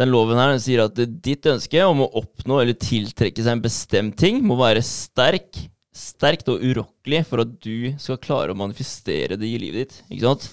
[0.00, 3.64] Den loven her den sier at ditt ønske om å oppnå eller tiltrekke seg en
[3.64, 5.58] bestemt ting må være sterk,
[5.92, 10.00] sterkt og urokkelig for at du skal klare å manifestere det i livet ditt.
[10.08, 10.48] Ikke sant?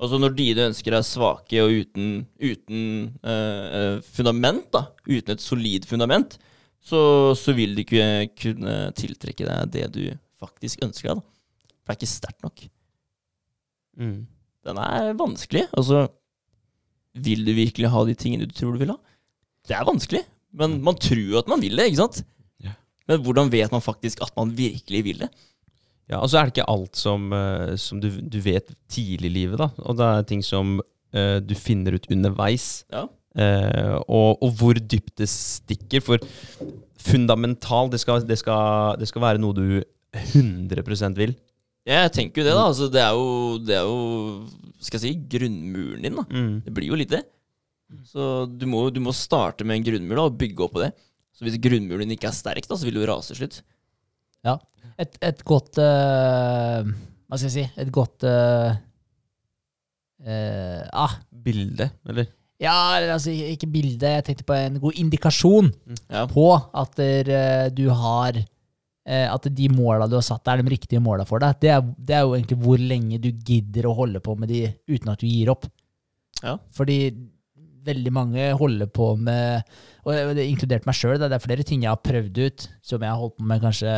[0.00, 2.84] Altså Når dine ønsker er svake og uten, uten
[3.20, 6.38] eh, eh, fundament, da, uten et solid fundament,
[6.80, 10.04] så, så vil du ikke kunne tiltrekke deg det du
[10.40, 11.20] faktisk ønsker deg.
[11.20, 11.74] da.
[11.84, 12.64] For det er ikke sterkt nok.
[13.98, 14.26] Mm.
[14.66, 15.66] Den er vanskelig.
[15.76, 16.06] Altså,
[17.14, 18.98] vil du virkelig ha de tingene du tror du vil ha?
[19.68, 20.24] Det er vanskelig,
[20.56, 22.22] men man tror jo at man vil det, ikke sant?
[22.64, 22.74] Ja.
[23.10, 25.30] Men hvordan vet man faktisk at man virkelig vil det?
[26.10, 29.34] Ja, og så er det ikke alt som, eh, som du, du vet tidlig i
[29.34, 29.70] livet, da.
[29.86, 32.82] Og det er ting som uh, du finner ut underveis.
[32.90, 33.06] Ja.
[33.38, 36.02] Uh, og, og hvor dypt det stikker.
[36.02, 36.18] For
[37.00, 39.84] fundamental, det skal, det skal, det skal være noe du
[40.18, 41.36] 100% vil.
[41.90, 42.64] Ja, jeg tenker jo det, da.
[42.70, 46.24] Altså, det, er jo, det er jo Skal jeg si grunnmuren din, da.
[46.30, 46.52] Mm.
[46.66, 47.24] Det blir jo litt det.
[48.06, 50.92] Så du må, du må starte med en grunnmur da, og bygge opp på det.
[51.34, 53.60] Så hvis grunnmuren din ikke er sterk, da, så vil du rase til slutt.
[55.00, 57.64] Et, et godt uh, Hva skal jeg si?
[57.80, 58.74] Et godt uh,
[60.26, 62.28] uh, ah, Bilde, eller?
[62.60, 62.74] Ja,
[63.14, 64.04] altså ikke bilde.
[64.04, 65.70] Jeg tenkte på en god indikasjon
[66.12, 66.26] Ja.
[66.28, 68.36] på at der, du har
[69.10, 71.56] At de måla du har satt, er de riktige måla for deg.
[71.58, 74.60] Det er, det er jo egentlig hvor lenge du gidder å holde på med de
[74.86, 75.66] uten at du gir opp.
[76.44, 76.54] Ja.
[76.76, 76.98] Fordi
[77.86, 79.64] veldig mange holder på med
[80.04, 81.18] Og det er inkludert meg sjøl.
[81.20, 83.94] Det er flere ting jeg har prøvd ut som jeg har holdt på med kanskje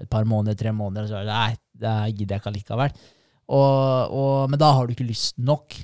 [0.00, 1.06] et par måneder, tre måneder.
[1.06, 3.00] Og så det, nei, det gidder jeg ikke allikevel.
[3.50, 5.74] Og, og, men da har du ikke lyst nok.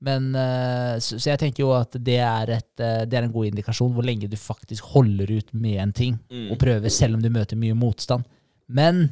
[0.00, 3.32] Men, eh, så, så jeg tenker jo at det er, et, eh, det er en
[3.34, 6.50] god indikasjon hvor lenge du faktisk holder ut med en ting Mm.
[6.52, 8.24] og prøver, selv om du møter mye motstand.
[8.68, 9.10] Men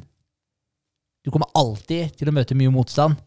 [1.25, 3.19] du kommer alltid til å møte mye motstand.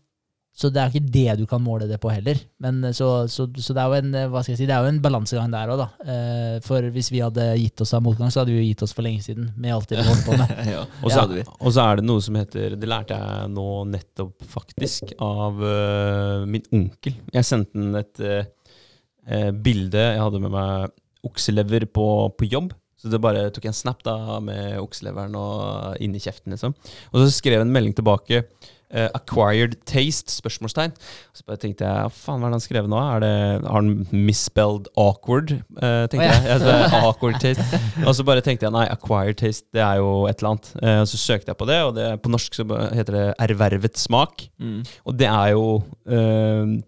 [0.52, 2.36] Så det er ikke det du kan måle det på heller.
[2.60, 4.74] Men eh, så, så, så det er jo en eh, hva skal jeg si, det
[4.76, 5.86] er jo en balansegang der òg, da.
[6.12, 8.92] Eh, For hvis vi hadde gitt oss av motgang, så hadde vi jo gitt oss
[8.92, 9.48] for lenge siden.
[9.56, 10.52] Med alt det vi holdt på med.
[10.74, 11.46] ja, Og så, hadde vi.
[11.48, 16.44] og så er det noe som heter Det lærte jeg nå nettopp, faktisk, av uh,
[16.48, 17.16] min onkel.
[17.32, 20.92] Jeg sendte han et eh, bilde Jeg hadde med meg
[21.24, 22.72] okselever på, på jobb.
[23.00, 26.74] Så det bare tok jeg en snap da med okseleveren og inn i kjeften, liksom.
[27.10, 28.44] Og så skrev jeg en melding tilbake.
[28.92, 30.92] Eh, 'Acquired taste?' spørsmålstegn.
[31.32, 33.00] Så bare tenkte jeg, faen hva er det han skrev nå?
[33.24, 33.32] Det,
[33.64, 35.54] har han misspelled awkward?
[35.78, 36.38] Uh, tenkte oh, ja.
[36.46, 36.60] jeg.
[36.68, 36.92] jeg.
[37.08, 37.80] awkward taste.
[38.06, 40.70] Og så bare tenkte jeg nei, acquired taste, det er jo et eller annet.
[40.78, 43.98] Uh, og så søkte jeg på det, og det, på norsk så heter det ervervet
[44.00, 44.46] smak.
[44.62, 44.80] Mm.
[45.08, 45.66] Og det er jo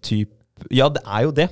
[0.05, 0.30] typ
[0.70, 1.48] Ja, det er jo det.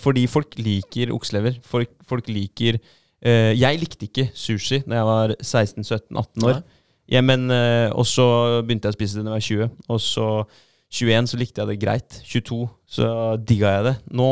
[0.00, 1.60] Fordi folk liker okselever.
[1.62, 2.80] Folk, folk liker
[3.22, 6.58] Jeg likte ikke sushi da jeg var 16-17-18 år.
[6.58, 6.79] Nei.
[7.10, 9.70] Ja, men, eh, og så begynte jeg å spise det da jeg var 20.
[9.90, 10.26] Og så
[10.90, 12.20] 21 så likte jeg det greit.
[12.26, 13.08] 22 så
[13.46, 13.94] digga jeg det.
[14.14, 14.28] Nå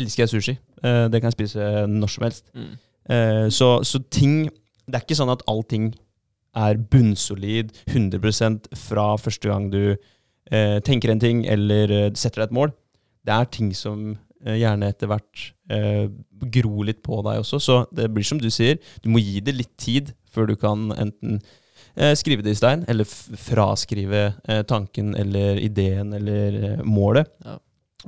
[0.00, 0.54] elsker jeg sushi.
[0.82, 2.46] Eh, det kan jeg spise når som helst.
[2.54, 2.70] Mm.
[3.10, 4.48] Eh, så, så ting
[4.90, 5.92] Det er ikke sånn at allting
[6.58, 9.94] er bunnsolid 100% fra første gang du
[10.50, 12.72] eh, tenker en ting eller eh, setter deg et mål.
[13.22, 16.08] Det er ting som eh, gjerne etter hvert eh,
[16.56, 17.60] gror litt på deg også.
[17.62, 20.90] Så det blir som du sier, du må gi det litt tid før du kan
[20.96, 21.38] enten
[22.18, 27.30] skrive det i stein, eller fraskrive eh, tanken eller ideen eller eh, målet.
[27.44, 27.58] Ja.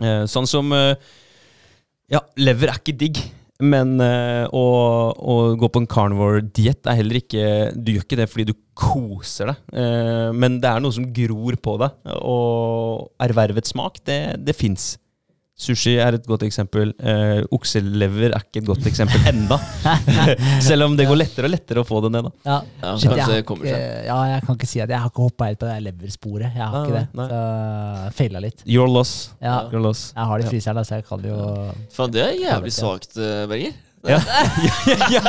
[0.01, 0.95] Eh, sånn som eh,
[2.13, 3.21] Ja, lever er ikke digg.
[3.63, 4.63] Men eh, å,
[5.15, 7.45] å gå på en carnivore-diett er heller ikke
[7.77, 11.59] Du gjør ikke det fordi du koser deg, eh, men det er noe som gror
[11.63, 12.11] på deg.
[12.25, 14.95] Og ervervet smak, det, det fins.
[15.63, 16.91] Sushi er et godt eksempel.
[16.99, 19.59] Eh, okselever er ikke et godt eksempel enda.
[20.69, 22.27] Selv om det går lettere og lettere å få det ned.
[22.27, 22.33] da.
[22.49, 22.57] Ja.
[22.83, 23.77] Ja, Shit, jeg, ikke,
[24.09, 26.51] ja, jeg kan ikke si at jeg har ikke hoppa helt på det leversporet.
[26.51, 27.05] Jeg har Nei, ikke det.
[27.21, 28.67] nei, Så feila litt.
[28.67, 29.15] Your loss.
[29.43, 30.09] Ja, Your loss.
[30.17, 31.39] jeg har det i fryseren, så jeg kan jo
[31.95, 33.79] Faen, det er jævlig svakt, eh, Berger.
[34.03, 34.19] Ja.
[35.13, 35.23] ja,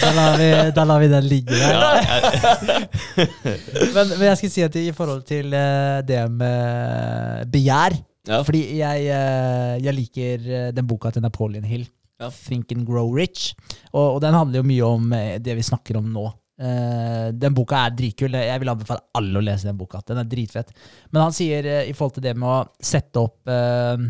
[0.00, 2.88] da, lar vi, da lar vi den ligge der.
[3.94, 7.94] men, men jeg skal si at i forhold til eh, det med begjær
[8.26, 8.40] Ja.
[8.42, 11.86] Fordi jeg, eh, jeg liker eh, den boka til Napoleon Hill,
[12.18, 12.30] Ja.
[12.32, 13.52] 'Think and Grow Rich'.
[13.92, 16.24] Og, og den handler jo mye om eh, det vi snakker om nå.
[16.56, 18.36] Eh, den boka er dritkul.
[18.40, 20.00] Jeg vil anbefale alle å lese den boka.
[20.08, 20.72] Den er dritfett.
[21.10, 24.06] Men han sier uh, i forhold til det med å sette opp uh,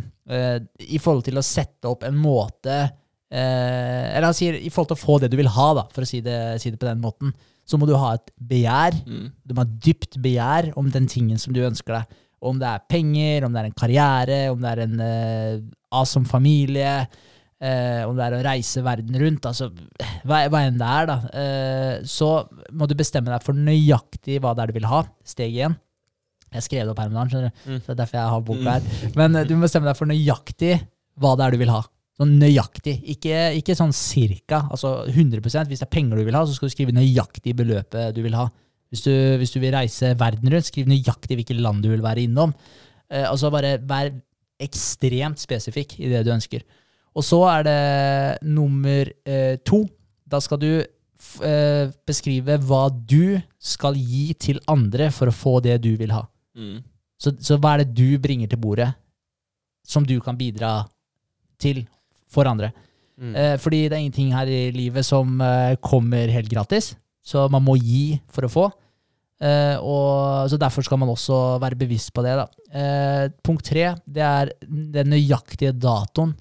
[0.86, 2.78] I forhold til å sette opp en måte
[3.30, 6.08] Eller han sier i forhold til å få det du vil ha, da, for å
[6.08, 7.32] si det, si det på den måten,
[7.66, 8.94] så må du ha et begjær.
[9.02, 9.24] Mm.
[9.42, 12.16] Du må ha dypt begjær om den tingen som du ønsker deg.
[12.46, 15.64] Om det er penger, om det er en karriere, om det er en uh,
[15.98, 16.94] awesome familie,
[17.62, 19.70] eh, om det er å reise verden rundt, altså
[20.26, 21.16] hva, hva enn det er, da.
[21.42, 22.30] Eh, så
[22.76, 25.02] må du bestemme deg for nøyaktig hva det er du vil ha.
[25.26, 25.76] Steg én.
[26.54, 27.64] Jeg skrev det opp her med dagen, skjønner du.
[27.66, 27.80] Mm.
[27.80, 29.10] Så det er derfor jeg har boka her.
[29.18, 30.74] Men eh, du må bestemme deg for nøyaktig
[31.20, 31.82] hva det er du vil ha.
[32.16, 34.62] Sånn nøyaktig, ikke, ikke sånn cirka.
[34.72, 38.16] Altså 100% Hvis det er penger du vil ha, så skal du skrive nøyaktig beløpet
[38.16, 38.46] du vil ha.
[38.92, 42.24] Hvis du, hvis du vil reise verden rundt, skriv nøyaktig hvilket land du vil være
[42.24, 42.54] innom.
[43.10, 44.14] Eh, altså bare vær
[44.62, 46.64] ekstremt spesifikk i det du ønsker.
[47.16, 47.80] Og så er det
[48.44, 49.84] nummer eh, to.
[50.28, 55.78] Da skal du eh, beskrive hva du skal gi til andre for å få det
[55.84, 56.26] du vil ha.
[56.56, 56.80] Mm.
[57.16, 58.90] Så, så hva er det du bringer til bordet
[59.86, 60.82] som du kan bidra
[61.62, 61.86] til
[62.32, 62.72] for andre?
[63.16, 63.32] Mm.
[63.32, 66.92] Eh, fordi det er ingenting her i livet som eh, kommer helt gratis,
[67.24, 68.66] så man må gi for å få.
[69.36, 72.38] Uh, og, så derfor skal man også være bevisst på det.
[72.38, 72.46] Da.
[72.72, 76.32] Uh, punkt tre det er den nøyaktige datoen.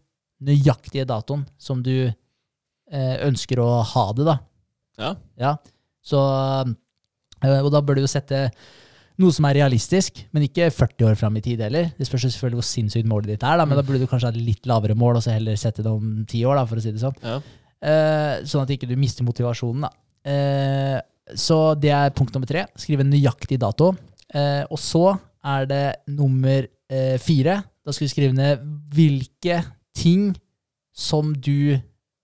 [0.45, 4.37] Nøyaktige datoen som du eh, ønsker å ha det, da.
[5.01, 5.11] Ja.
[5.41, 5.53] Ja.
[6.05, 6.19] Så,
[7.41, 8.47] eh, og da bør du jo sette
[9.21, 11.87] noe som er realistisk, men ikke 40 år fram i tid heller.
[11.95, 14.35] Det spørs selvfølgelig hvor sinnssykt målet ditt er, da, men da burde du kanskje ha
[14.35, 16.91] litt lavere mål, og så heller sette det om ti år, da, for å si
[16.91, 17.15] det sånn.
[17.23, 17.37] Ja.
[17.85, 19.87] Eh, sånn at ikke du mister motivasjonen.
[19.87, 19.91] Da.
[20.31, 20.97] Eh,
[21.39, 22.65] så det er punkt nummer tre.
[22.79, 23.93] Skrive en nøyaktig dato.
[24.35, 25.07] Eh, og så
[25.45, 27.61] er det nummer eh, fire.
[27.85, 28.63] Da skal du skrive ned
[28.93, 29.61] hvilke
[29.95, 30.33] ting
[30.95, 31.75] som du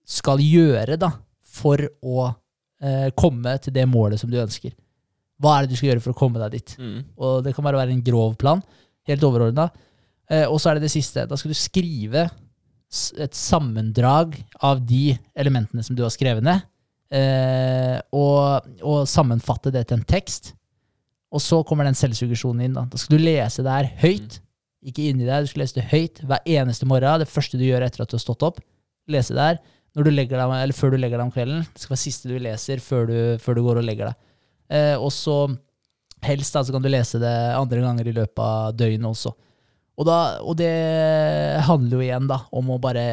[0.08, 1.12] skal gjøre da,
[1.52, 2.30] for å
[2.84, 4.74] eh, komme til det målet som du ønsker.
[5.42, 6.76] Hva er det du skal gjøre for å komme deg dit?
[6.80, 7.00] Mm.
[7.18, 8.62] Og det kan bare være en grov plan,
[9.10, 9.70] helt overordna.
[10.30, 11.26] Eh, og så er det det siste.
[11.28, 12.28] Da skal du skrive
[13.24, 14.36] et sammendrag
[14.68, 16.64] av de elementene som du har skrevet ned,
[17.16, 20.54] eh, og, og sammenfatte det til en tekst.
[21.32, 22.76] Og så kommer den selvsuggesjonen inn.
[22.76, 24.42] Da, da skal du lese det her høyt.
[24.82, 27.22] Ikke inni deg, du skal lese det høyt hver eneste morgen.
[27.22, 28.62] Det første du gjør etter at du har stått opp.
[29.12, 29.36] Lese
[29.98, 31.66] når du deg, eller før du legger deg om kvelden.
[31.74, 34.26] Det skal være siste du leser før du, før du går og legger deg.
[34.72, 35.44] Eh, og så
[36.22, 39.32] Helst da, så kan du lese det andre ganger i løpet av døgnet også.
[39.98, 40.74] Og, da, og det
[41.66, 43.06] handler jo igjen da om å bare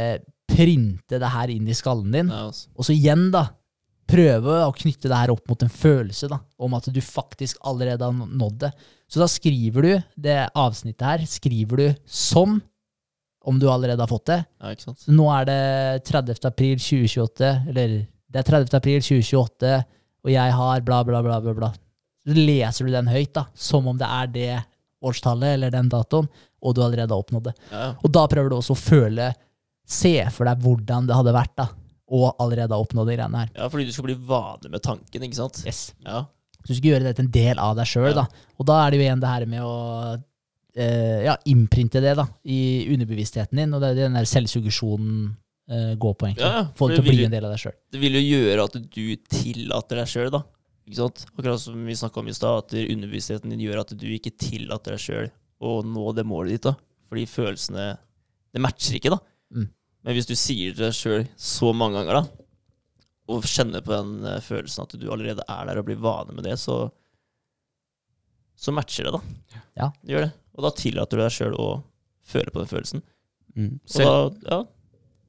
[0.49, 2.29] printe det her inn i skallen din.
[2.29, 2.69] Ja, altså.
[2.77, 3.47] Og så igjen, da,
[4.09, 8.05] prøve å knytte det her opp mot en følelse da, om at du faktisk allerede
[8.05, 8.73] har nådd det.
[9.09, 12.59] Så da skriver du det avsnittet her skriver du som
[13.49, 14.43] om du allerede har fått det.
[14.61, 15.07] ja, ikke sant?
[15.09, 15.61] Nå er det
[16.11, 16.43] 30.
[16.51, 17.95] april 2028, eller
[18.29, 18.75] det er 30.
[18.77, 19.71] april 2028,
[20.27, 21.71] og jeg har bla, bla, bla, bla, bla.
[22.29, 24.51] Så leser du den høyt, da, som om det er det
[25.01, 26.29] årstallet eller den datoen,
[26.61, 27.55] og du allerede har oppnådd det.
[27.71, 27.91] Ja, ja.
[28.05, 29.31] Og da prøver du også å føle,
[29.89, 31.71] se for deg hvordan det hadde vært, da,
[32.13, 33.55] og allerede har oppnådd de greiene her.
[33.57, 35.63] ja, fordi du skal bli vane med tanken, ikke sant?
[35.65, 35.87] Yes.
[36.05, 36.27] Ja.
[36.69, 38.27] Så du skal gjøre det til en del av deg sjøl, Ja.
[38.27, 38.47] da.
[38.61, 39.77] Og da er det jo igjen det her med å
[40.77, 42.59] eh, ja, innprinte det da, i
[42.93, 45.31] underbevisstheten din, og det er den der selvsuggesjonen
[45.73, 46.45] eh, går på, egentlig.
[46.45, 47.77] Ja, Få det til å bli en del av deg sjøl.
[47.97, 50.43] Det vil jo gjøre at du tillater deg sjøl, da.
[50.89, 51.25] Ikke sant?
[51.33, 54.97] Akkurat som vi snakka om i stad, at underbevisstheten din gjør at du ikke tillater
[54.97, 55.31] deg sjøl
[55.65, 56.69] å nå det målet ditt.
[56.69, 56.77] da.
[57.09, 57.89] Fordi følelsene
[58.53, 59.19] Det matcher ikke, da.
[59.57, 59.67] Mm.
[60.05, 62.45] Men hvis du sier det til deg sjøl så mange ganger, da,
[63.29, 66.47] og kjenne på den eh, følelsen at du allerede er der og blir vane med
[66.49, 66.87] det, så
[68.59, 69.61] så matcher det, da.
[69.79, 69.87] Ja.
[70.11, 70.31] Gjør det.
[70.59, 71.69] Og da tillater du deg sjøl å
[72.27, 73.03] føle på den følelsen.
[73.55, 73.77] Mm.
[73.79, 74.15] Og da,
[74.51, 74.59] ja,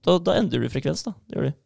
[0.07, 1.13] da, da endrer du frekvens, da.
[1.29, 1.59] Det gjør du.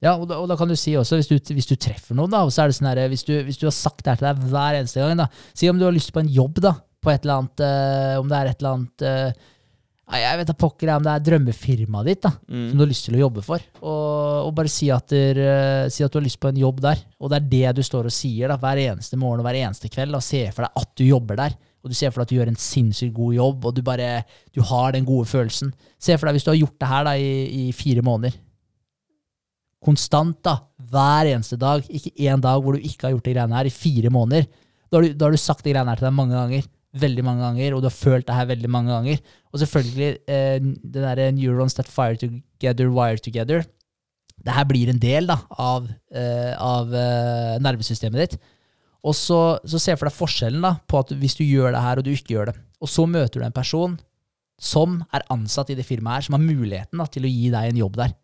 [0.00, 2.30] Ja, og da, og da kan du si også, hvis du, hvis du treffer noen,
[2.32, 4.20] da, og så er det sånn her, hvis du, hvis du har sagt det her
[4.20, 6.72] til deg hver eneste gang, da, si om du har lyst på en jobb, da,
[7.02, 9.18] på et eller annet, øh, om det er et eller annet nei,
[10.18, 12.72] Jeg vet da pokker om det er drømmefirmaet ditt, da, som Mm.
[12.74, 16.02] du har lyst til å jobbe for, og, og bare si at, der, eh, si
[16.02, 18.14] at du har lyst på en jobb der, og det er det du står og
[18.14, 21.04] sier da, hver eneste morgen og hver eneste kveld, og se for deg at du
[21.04, 23.74] jobber der, og du ser for deg at du gjør en sinnssykt god jobb, og
[23.76, 25.70] du bare, du har den gode følelsen.
[25.98, 28.34] Se for deg hvis du har gjort det her da i, i fire måneder,
[29.80, 30.56] konstant da,
[30.90, 33.72] hver eneste dag, ikke en dag hvor du ikke har gjort de greiene her i
[33.72, 34.44] fire måneder.
[34.90, 36.66] Da har du, da har du sagt de greiene her til deg mange ganger,
[36.96, 39.20] veldig mange ganger, og du har følt det her veldig mange ganger.
[39.52, 43.62] Og selvfølgelig, eh, det der neurons that fire together, wire together,
[44.40, 48.38] det her blir en del da, av, eh, av eh, nervesystemet ditt.
[49.04, 52.00] Og så, så se for deg forskjellen da, på at hvis du gjør det her
[52.00, 52.56] og du ikke gjør det.
[52.80, 53.98] Og så møter du en person
[54.60, 57.70] som er ansatt i det firmaet her, som har muligheten da, til å gi deg
[57.70, 58.16] en jobb der.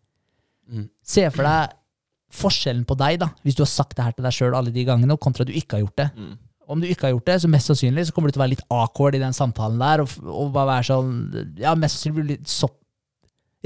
[0.67, 0.89] Mm.
[1.05, 1.77] Se for deg
[2.37, 4.85] forskjellen på deg, da, hvis du har sagt det her til deg sjøl alle de
[4.85, 6.07] gangene, kontra du ikke har gjort det.
[6.17, 6.35] Mm.
[6.67, 8.55] Om du ikke har gjort det, så mest sannsynlig så kommer du til å være
[8.57, 11.11] litt awkward i den samtalen der, og, og bare være sånn
[11.61, 12.69] Ja, mest sannsynlig bli litt så,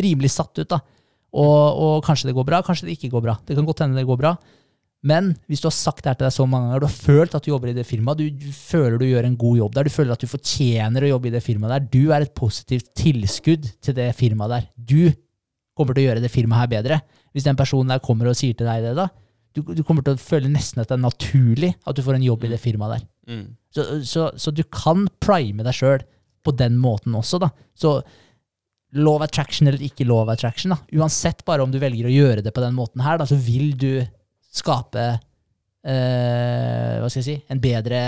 [0.02, 0.82] rimelig satt ut, da.
[1.32, 3.38] Og, og kanskje det går bra, kanskje det ikke går bra.
[3.48, 4.36] Det kan godt hende det går bra.
[5.02, 7.36] Men hvis du har sagt det her til deg så mange ganger, du har følt
[7.38, 9.88] at du jobber i det firmaet, du, du føler du gjør en god jobb der,
[9.88, 12.92] du føler at du fortjener å jobbe i det firmaet der, du er et positivt
[13.00, 14.68] tilskudd til det firmaet der.
[14.78, 15.10] Du
[15.78, 17.00] kommer til å gjøre det firmaet her bedre.
[17.34, 19.08] Hvis den personen der kommer og sier til deg det, da,
[19.56, 22.28] du, du kommer til å føle nesten at det er naturlig at du får en
[22.30, 23.08] jobb i det firmaet der.
[23.34, 23.50] mm.
[23.72, 26.02] Så, så, så du kan prime deg sjøl
[26.44, 27.48] på den måten også, da.
[27.78, 27.94] Så
[29.00, 31.00] love attraction eller ikke love attraction, da.
[31.00, 33.72] Uansett bare om du velger å gjøre det på den måten her, da, så vil
[33.80, 34.02] du
[34.52, 38.02] skape eh, Hva skal jeg si En bedre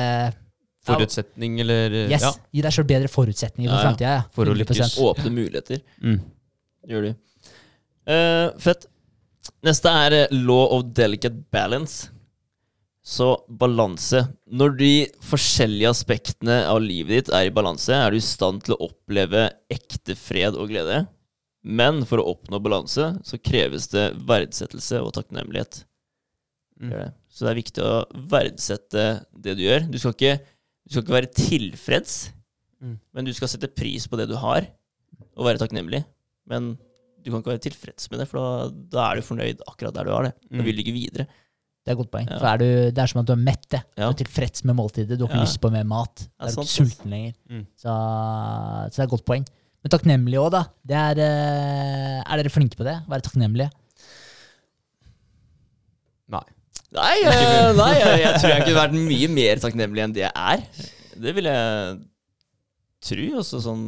[0.84, 2.26] Forutsetning, eller Yes.
[2.26, 2.34] Ja.
[2.52, 3.84] Gi deg sjøl bedre forutsetninger for ja.
[3.88, 4.16] framtida.
[4.18, 4.24] Ja.
[4.36, 4.98] For å lykkes.
[5.00, 5.80] Åpne muligheter.
[6.04, 6.18] Mm.
[6.92, 7.14] Gjør du.
[8.04, 8.90] Uh, fett.
[9.64, 12.10] Neste er eh, law of delicate balance.
[13.04, 14.22] Så balanse.
[14.48, 14.92] Når de
[15.28, 19.50] forskjellige aspektene av livet ditt er i balanse, er du i stand til å oppleve
[19.74, 21.02] ekte fred og glede.
[21.64, 25.82] Men for å oppnå balanse så kreves det verdsettelse og takknemlighet.
[26.80, 27.12] Mm.
[27.32, 27.94] Så det er viktig å
[28.32, 29.04] verdsette
[29.46, 29.86] det du gjør.
[29.92, 30.34] Du skal ikke,
[30.84, 32.16] du skal ikke være tilfreds,
[32.84, 32.98] Mm.
[33.16, 34.66] men du skal sette pris på det du har,
[35.40, 36.02] og være takknemlig.
[36.52, 36.74] Men
[37.24, 40.04] du kan ikke være tilfreds med det, for da, da er du fornøyd akkurat der
[40.10, 40.34] du har det.
[40.52, 40.66] Da Mm.
[40.68, 41.26] vil du ikke videre.
[41.84, 42.28] Det er et godt poeng.
[42.32, 42.38] Ja.
[42.40, 43.66] For er du, det er som at du er mett.
[43.74, 43.82] det.
[43.98, 45.18] Du er tilfreds med måltidet.
[45.20, 45.48] Du har ikke Ja.
[45.48, 46.16] lyst på mer mat.
[46.40, 47.34] Du er ikke sulten lenger.
[47.50, 47.66] Mm.
[47.76, 49.46] Så, så det er et godt poeng.
[49.84, 50.62] Men takknemlig òg, da.
[50.88, 52.96] Det er, eh, er dere flinke på det?
[53.10, 53.70] Være takknemlige?
[56.32, 56.44] Nei.
[56.94, 60.32] Nei, eh, nei jeg, jeg tror jeg kunne vært mye mer takknemlig enn det jeg
[60.38, 60.64] er.
[61.24, 61.98] Det vil jeg
[63.04, 63.28] tro.
[63.42, 63.84] Også sånn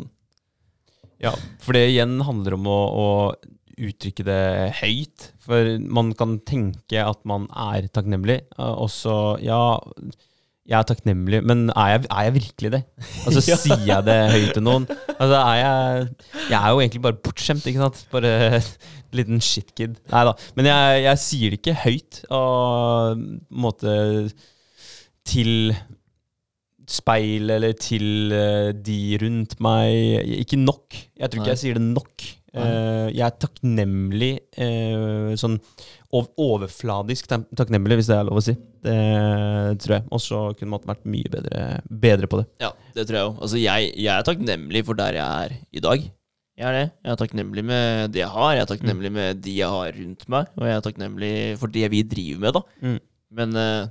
[1.23, 1.31] Ja,
[1.63, 3.07] for det igjen handler om å, å
[3.75, 4.41] uttrykke det
[4.81, 5.29] høyt.
[5.45, 9.79] For man kan tenke at man er takknemlig, eh, og så Ja,
[10.65, 12.81] jeg er takknemlig, men er jeg, er jeg virkelig det?
[13.27, 13.57] Altså, Ja.
[13.61, 14.87] sier jeg det høyt til noen?
[15.19, 16.07] Altså, er jeg
[16.49, 17.99] Jeg er jo egentlig bare bortskjemt, ikke sant?
[18.11, 19.99] Bare en liten shitkid.
[20.11, 20.33] Nei da.
[20.57, 23.93] Men jeg, jeg sier det ikke høyt, og på en måte
[25.25, 25.73] til
[26.91, 30.31] speil eller til eh, de rundt meg.
[30.41, 30.97] Ikke nok.
[31.15, 31.55] Jeg tror ikke Nei.
[31.55, 32.31] jeg sier det nok.
[32.55, 34.29] Uh, jeg er takknemlig
[34.63, 35.57] uh, sånn
[36.15, 38.53] ov overfladisk takknemlig, hvis det er lov å si.
[38.85, 38.95] Det
[39.83, 40.05] tror jeg.
[40.07, 42.45] Og så kunne man vært mye bedre, bedre på det.
[42.63, 43.41] Ja, det tror jeg òg.
[43.41, 46.07] Altså, jeg, jeg er takknemlig for der jeg er i dag.
[46.55, 46.85] Jeg er det.
[47.03, 50.25] Jeg er takknemlig med det jeg har, jeg er takknemlig med de jeg har rundt
[50.31, 52.61] meg, og jeg er takknemlig for det vi driver med, da.
[52.79, 52.99] Mm.
[53.35, 53.89] Men eh,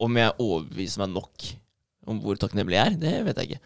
[0.00, 1.50] om jeg overbeviser meg nok
[2.10, 3.60] om hvor takknemlig jeg er, det vet jeg ikke.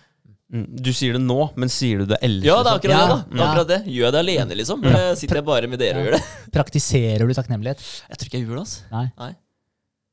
[0.55, 0.65] Mm.
[0.87, 2.47] Du sier det nå, men sier du det ellers?
[2.47, 2.83] Ja, det er liksom?
[2.83, 3.23] akkurat Ja, det, da.
[3.31, 3.79] Det er akkurat det.
[3.91, 4.85] Gjør jeg det alene, liksom?
[4.85, 6.21] Eller sitter jeg bare med dere og gjør det?
[6.59, 7.87] Praktiserer du takknemlighet?
[8.11, 8.85] Jeg tror ikke jeg gjør det, altså.
[8.93, 9.31] Nei.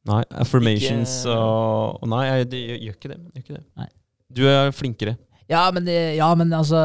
[0.10, 2.48] Nei, affirmations Ikke- og Nei, jeg,
[2.88, 3.19] gjør ikke det.
[3.35, 3.64] Gjør ikke det.
[3.77, 3.89] Nei.
[4.31, 5.18] Du er flinkere.
[5.51, 6.79] Ja, men, ja, men altså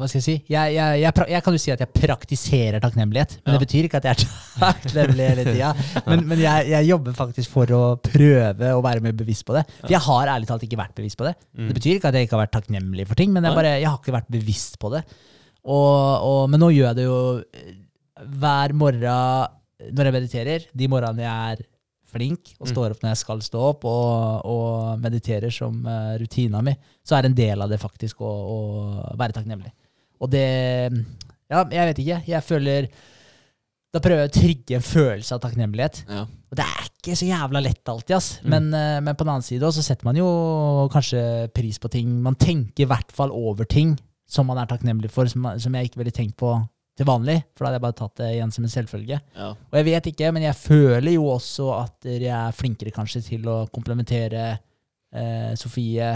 [0.00, 0.34] Hva skal jeg si?
[0.50, 3.36] Jeg, jeg, jeg, jeg kan jo si at jeg praktiserer takknemlighet.
[3.44, 3.58] Men Ja.
[3.58, 5.68] det betyr ikke at jeg er takknemlig hele tida.
[6.10, 9.62] Men, men jeg, jobber faktisk for å prøve å være mer bevisst på det.
[9.80, 11.34] For jeg har ærlig talt ikke vært bevisst på det.
[11.54, 11.68] Mm.
[11.68, 13.98] Det betyr ikke at jeg ikke har vært takknemlig for ting, men jeg, bare, har
[14.00, 15.04] ikke vært bevisst på det.
[15.68, 17.18] Og, og, men nå gjør jeg det jo
[18.42, 20.64] hver morgen når jeg mediterer.
[20.74, 21.66] De morgenene jeg er
[22.08, 26.62] flink og står opp når jeg skal stå opp, og, og mediterer som uh, rutina
[26.64, 26.74] mi,
[27.04, 28.58] så er en del av det faktisk å, å
[29.18, 29.72] være takknemlig.
[30.18, 30.48] Og det
[31.48, 32.18] Ja, jeg vet ikke.
[32.28, 32.88] Jeg føler
[33.94, 36.02] Da prøver jeg å trigge en følelse av takknemlighet.
[36.10, 36.24] Ja.
[36.28, 38.28] Og det er ikke så jævla lett alltid, ass.
[38.42, 38.50] Mm.
[38.52, 40.26] Men, eh, men på den annen side også, så setter man jo
[40.92, 41.22] kanskje
[41.56, 42.10] pris på ting.
[42.24, 43.94] Man tenker i hvert fall over ting
[44.28, 46.52] som man er takknemlig for, som, som jeg ikke ville tenkt på
[46.98, 47.36] til vanlig.
[47.54, 49.18] For da hadde jeg bare tatt det igjen som en selvfølge.
[49.38, 49.52] Ja.
[49.54, 53.46] Og jeg vet ikke, men jeg føler jo også at jeg er flinkere kanskje til
[53.50, 54.48] å komplementere
[55.14, 56.08] eh, Sofie.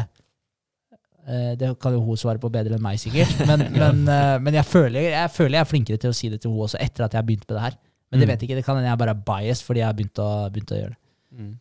[1.23, 3.31] Eh, det kan jo hun svare på bedre enn meg, sikkert.
[3.51, 6.41] Men, men, eh, men jeg, føler, jeg føler jeg er flinkere til å si det
[6.43, 7.77] til hun også, etter at jeg har begynt med det her.
[8.13, 8.31] Men det Mm.
[8.33, 10.31] vet jeg ikke, det kan hende jeg bare er biased fordi jeg har begynt å,
[10.53, 10.99] begynt å gjøre det.
[11.39, 11.53] Mm.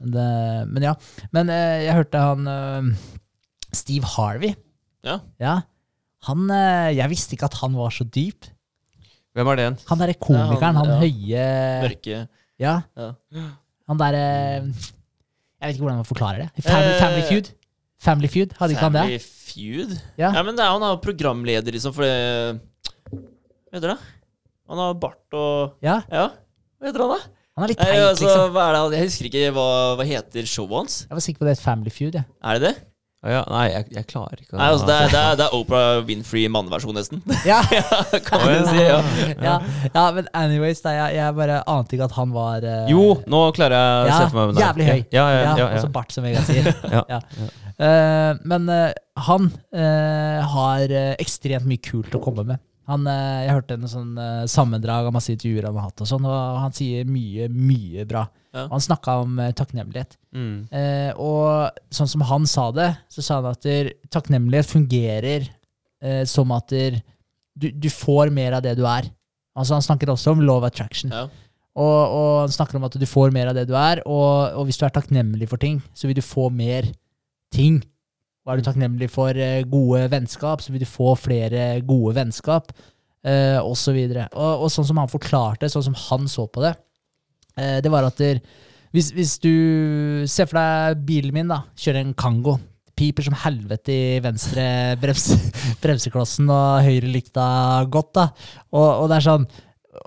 [0.00, 0.24] Men, det,
[0.72, 0.94] men ja.
[1.36, 2.48] Men eh, jeg hørte han
[3.76, 4.54] Steve Harvey.
[5.06, 5.18] Ja.
[5.38, 5.52] Ja.
[6.28, 6.48] Han,
[6.96, 8.48] jeg visste ikke at han var så dyp.
[9.40, 9.78] Hvem er det igjen?
[9.88, 11.00] Han derre komikeren, han- han, ja.
[11.00, 11.46] høye
[11.86, 12.16] Mørke
[12.60, 12.74] Ja.
[13.00, 13.08] Ja.
[13.88, 14.24] Han derre
[14.70, 16.64] Jeg vet ikke hvordan man forklarer det.
[16.64, 17.50] Family, Eh, family Feud.
[18.00, 19.00] Family Feud, hadde ikke han det?
[19.02, 19.90] Family Feud?
[20.16, 20.30] Ja.
[20.32, 22.60] Ja, men det er, han er jo programleder, liksom, for det
[23.12, 23.98] Hva heter det?
[24.70, 26.28] Han har bart og Ja, Ja,
[26.80, 27.20] hva heter han, da?
[27.58, 28.52] Han er litt Nei, teit, altså, liksom.
[28.54, 28.98] hva er det?
[29.00, 29.66] Jeg husker ikke hva,
[29.98, 30.94] hva heter showet hans.
[31.10, 32.14] Jeg var sikker på det er et Family Feud.
[32.14, 32.22] Ja.
[32.42, 32.76] Er det det?
[33.20, 35.56] Ja, nei, jeg, jeg klarer ikke å Nei, altså, det, er, det, er, det er
[35.58, 37.20] Oprah Winfrey manneversjon, nesten.
[37.50, 37.58] Ja.
[38.24, 38.78] kan man si.
[38.80, 39.00] Ja.
[39.48, 39.56] ja,
[39.92, 42.88] ja, men anyways, da, jeg, jeg bare ante ikke at han var uh...
[42.88, 44.64] Jo, nå klarer jeg å ja, se for meg hvem det.
[44.64, 45.02] Jævlig høy.
[45.12, 46.72] Ja, ja, ja, ja, Altså bart, som Vegard sier.
[46.96, 47.20] Ja, Ja.
[47.80, 48.90] Eh, men uh,
[49.24, 52.60] han eh, har ekstremt mye kult å komme med.
[52.90, 54.16] Han, jeg hørte en sånn
[54.50, 58.24] sammendrag av masse intervjuer han har hatt, og sånn, og han sier mye, mye bra.
[58.50, 58.66] Ja.
[58.72, 60.16] Han snakka om eh, takknemlighet.
[60.34, 60.66] Mm.
[60.74, 65.46] Eh, og sånn som han sa det, så sa han at der, takknemlighet fungerer
[66.02, 66.98] eh, som at der,
[67.54, 69.10] du, du får mer av det du er.
[69.58, 71.12] Altså Han snakker også om love attraction.
[71.14, 71.28] Ja.
[71.78, 74.66] Og, og han snakker om at du får mer av det du er, og, og
[74.66, 76.88] hvis du er takknemlig for ting, så vil du få mer
[77.54, 77.78] ting.
[78.42, 82.72] Og er du takknemlig for eh, gode vennskap, så vil du få flere gode vennskap,
[83.22, 84.26] eh, og så videre.
[84.34, 86.74] Og, og sånn som han forklarte, sånn som han så på det,
[87.84, 88.42] det var at der,
[88.94, 89.52] hvis, hvis du
[90.30, 92.56] ser for deg bilen min, da, kjører en Kango,
[93.00, 94.64] piper som helvete i venstre
[95.00, 95.30] brems,
[95.82, 97.44] bremseklossen og høyre lykta
[97.92, 98.30] godt, da.
[98.74, 99.46] Og, og det er sånn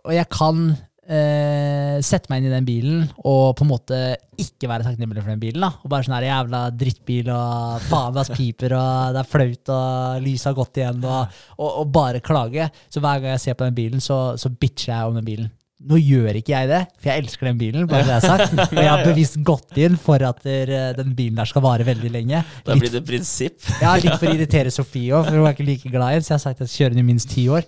[0.03, 0.59] Og jeg kan
[1.07, 4.01] eh, sette meg inn i den bilen og på en måte
[4.39, 5.65] ikke være takknemlig for den bilen.
[5.65, 9.73] da Og bare sånn her jævla drittbil, og faen, det piper, og det er flaut,
[9.77, 12.69] og lyset har gått igjen, og, og, og bare klage.
[12.89, 15.51] Så hver gang jeg ser på den bilen, så, så bitcher jeg om den bilen.
[15.83, 17.87] Nå gjør ikke jeg det, for jeg elsker den bilen.
[17.91, 18.53] bare det jeg har sagt.
[18.77, 22.11] Og jeg har bevisst gått inn for at der, den bilen der skal vare veldig
[22.13, 22.43] lenge.
[22.63, 23.59] Da blir det prinsipp.
[23.83, 26.25] ja, litt for å irritere Sofie òg, for hun er ikke like glad i den.
[26.25, 27.67] Så jeg har sagt at jeg kjører den i minst ti år.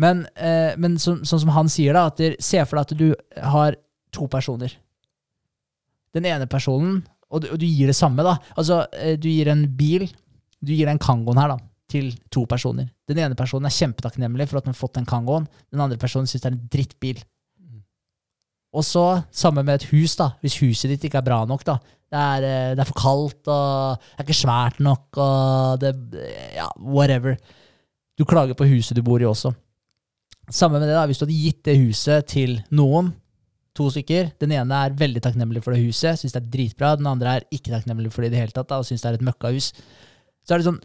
[0.00, 2.98] Men, eh, men så, sånn som han sier, da, at der, se for deg at
[2.98, 3.76] du har
[4.14, 4.74] to personer.
[6.14, 8.36] Den ene personen, og du, og du gir det samme, da.
[8.58, 10.08] Altså, eh, du gir en bil,
[10.62, 11.58] du gir den Kangoen her, da,
[11.90, 12.88] til to personer.
[13.10, 15.46] Den ene personen er kjempetakknemlig for at den har fått den Kangoen.
[15.70, 17.22] Den andre personen syns det er en drittbil.
[18.74, 20.32] Og så, sammen med et hus, da.
[20.42, 21.78] Hvis huset ditt ikke er bra nok, da.
[22.10, 25.94] Det er, eh, det er for kaldt, og det er ikke svært nok, og det
[26.54, 27.36] Ja, whatever.
[28.18, 29.54] Du klager på huset du bor i også.
[30.50, 31.06] Samme med det, da.
[31.06, 33.12] Hvis du hadde gitt det huset til noen,
[33.74, 36.96] to stykker Den ene er veldig takknemlig for det huset, syns det er dritbra.
[36.96, 39.10] Den andre er ikke takknemlig for det i det hele tatt, da, og syns det
[39.10, 39.72] er et møkkahus.
[40.44, 40.82] Så er det sånn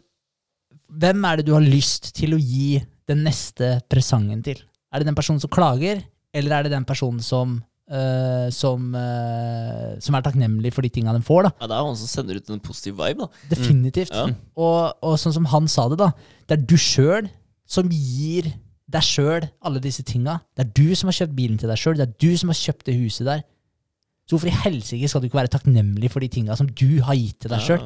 [0.90, 4.58] Hvem er det du har lyst til å gi den neste presangen til?
[4.90, 6.00] Er det den personen som klager,
[6.34, 7.60] eller er det den personen som
[7.90, 11.48] eh, som, uh, som er takknemlig for de tinga de får.
[11.48, 11.52] da.
[11.60, 13.44] Ja, Det er han som sender ut en positiv vibe, da.
[13.52, 14.14] Definitivt.
[14.14, 14.26] Ja.
[14.56, 16.12] Og, og sånn som han sa det, da,
[16.48, 17.30] det er du sjøl
[17.70, 18.52] som gir
[18.90, 20.40] deg sjøl alle disse tinga.
[20.56, 22.58] Det er du som har kjøpt bilen til deg sjøl, det er du som har
[22.58, 23.44] kjøpt det huset der.
[24.26, 27.16] Så hvorfor i helsike skal du ikke være takknemlig for de tinga som du har
[27.18, 27.80] gitt til deg sjøl?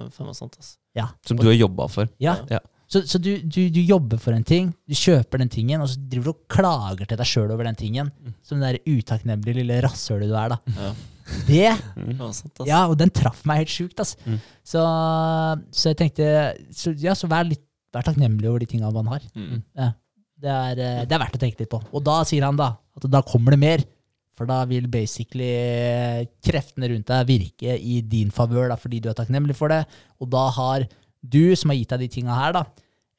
[0.96, 1.06] Ja.
[1.26, 2.08] Som du har jobba for.
[2.20, 2.36] Ja.
[2.52, 2.60] Ja.
[2.90, 5.98] Så, så du, du, du jobber for en ting, du kjøper den tingen, og så
[5.98, 8.12] driver du og klager til deg sjøl over den tingen.
[8.44, 10.78] Som det der utakknemlige lille rasshølet du er, da.
[10.78, 10.94] Ja.
[11.48, 11.68] Det
[12.20, 12.42] ass.
[12.68, 14.14] Ja, og den traff meg helt sjukt, ass.
[14.28, 14.36] Mm.
[14.60, 14.82] Så,
[15.72, 16.26] så jeg tenkte
[16.68, 19.22] så, Ja, så vær litt Vær takknemlig over de tinga man har.
[19.38, 19.60] Mm.
[19.78, 19.92] Ja.
[20.42, 21.78] Det, er, eh, det er verdt å tenke litt på.
[21.94, 23.84] Og da sier han da at da kommer det mer.
[24.34, 29.14] For da vil basically eh, kreftene rundt deg virke i din favør fordi du er
[29.14, 29.84] takknemlig for det.
[30.18, 30.88] Og da har
[31.24, 32.64] du, som har gitt deg de tinga her, da,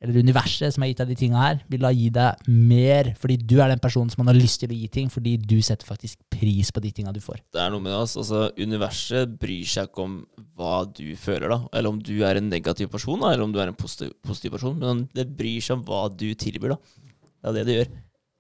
[0.04, 3.38] eller universet som har gitt deg de tinga her, vil da gi deg mer fordi
[3.42, 5.88] du er den personen som man har lyst til å gi ting, fordi du setter
[5.88, 7.40] faktisk pris på de tinga du får.
[7.56, 8.22] Det er noe med det, altså.
[8.22, 8.42] altså.
[8.60, 10.20] Universet bryr seg ikke om
[10.60, 11.60] hva du føler, da.
[11.74, 14.58] Eller om du er en negativ person, da, eller om du er en positiv, positiv
[14.58, 14.78] person.
[14.82, 17.14] Men det bryr seg om hva du tilbyr, da.
[17.46, 17.94] Det er det det gjør.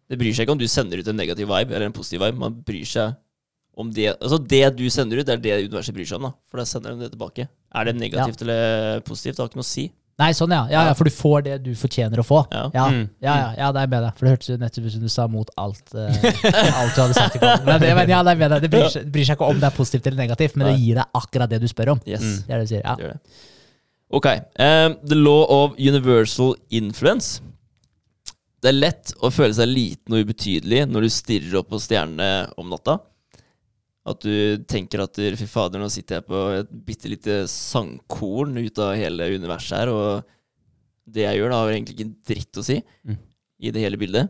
[0.06, 2.42] Det bryr seg ikke om du sender ut en negativ vibe eller en positiv vibe.
[2.42, 3.16] Man bryr seg
[3.76, 6.34] om det Altså, det du sender ut, det er det universet bryr seg om, da.
[6.50, 7.48] For da sender de det tilbake.
[7.76, 9.36] Er det negativt eller positivt?
[9.38, 9.90] Det har ikke noe å si.
[10.16, 10.62] Nei, sånn ja.
[10.72, 10.82] ja.
[10.88, 12.38] Ja, For du får det du fortjener å få.
[12.54, 12.62] Ja.
[12.74, 13.02] Ja, Mm.
[13.20, 14.14] ja, ja, ja det er med deg.
[14.16, 16.08] For det hørtes jo nettopp ut som du sa mot alt, uh,
[16.80, 17.36] alt du hadde sagt.
[17.42, 18.64] Men, det, men ja, det er med deg.
[18.64, 21.20] Det bryr, bryr seg ikke om det er positivt eller negativt, men det gir deg
[21.20, 22.00] akkurat det du spør om.
[22.08, 22.24] Yes.
[22.24, 22.38] Mm.
[22.48, 22.86] Det er det du sier.
[22.86, 22.96] Ja.
[22.96, 23.44] Det gjør det.
[24.16, 24.30] Ok.
[24.56, 27.42] Um, the law of universal influence.
[28.64, 32.54] Det er lett å føle seg liten og ubetydelig når du stirrer opp på stjernene
[32.56, 33.02] om natta.
[34.06, 38.82] At du tenker at fy fader, nå sitter jeg på et bitte lite sangkorn ut
[38.84, 40.28] av hele universet her, og
[41.10, 43.18] det jeg gjør, da har egentlig ikke en dritt å si Mm.
[43.62, 44.30] i det hele bildet.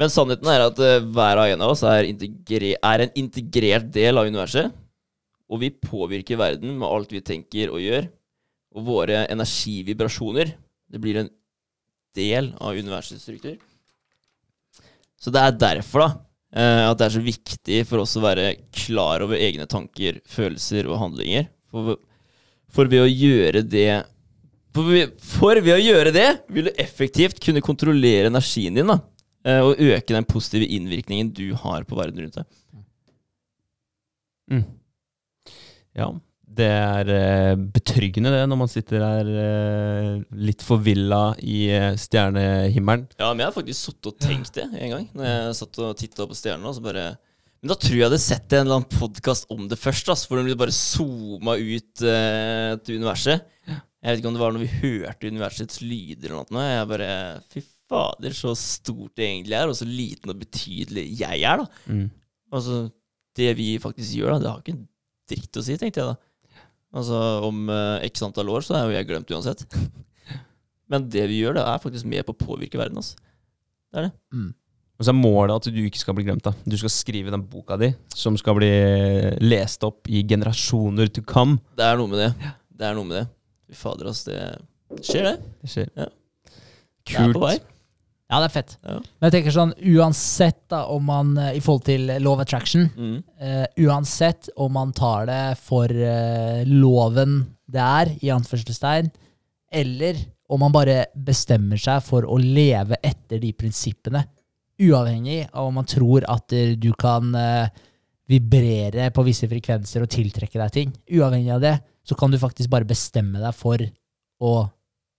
[0.00, 4.16] Men sannheten er at eh, hver og en av oss er, er en integrert del
[4.16, 4.72] av universet.
[5.50, 8.08] Og vi påvirker verden med alt vi tenker og gjør.
[8.76, 10.54] Og våre energivibrasjoner
[10.90, 11.28] Det blir en
[12.16, 13.58] del av universets struktur.
[15.20, 16.08] Så det er derfor da
[16.50, 20.98] at det er så viktig for oss å være klar over egne tanker, følelser og
[20.98, 21.44] handlinger.
[21.70, 22.00] For,
[22.74, 24.02] for ved å gjøre det
[24.74, 29.00] for ved, for ved å gjøre det vil du effektivt kunne kontrollere energien din da,
[29.46, 32.58] eh, og øke den positive innvirkningen du har på verden rundt deg.
[34.50, 34.66] Mm.
[35.98, 36.10] Ja,
[36.50, 40.12] det er eh, betryggende det, når man sitter der eh,
[40.48, 43.06] litt forvilla i eh, stjernehimmelen.
[43.20, 45.08] Ja, men jeg har faktisk sittet og tenkt det en gang.
[45.14, 46.72] Når jeg satt og titta på stjernene.
[46.72, 47.06] og så bare...
[47.60, 50.08] Men da tror jeg jeg hadde sett en eller annen podkast om det først.
[50.10, 53.44] altså, Hvor de bare zooma ut uh, til universet.
[53.68, 56.64] Jeg vet ikke om det var når vi hørte universets lyder eller noe.
[56.64, 57.10] Jeg bare
[57.52, 61.84] Fy fader, så stort det egentlig er, og så liten og betydelig jeg er, da.
[61.90, 62.06] Mm.
[62.56, 62.80] Altså,
[63.36, 64.86] det vi faktisk gjør, da, det har ikke en
[65.30, 66.29] dritt å si, tenkte jeg da.
[66.90, 69.66] Altså, om eh, x antall år så er jo jeg glemt uansett.
[70.90, 73.18] Men det vi gjør, det er faktisk med på å påvirke verden, altså.
[73.90, 74.14] Det er det.
[74.34, 74.48] Mm.
[75.00, 76.44] Og så er målet at du ikke skal bli glemt.
[76.44, 76.52] da.
[76.68, 78.70] Du skal skrive den boka di, som skal bli
[79.40, 81.56] lest opp i generasjoner to come.
[81.78, 82.50] Det er noe med det.
[82.76, 83.26] Det er noe med det.
[83.70, 84.34] Fy fader, altså.
[84.90, 85.54] Det skjer, det.
[85.62, 85.92] Det skjer.
[85.94, 86.10] Ja.
[87.10, 87.56] Det er på vei.
[88.30, 88.76] Ja, det er fett.
[88.86, 88.94] Ja.
[89.00, 93.16] Men jeg tenker sånn, uansett da, om man, eh, i forhold til love attraction, Mm.
[93.40, 97.40] eh, uansett om man tar det for eh, loven
[97.70, 99.10] det er, i anførselstegn,
[99.72, 100.16] eller
[100.50, 104.24] om man bare bestemmer seg for å leve etter de prinsippene,
[104.80, 107.68] uavhengig av om man tror at eh, du kan eh,
[108.30, 110.92] vibrere på visse frekvenser og tiltrekke deg ting.
[111.18, 111.74] Uavhengig av det,
[112.06, 113.82] så kan du faktisk bare bestemme deg for
[114.40, 114.52] å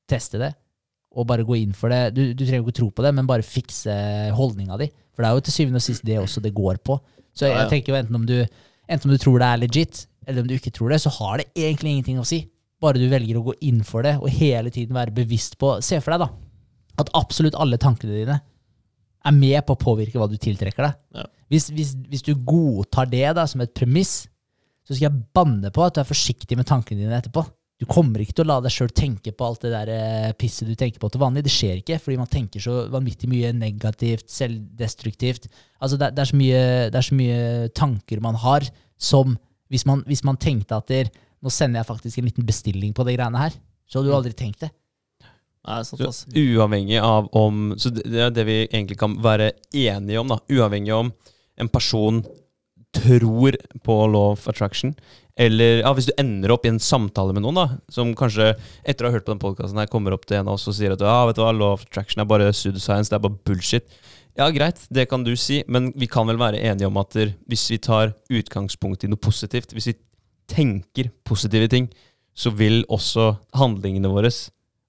[0.09, 0.53] teste det,
[1.11, 2.13] og bare gå inn for det.
[2.15, 3.93] Du, du trenger ikke tro på det, men bare fikse
[4.35, 4.87] holdninga di.
[5.11, 6.97] For det er jo til syvende og sist det også det går på.
[7.35, 8.37] Så jeg, jeg tenker jo enten om, du,
[8.87, 11.41] enten om du tror det er legit, eller om du ikke tror det, så har
[11.41, 12.45] det egentlig ingenting å si.
[12.81, 15.99] Bare du velger å gå inn for det, og hele tiden være bevisst på Se
[16.01, 16.31] for deg, da,
[17.03, 18.39] at absolutt alle tankene dine
[19.21, 20.99] er med på å påvirke hva du tiltrekker deg.
[21.19, 21.27] Ja.
[21.51, 24.23] Hvis, hvis, hvis du godtar det da som et premiss,
[24.87, 27.43] så skal jeg banne på at du er forsiktig med tankene dine etterpå.
[27.81, 30.67] Du kommer ikke til å la deg sjøl tenke på alt det der eh, pisset
[30.69, 31.41] du tenker på til vanlig.
[31.47, 35.47] Det skjer ikke, fordi man tenker så vanvittig mye negativt, selvdestruktivt.
[35.81, 36.61] Altså det, er- det, er så mye,
[36.93, 37.39] det er så mye
[37.81, 38.67] tanker man har
[39.01, 39.37] som
[39.71, 41.07] Hvis man, hvis man tenkte at der,
[41.41, 43.53] nå sender jeg faktisk en liten bestilling på de greiene her,
[43.87, 44.69] så hadde du aldri tenkt det.
[45.65, 49.53] Nei, sant, Så uavhengig av om Så det det er det vi egentlig kan være
[49.73, 50.37] enige om, da.
[50.51, 51.13] Uavhengig om
[51.57, 52.19] en person
[52.91, 53.55] tror
[53.85, 54.91] på law of attraction,
[55.41, 58.51] eller ja, hvis du ender opp i en samtale med noen, da, som kanskje
[58.85, 60.93] etter å ha hørt på den podkasten kommer opp til en av oss og sier
[60.93, 63.87] at ja, vet du hva, law of attraction er bare pseudoscience, det er bare bullshit.
[64.37, 67.17] Ja, greit, det kan du si, men vi kan vel være enige om at
[67.49, 69.97] hvis vi tar utgangspunkt i noe positivt, hvis vi
[70.51, 71.89] tenker positive ting,
[72.37, 74.31] så vil også handlingene våre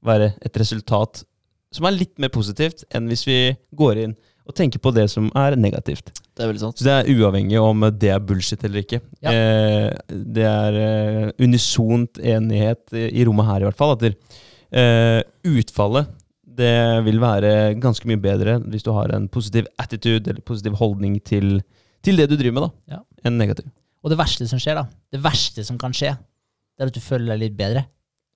[0.07, 1.25] være et resultat
[1.73, 3.39] som er litt mer positivt enn hvis vi
[3.79, 4.15] går inn
[4.47, 6.11] og tenke på det som er negativt.
[6.35, 6.79] Det er veldig sant.
[6.81, 8.99] Så det er uavhengig om det er bullshit eller ikke.
[9.23, 9.31] Ja.
[9.31, 13.95] Eh, det er eh, unisont enighet i rommet her, i hvert fall.
[13.95, 14.15] At det,
[14.73, 16.11] eh, utfallet
[16.53, 16.73] det
[17.07, 21.63] vil være ganske mye bedre hvis du har en positiv attitude eller positiv holdning til,
[22.05, 23.01] til det du driver med, da, Ja.
[23.25, 23.71] enn negativ.
[24.05, 27.01] Og det verste som skjer, da, det verste som kan skje, det er at du
[27.01, 27.87] føler deg litt bedre.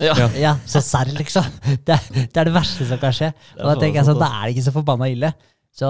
[0.01, 0.15] Ja.
[0.37, 0.55] Ja.
[0.69, 1.45] Så serr, liksom.
[1.87, 3.31] Det, er- det er det verste som kan skje.
[3.59, 5.31] Og da tenker jeg sånn, da er det ikke så forbanna ille.
[5.77, 5.89] Så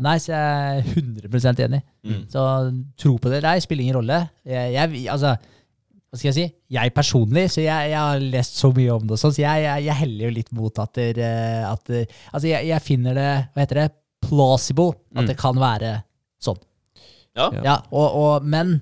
[0.00, 0.86] nei, så jeg er
[1.28, 1.82] 100% enig.
[2.08, 2.22] Mm.
[2.32, 2.42] Så
[2.96, 3.42] tro på det.
[3.44, 4.22] Nei, spiller ingen rolle.
[4.48, 5.34] Jeg, jeg, altså,
[6.08, 6.44] hva skal jeg si?
[6.72, 9.96] Jeg personlig, så jeg, jeg har lest så mye om det, sånn, så jeg, jeg,
[10.00, 13.88] heller jo litt mot at, eh, at der- Altså, jeg, finner det Hva heter det?
[14.24, 14.94] Plausible.
[15.14, 15.26] At Mm.
[15.28, 15.90] det kan være
[16.42, 16.56] sånn.
[17.36, 17.50] Ja.
[17.52, 17.60] Ja.
[17.68, 18.80] Ja, og, og, men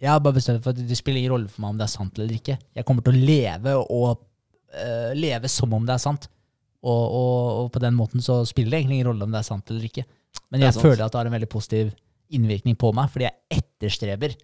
[0.00, 1.94] jeg har bare bestemt for at det spiller ingen rolle for meg om det er
[1.96, 2.58] sant eller ikke.
[2.76, 4.20] Jeg kommer til å leve og
[4.76, 6.28] uh, leve som om det er sant.
[6.80, 9.48] Og, og, og på den måten så spiller det egentlig ingen rolle om det er
[9.50, 10.06] sant eller ikke.
[10.50, 11.90] Men jeg føler at det har en veldig positiv
[12.30, 14.36] innvirkning på meg, fordi jeg etterstreber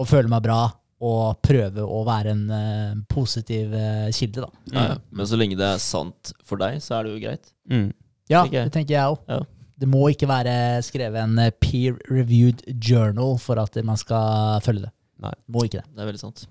[0.00, 0.62] å føle meg bra
[1.04, 4.62] og prøve å være en uh, positiv uh, kilde, da.
[4.70, 4.78] Mm.
[4.78, 4.94] ja.
[5.12, 7.50] Men så lenge det er sant for deg, så er det jo greit.
[7.70, 7.90] Mm.
[8.30, 9.24] Ja, Tenker det tenker jeg òg.
[9.28, 9.42] Ja.
[9.84, 10.54] Det må ikke være
[10.86, 14.92] skrevet en eh, peer-reviewed journal for at man skal følge det.
[15.24, 15.32] Nei.
[15.50, 15.88] Må ikke det.
[15.90, 16.44] Det er veldig sant.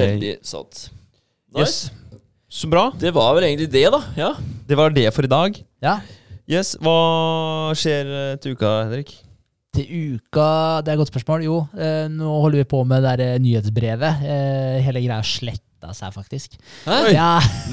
[0.00, 0.82] Veldig sant.
[1.56, 1.64] Nice.
[1.64, 1.99] Yes.
[2.50, 2.88] Så bra.
[2.98, 4.00] Det var vel egentlig det, da.
[4.18, 4.32] Ja.
[4.66, 5.60] Det var det for i dag.
[5.82, 6.00] Ja,
[6.50, 9.12] Yes, Hva skjer eh, til uka, Henrik?
[9.76, 10.46] Til uka
[10.82, 11.44] Det er et godt spørsmål.
[11.46, 14.24] Jo, eh, nå holder vi på med det der nyhetsbrevet.
[14.26, 16.56] Eh, hele greia sletta seg, faktisk.
[16.88, 16.96] Hæ?
[17.14, 17.28] Ja,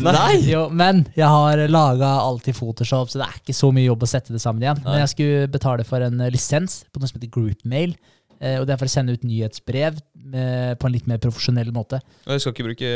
[0.05, 0.43] Nei!
[0.53, 4.05] jo, men jeg har laga alt i Photoshop, så det er ikke så mye jobb
[4.05, 4.83] å sette det sammen igjen.
[4.83, 4.91] Nei.
[4.93, 7.97] Men jeg skulle betale for en lisens på noe som heter Groupmail.
[8.39, 11.71] Eh, og det er for å sende ut nyhetsbrev eh, på en litt mer profesjonell
[11.75, 11.99] måte.
[12.27, 12.91] Jeg skal ikke bruke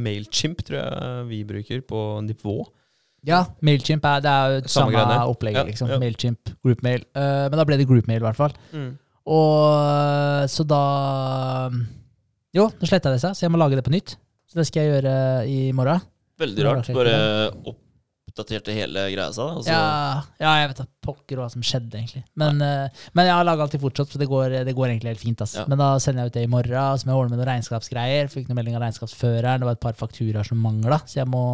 [0.00, 2.56] Mailchimp, tror jeg vi bruker, på nivå.
[3.26, 5.60] Ja, Mailchimp er, det er jo Samme samme, opplegget.
[5.64, 5.90] Ja, liksom.
[5.92, 6.00] ja.
[6.00, 7.04] Mailchimp, Groupmail.
[7.16, 8.56] Eh, men da ble det Groupmail, i hvert fall.
[9.26, 10.82] Og så da
[12.54, 14.14] Jo, nå sletta det seg, så jeg må lage det på nytt.
[14.46, 15.16] Så det skal jeg gjøre
[15.50, 16.04] i morgen.
[16.40, 16.92] Veldig rart.
[16.94, 17.16] Bare
[17.64, 17.82] Bare
[18.36, 19.62] oppdaterte hele greia seg.
[19.64, 19.84] da, Ja,
[20.42, 22.22] ja, jeg vet da pokker hva som skjedde, egentlig.
[22.36, 25.24] Men, uh, men jeg har laga alltid fortsatt, for det går, det går egentlig helt
[25.24, 25.44] fint.
[25.44, 25.56] Ass.
[25.56, 25.64] Ja.
[25.70, 28.30] Men da sender jeg ut det i morgen, så må jeg ordne med noen regnskapsgreier.
[28.32, 31.44] Fikk noen melding av regnskapsføreren, det var et par fakturaer som mangla, så jeg må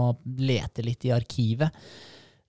[0.42, 1.84] lete litt i arkivet.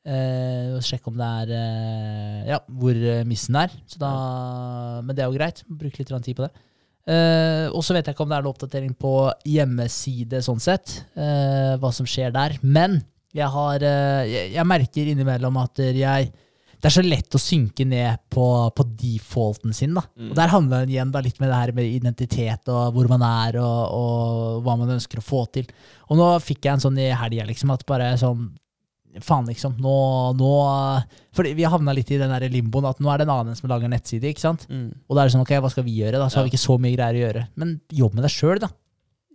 [0.04, 2.98] Uh, og sjekke om det er uh, Ja, hvor
[3.30, 3.72] missen er.
[3.88, 4.12] Så da,
[5.06, 5.64] men det er jo greit.
[5.70, 6.54] Bruke litt tid på det.
[7.04, 9.14] Uh, og så vet jeg ikke om det er noe oppdatering på
[9.48, 11.02] hjemmeside, sånn sett.
[11.18, 12.56] Uh, hva som skjer der.
[12.64, 13.02] Men
[13.34, 16.34] jeg, har, eh, jeg, jeg merker innimellom at jeg
[16.84, 18.46] det er så lett å synke ned på,
[18.76, 19.94] på defaulten sin.
[19.96, 20.02] da.
[20.20, 20.34] Mm.
[20.34, 23.24] Og Der handler det igjen da litt med det her med identitet og hvor man
[23.24, 25.70] er og, og hva man ønsker å få til.
[26.12, 28.52] Og nå fikk jeg en sånn i helga, liksom, at bare sånn
[29.22, 29.76] Faen, liksom.
[29.78, 29.96] Nå,
[30.40, 30.52] nå
[31.38, 33.70] For vi havna litt i den der limboen at nå er det en annen som
[33.70, 34.66] lager nettside, ikke sant?
[35.06, 36.32] Og da er det sånn, ok, hva skal vi gjøre da?
[36.34, 37.44] Så har vi ikke så mye greier å gjøre.
[37.62, 38.72] Men jobb med deg sjøl, da.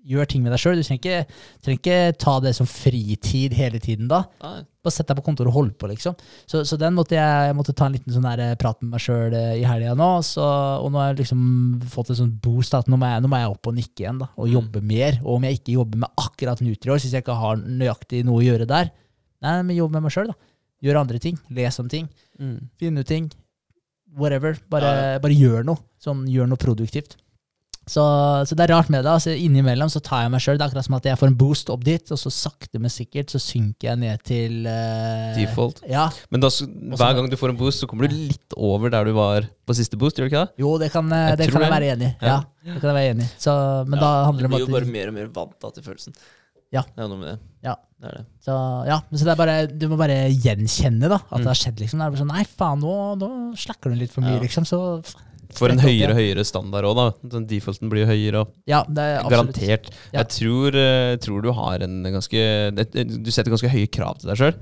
[0.08, 0.78] Gjør ting med deg sjøl.
[0.80, 4.22] Du trenger ikke, trenger ikke ta det som fritid hele tiden da.
[4.40, 4.62] Nei.
[4.86, 6.14] Bare sett deg på kontoret og hold på, liksom.
[6.48, 8.94] Så, så den måtte jeg, jeg måtte ta en liten sånn der eh, prat med
[8.94, 10.06] meg sjøl i helga nå.
[10.24, 11.42] Så, og nå har jeg liksom
[11.92, 14.22] fått en sånn boost at nå må, jeg, nå må jeg opp og nikke igjen,
[14.24, 14.30] da.
[14.40, 15.20] Og jobbe mer.
[15.26, 18.46] Og om jeg ikke jobber med akkurat Nutrior, hvis jeg ikke har nøyaktig noe å
[18.48, 18.88] gjøre der,
[19.44, 20.38] nei, men jobb med meg sjøl, da.
[20.88, 21.36] Gjør andre ting.
[21.52, 22.08] Les om ting.
[22.80, 23.28] Finn ut ting.
[24.16, 24.56] Whatever.
[24.72, 25.82] Bare, Ja, bare gjør noe.
[26.00, 27.18] Sånn, gjør noe produktivt.
[27.88, 28.02] Så,
[28.48, 29.10] så det er rart med det.
[29.10, 30.58] altså Innimellom så tar jeg meg sjøl.
[30.58, 32.92] Det er akkurat som at jeg får en boost opp dit, og så sakte, men
[32.92, 35.82] sikkert så synker jeg ned til uh, Default.
[35.88, 36.06] Ja.
[36.30, 39.14] Men da, hver gang du får en boost, så kommer du litt over der du
[39.16, 40.62] var på siste boost, gjør du ikke det?
[40.64, 42.14] Jo, det kan, eh, Jeg det kan jeg være enig i.
[42.24, 42.38] Ja.
[42.38, 42.72] Ja.
[42.74, 43.30] det kan jeg være enig i.
[43.40, 43.54] Så,
[43.88, 45.70] Men da handler det om at Du blir jo bare mer og mer vant da,
[45.76, 46.16] til følelsen.
[46.72, 46.82] Ja.
[46.84, 47.38] Det er noe med det.
[47.64, 47.74] Ja.
[47.98, 48.24] Det er det.
[48.44, 48.54] så,
[48.86, 51.40] ja, så det er bare, Du må bare gjenkjenne da at Mm.
[51.42, 51.80] det har skjedd.
[51.80, 51.98] liksom.
[51.98, 54.42] Det er bare sånn, Nei, faen, nå, nå slakker du litt for mye, Ja.
[54.44, 54.64] liksom.
[54.68, 54.78] Så
[55.56, 57.04] For en høyere og høyere standard òg, da.
[57.36, 58.44] Den defaulten blir høyere.
[58.68, 59.56] Ja, det er absolutt.
[59.56, 59.88] garantert.
[60.12, 60.20] Ja.
[60.20, 62.42] Jeg tror, eh, tror du har en ganske
[62.92, 64.58] Du setter ganske høye krav til deg sjøl.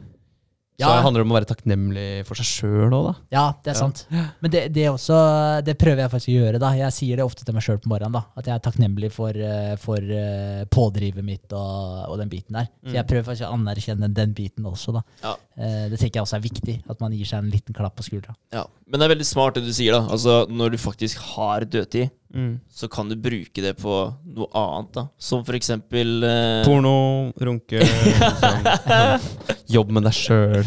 [0.78, 3.12] Så det handler om å være takknemlig for seg sjøl òg, da.
[3.32, 3.80] Ja, det er Ja.
[3.80, 4.02] sant.
[4.42, 6.58] Men det, det, også, det prøver jeg faktisk å gjøre.
[6.60, 6.70] da.
[6.76, 8.12] Jeg sier det ofte til meg sjøl på morgenen.
[8.12, 12.52] da, At jeg er takknemlig for, eh, for eh, pådrivet mitt og, og den biten
[12.52, 12.68] der.
[12.84, 13.08] Så jeg Mm.
[13.08, 14.92] prøver faktisk å anerkjenne den biten også.
[14.92, 15.02] da.
[15.22, 15.34] Ja.
[15.56, 16.82] Eh, Det tenker jeg også er viktig.
[16.90, 18.34] At man gir seg en liten klapp på skuldra.
[18.52, 18.66] Ja.
[18.86, 20.06] Men det er veldig smart det du sier, da.
[20.12, 22.60] Altså, når du faktisk har dødtid, Mm.
[22.70, 25.06] så kan du bruke det på noe annet, da.
[25.16, 29.20] Som for eksempel eh, Porno, runke sånn.
[29.72, 30.62] Jobb med deg sjøl.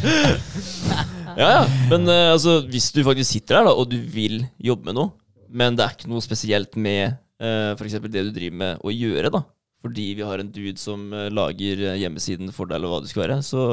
[1.39, 1.61] Ja, ja.
[1.91, 5.13] Men uh, altså, hvis du faktisk sitter der da, og du vil jobbe med noe,
[5.49, 7.95] men det er ikke noe spesielt med uh, f.eks.
[8.09, 9.43] det du driver med å gjøre, da,
[9.85, 13.11] fordi vi har en dude som uh, lager eh, hjemmesiden for deg, eller hva det
[13.13, 13.63] skal være, så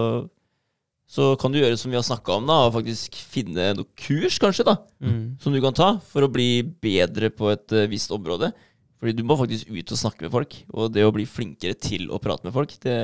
[1.07, 4.40] så kan du gjøre som vi har snakka om, da, og faktisk finne noe kurs,
[4.43, 5.36] kanskje, da, Mm.
[5.39, 8.48] som du kan ta for å bli bedre på et uh, visst område.
[8.98, 12.09] Fordi du må faktisk ut og snakke med folk, og det å bli flinkere til
[12.11, 12.97] å prate med folk, det,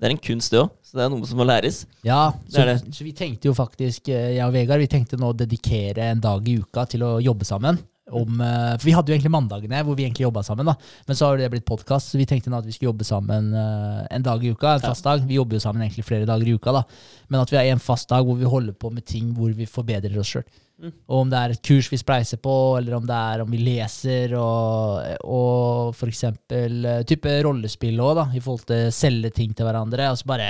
[0.00, 0.70] det er en kunst, det òg.
[0.82, 1.84] Så det er noe som må læres.
[2.06, 2.76] Ja, så, det.
[2.96, 6.22] så vi tenkte jo faktisk, eh, jeg og Vegard, vi tenkte nå å dedikere en
[6.22, 7.78] dag i uka til å jobbe sammen.
[8.04, 10.74] Om, eh, for vi hadde jo egentlig mandagene hvor vi egentlig jobba sammen, da.
[11.08, 13.48] men så har det blitt podkast, så vi tenkte nå at vi skulle jobbe sammen
[13.56, 14.74] eh, en dag i uka.
[14.74, 15.24] En fast dag.
[15.24, 16.84] Vi jobber jo sammen egentlig flere dager i uka, da.
[17.30, 19.70] men at vi har en fast dag hvor vi holder på med ting hvor vi
[19.70, 20.44] forbedrer oss sjøl.
[20.82, 20.90] Mm.
[21.06, 23.60] Og om det er et kurs vi spleiser på, eller om det er om vi
[23.62, 29.54] leser, og, og for eksempel eh, type rollespill òg, i forhold til å selge ting
[29.54, 30.08] til hverandre.
[30.10, 30.48] Og så bare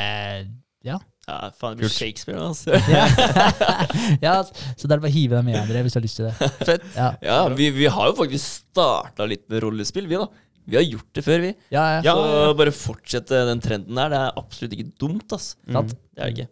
[0.85, 0.97] ja,
[1.29, 1.93] Ja, faen, det blir.
[1.93, 2.77] Shakespeare, altså.
[4.27, 6.31] ja, så det er bare å hive deg med dere hvis du har lyst til
[6.31, 6.51] det.
[6.65, 6.89] Fett.
[6.97, 10.29] Ja, Ja, vi, vi har jo faktisk starta litt med rollespill, vi, da.
[10.65, 11.53] Vi har gjort det før, vi.
[11.75, 12.03] ja, ja.
[12.07, 12.53] Ja, så ja, ja.
[12.57, 14.13] bare fortsette den trenden der.
[14.13, 15.51] Det er absolutt ikke dumt, ass.
[15.69, 15.81] Mm.
[15.93, 16.51] Det er det ikke.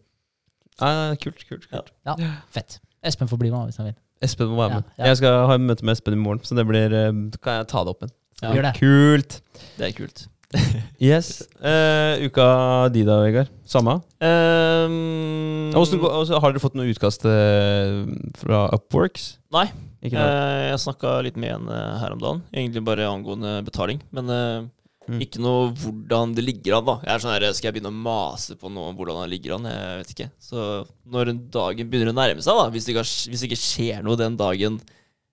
[0.83, 1.93] Ja, kult, kult, kult.
[2.09, 2.17] ja.
[2.53, 2.81] Fett.
[3.03, 3.97] Espen får bli med hvis han vil.
[4.23, 4.91] Espen må være med.
[4.95, 5.07] Ja, ja.
[5.11, 7.09] Jeg skal ha en møte med Espen i morgen, så det blir eh,
[7.43, 8.15] kan jeg ta det opp igjen.
[8.43, 8.53] Ja.
[8.59, 8.75] Det.
[8.79, 9.41] Kult.
[9.79, 10.27] Det er kult.
[11.03, 11.49] Yes.
[11.65, 12.45] Uh, uka
[12.93, 13.49] di da, Vegard?
[13.67, 13.97] Samme?
[14.21, 18.03] Um, også, og så har dere fått noe utkast eh,
[18.39, 19.33] fra Upworks?
[19.55, 19.65] Nei.
[20.03, 21.73] Eh, jeg snakka litt med en
[22.03, 24.03] her om dagen, egentlig bare angående betaling.
[24.15, 24.69] Men eh,
[25.09, 25.19] Mm.
[25.25, 26.95] ikke noe hvordan det ligger an, da.
[27.03, 29.57] Jeg er sånn her, Skal jeg begynne å mase på noe om hvordan det ligger
[29.57, 29.67] an?
[29.71, 30.29] Jeg vet ikke.
[30.43, 30.67] Så
[31.11, 34.21] når dagen begynner å nærme seg, da, hvis det ikke, hvis det ikke skjer noe
[34.21, 34.79] den dagen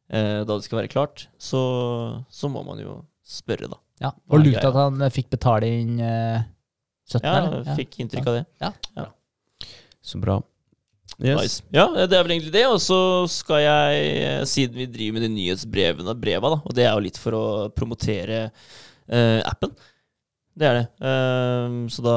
[0.10, 1.62] eh, da det skal være klart, så,
[2.34, 3.78] så må man jo spørre, da.
[4.02, 4.14] Ja.
[4.32, 6.42] Og lurt at han eh, fikk betaling eh,
[7.10, 7.74] 17, Ja, eller?
[7.78, 8.46] fikk inntrykk av det.
[8.64, 9.08] Ja.
[10.02, 10.40] Så bra.
[11.20, 11.40] Yes.
[11.42, 11.64] Nice.
[11.76, 12.66] Ja, det er vel egentlig det.
[12.72, 12.98] Og så
[13.32, 17.04] skal jeg, eh, siden vi driver med de nyhetsbrevene, breva, da, og det er jo
[17.10, 18.46] litt for å promotere
[19.12, 19.74] eh, appen.
[20.60, 20.86] Det er det.
[21.00, 22.16] Um, så da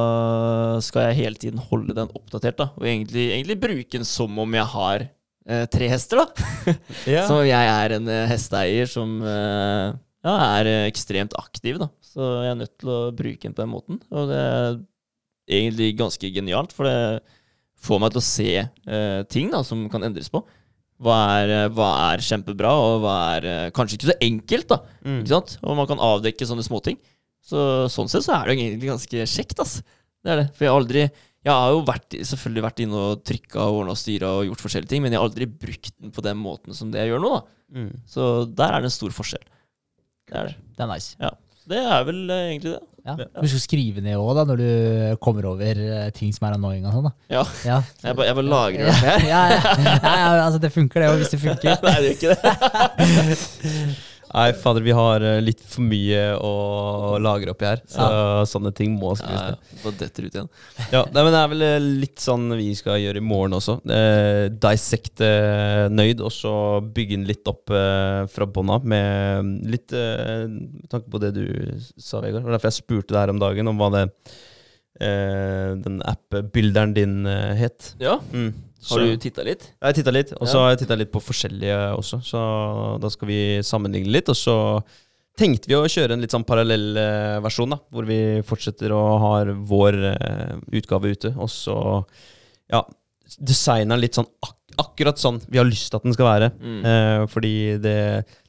[0.82, 2.70] skal jeg hele tiden holde den oppdatert, da.
[2.78, 6.48] Og egentlig, egentlig bruke den som om jeg har eh, tre hester, da.
[7.14, 7.27] Ja.
[7.28, 9.93] Som om jeg er en eh, hesteeier som eh,
[10.27, 11.90] ja, er eh, ekstremt aktiv, da.
[12.12, 14.02] Så jeg er nødt til å bruke den på den måten.
[14.10, 14.81] Og det er
[15.52, 17.23] egentlig ganske genialt, for det
[17.82, 20.43] får meg til å se eh, ting da, som kan endres på.
[21.03, 24.79] Hva er, eh, hva er kjempebra, og hva er eh, kanskje ikke så enkelt, da.
[25.03, 25.19] Mm.
[25.20, 25.57] Ikke sant?
[25.62, 27.01] Og man kan avdekke sånne småting.
[27.43, 29.81] Så sånn sett så er det egentlig ganske kjekt, ass.
[30.23, 30.49] Det er det.
[30.55, 31.05] For jeg har aldri
[31.43, 34.61] Jeg har jo vært, selvfølgelig vært inne og trykka og ordna og styra og gjort
[34.62, 37.24] forskjellige ting, men jeg har aldri brukt den på den måten som det jeg gjør
[37.24, 37.41] nå, da.
[37.81, 37.89] Mm.
[38.07, 39.43] Så der er det en stor forskjell.
[40.31, 40.55] Det er det.
[40.79, 41.16] Det er nice.
[41.71, 42.81] Det er vel eh, egentlig det.
[43.03, 43.17] Ja.
[43.19, 46.85] Du skal skrive ned òg, da, når du kommer over eh, ting som er annoying
[46.87, 47.09] og sånn.
[47.09, 47.13] da.
[47.35, 47.43] Ja.
[47.67, 47.81] Ja.
[48.05, 49.27] Jeg bare, jeg bare lagrer ja, det her.
[49.27, 49.75] ja, ja.
[49.83, 51.83] ja, ja, altså det funker, det òg, hvis det funker.
[51.83, 53.87] Nei, det gjør ikke det.
[54.33, 56.53] Nei, fader, vi har eh, litt for mye å
[57.21, 57.83] lagre oppi her.
[57.91, 58.07] Så
[58.49, 59.73] sånne ting må skrives Ja, ned.
[59.85, 59.93] ja.
[60.01, 60.49] Detter ut igjen.
[60.95, 63.77] Ja, nei, men det er vel eh, litt sånn vi skal gjøre i morgen også.
[63.93, 65.29] Eh, dissecte
[65.93, 66.55] nøyd, og så
[66.97, 70.47] bygge den litt opp eh, fra bånn av med litt eh,
[70.89, 71.45] tanke på det du
[72.01, 72.41] sa, Vegard.
[72.41, 74.07] Det var derfor jeg spurte deg her om dagen om hva det
[75.01, 77.93] eh, den app-bilderen din eh, het.
[78.01, 78.53] Ja, Mm.
[78.91, 79.63] Har du titta litt?
[79.69, 80.63] Jeg har titta litt, og så Ja.
[80.65, 82.21] har jeg titta litt på forskjellige også.
[82.27, 82.41] Så
[83.01, 84.29] da skal vi sammenligne litt.
[84.29, 84.57] Og så
[85.39, 87.79] tenkte vi å kjøre en litt sånn parallell eh, versjon, da.
[87.93, 91.35] Hvor vi fortsetter å ha vår eh, utgave ute.
[91.39, 91.77] Og så
[92.73, 92.83] ja,
[93.39, 96.47] designer litt sånn ak akkurat sånn vi har lyst til at den skal være.
[96.57, 96.85] Mm.
[96.89, 97.55] Eh, fordi
[97.85, 97.97] det,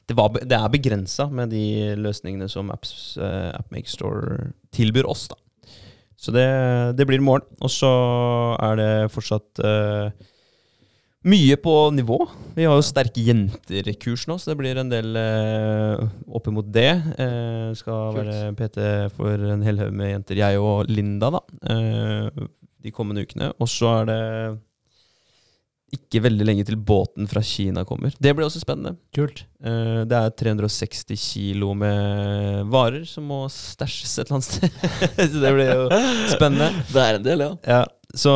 [0.08, 5.26] det, var, det er begrensa med de løsningene som Apps, eh, AppMake Store tilbyr oss,
[5.28, 5.36] da.
[6.24, 6.46] Så det,
[6.96, 7.44] det blir i morgen.
[7.60, 7.90] Og så
[8.64, 10.30] er det fortsatt eh,
[11.28, 12.18] mye på nivå.
[12.56, 16.04] Vi har jo Sterke jenter-kurs nå, så det blir en del uh,
[16.36, 16.90] oppimot det.
[17.16, 18.20] Eh, skal Kult.
[18.20, 18.84] være PT
[19.16, 21.42] for en hel haug med jenter, jeg og Linda, da.
[21.72, 22.44] eh,
[22.84, 23.50] de kommende ukene.
[23.56, 24.20] Og så er det
[25.94, 28.14] ikke veldig lenge til båten fra Kina kommer.
[28.18, 28.96] Det blir også spennende.
[29.14, 29.44] Kult.
[29.64, 34.80] Eh, det er 360 kilo med varer som må stæsjes et eller annet sted.
[35.34, 35.84] så det blir jo
[36.34, 36.70] spennende.
[36.92, 37.52] Det er en del, ja.
[37.76, 37.82] Ja,
[38.14, 38.32] så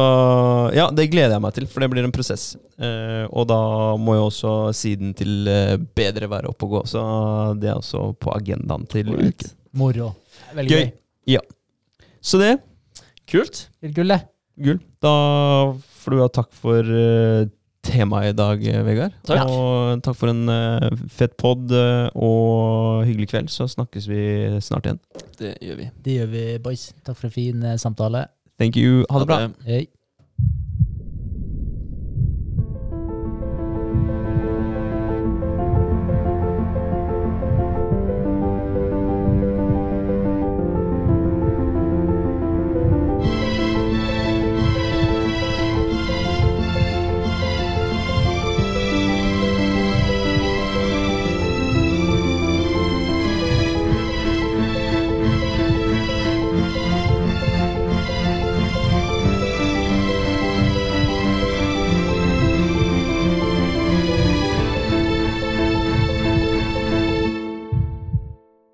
[0.75, 2.51] ja, det gleder jeg meg til, for det blir en prosess.
[2.79, 3.61] Eh, og da
[4.01, 6.83] må jo også siden til eh, bedre være oppe og gå.
[6.91, 7.03] Så
[7.63, 9.45] det er også på agendaen til right.
[9.45, 9.55] uken.
[9.79, 10.13] Moro.
[10.57, 10.91] Veldig Gøy.
[11.35, 11.45] gøy.
[12.25, 12.57] Så det,
[13.29, 13.67] Kult.
[13.85, 14.23] Litt gull, det.
[14.65, 14.79] gull.
[15.05, 15.11] Da
[16.09, 17.49] får du ha takk for uh,
[17.85, 19.17] temaet i dag, eh, Vegard.
[19.29, 19.45] Takk.
[19.49, 23.53] Og takk for en uh, fet pod og hyggelig kveld.
[23.53, 24.23] Så snakkes vi
[24.65, 25.03] snart igjen.
[25.39, 25.93] Det gjør vi.
[26.05, 26.89] Det gjør vi, boys.
[27.05, 28.27] Takk for en fin samtale.
[28.59, 29.05] Thank you.
[29.13, 29.45] Ha det bra.
[29.69, 29.87] Hei.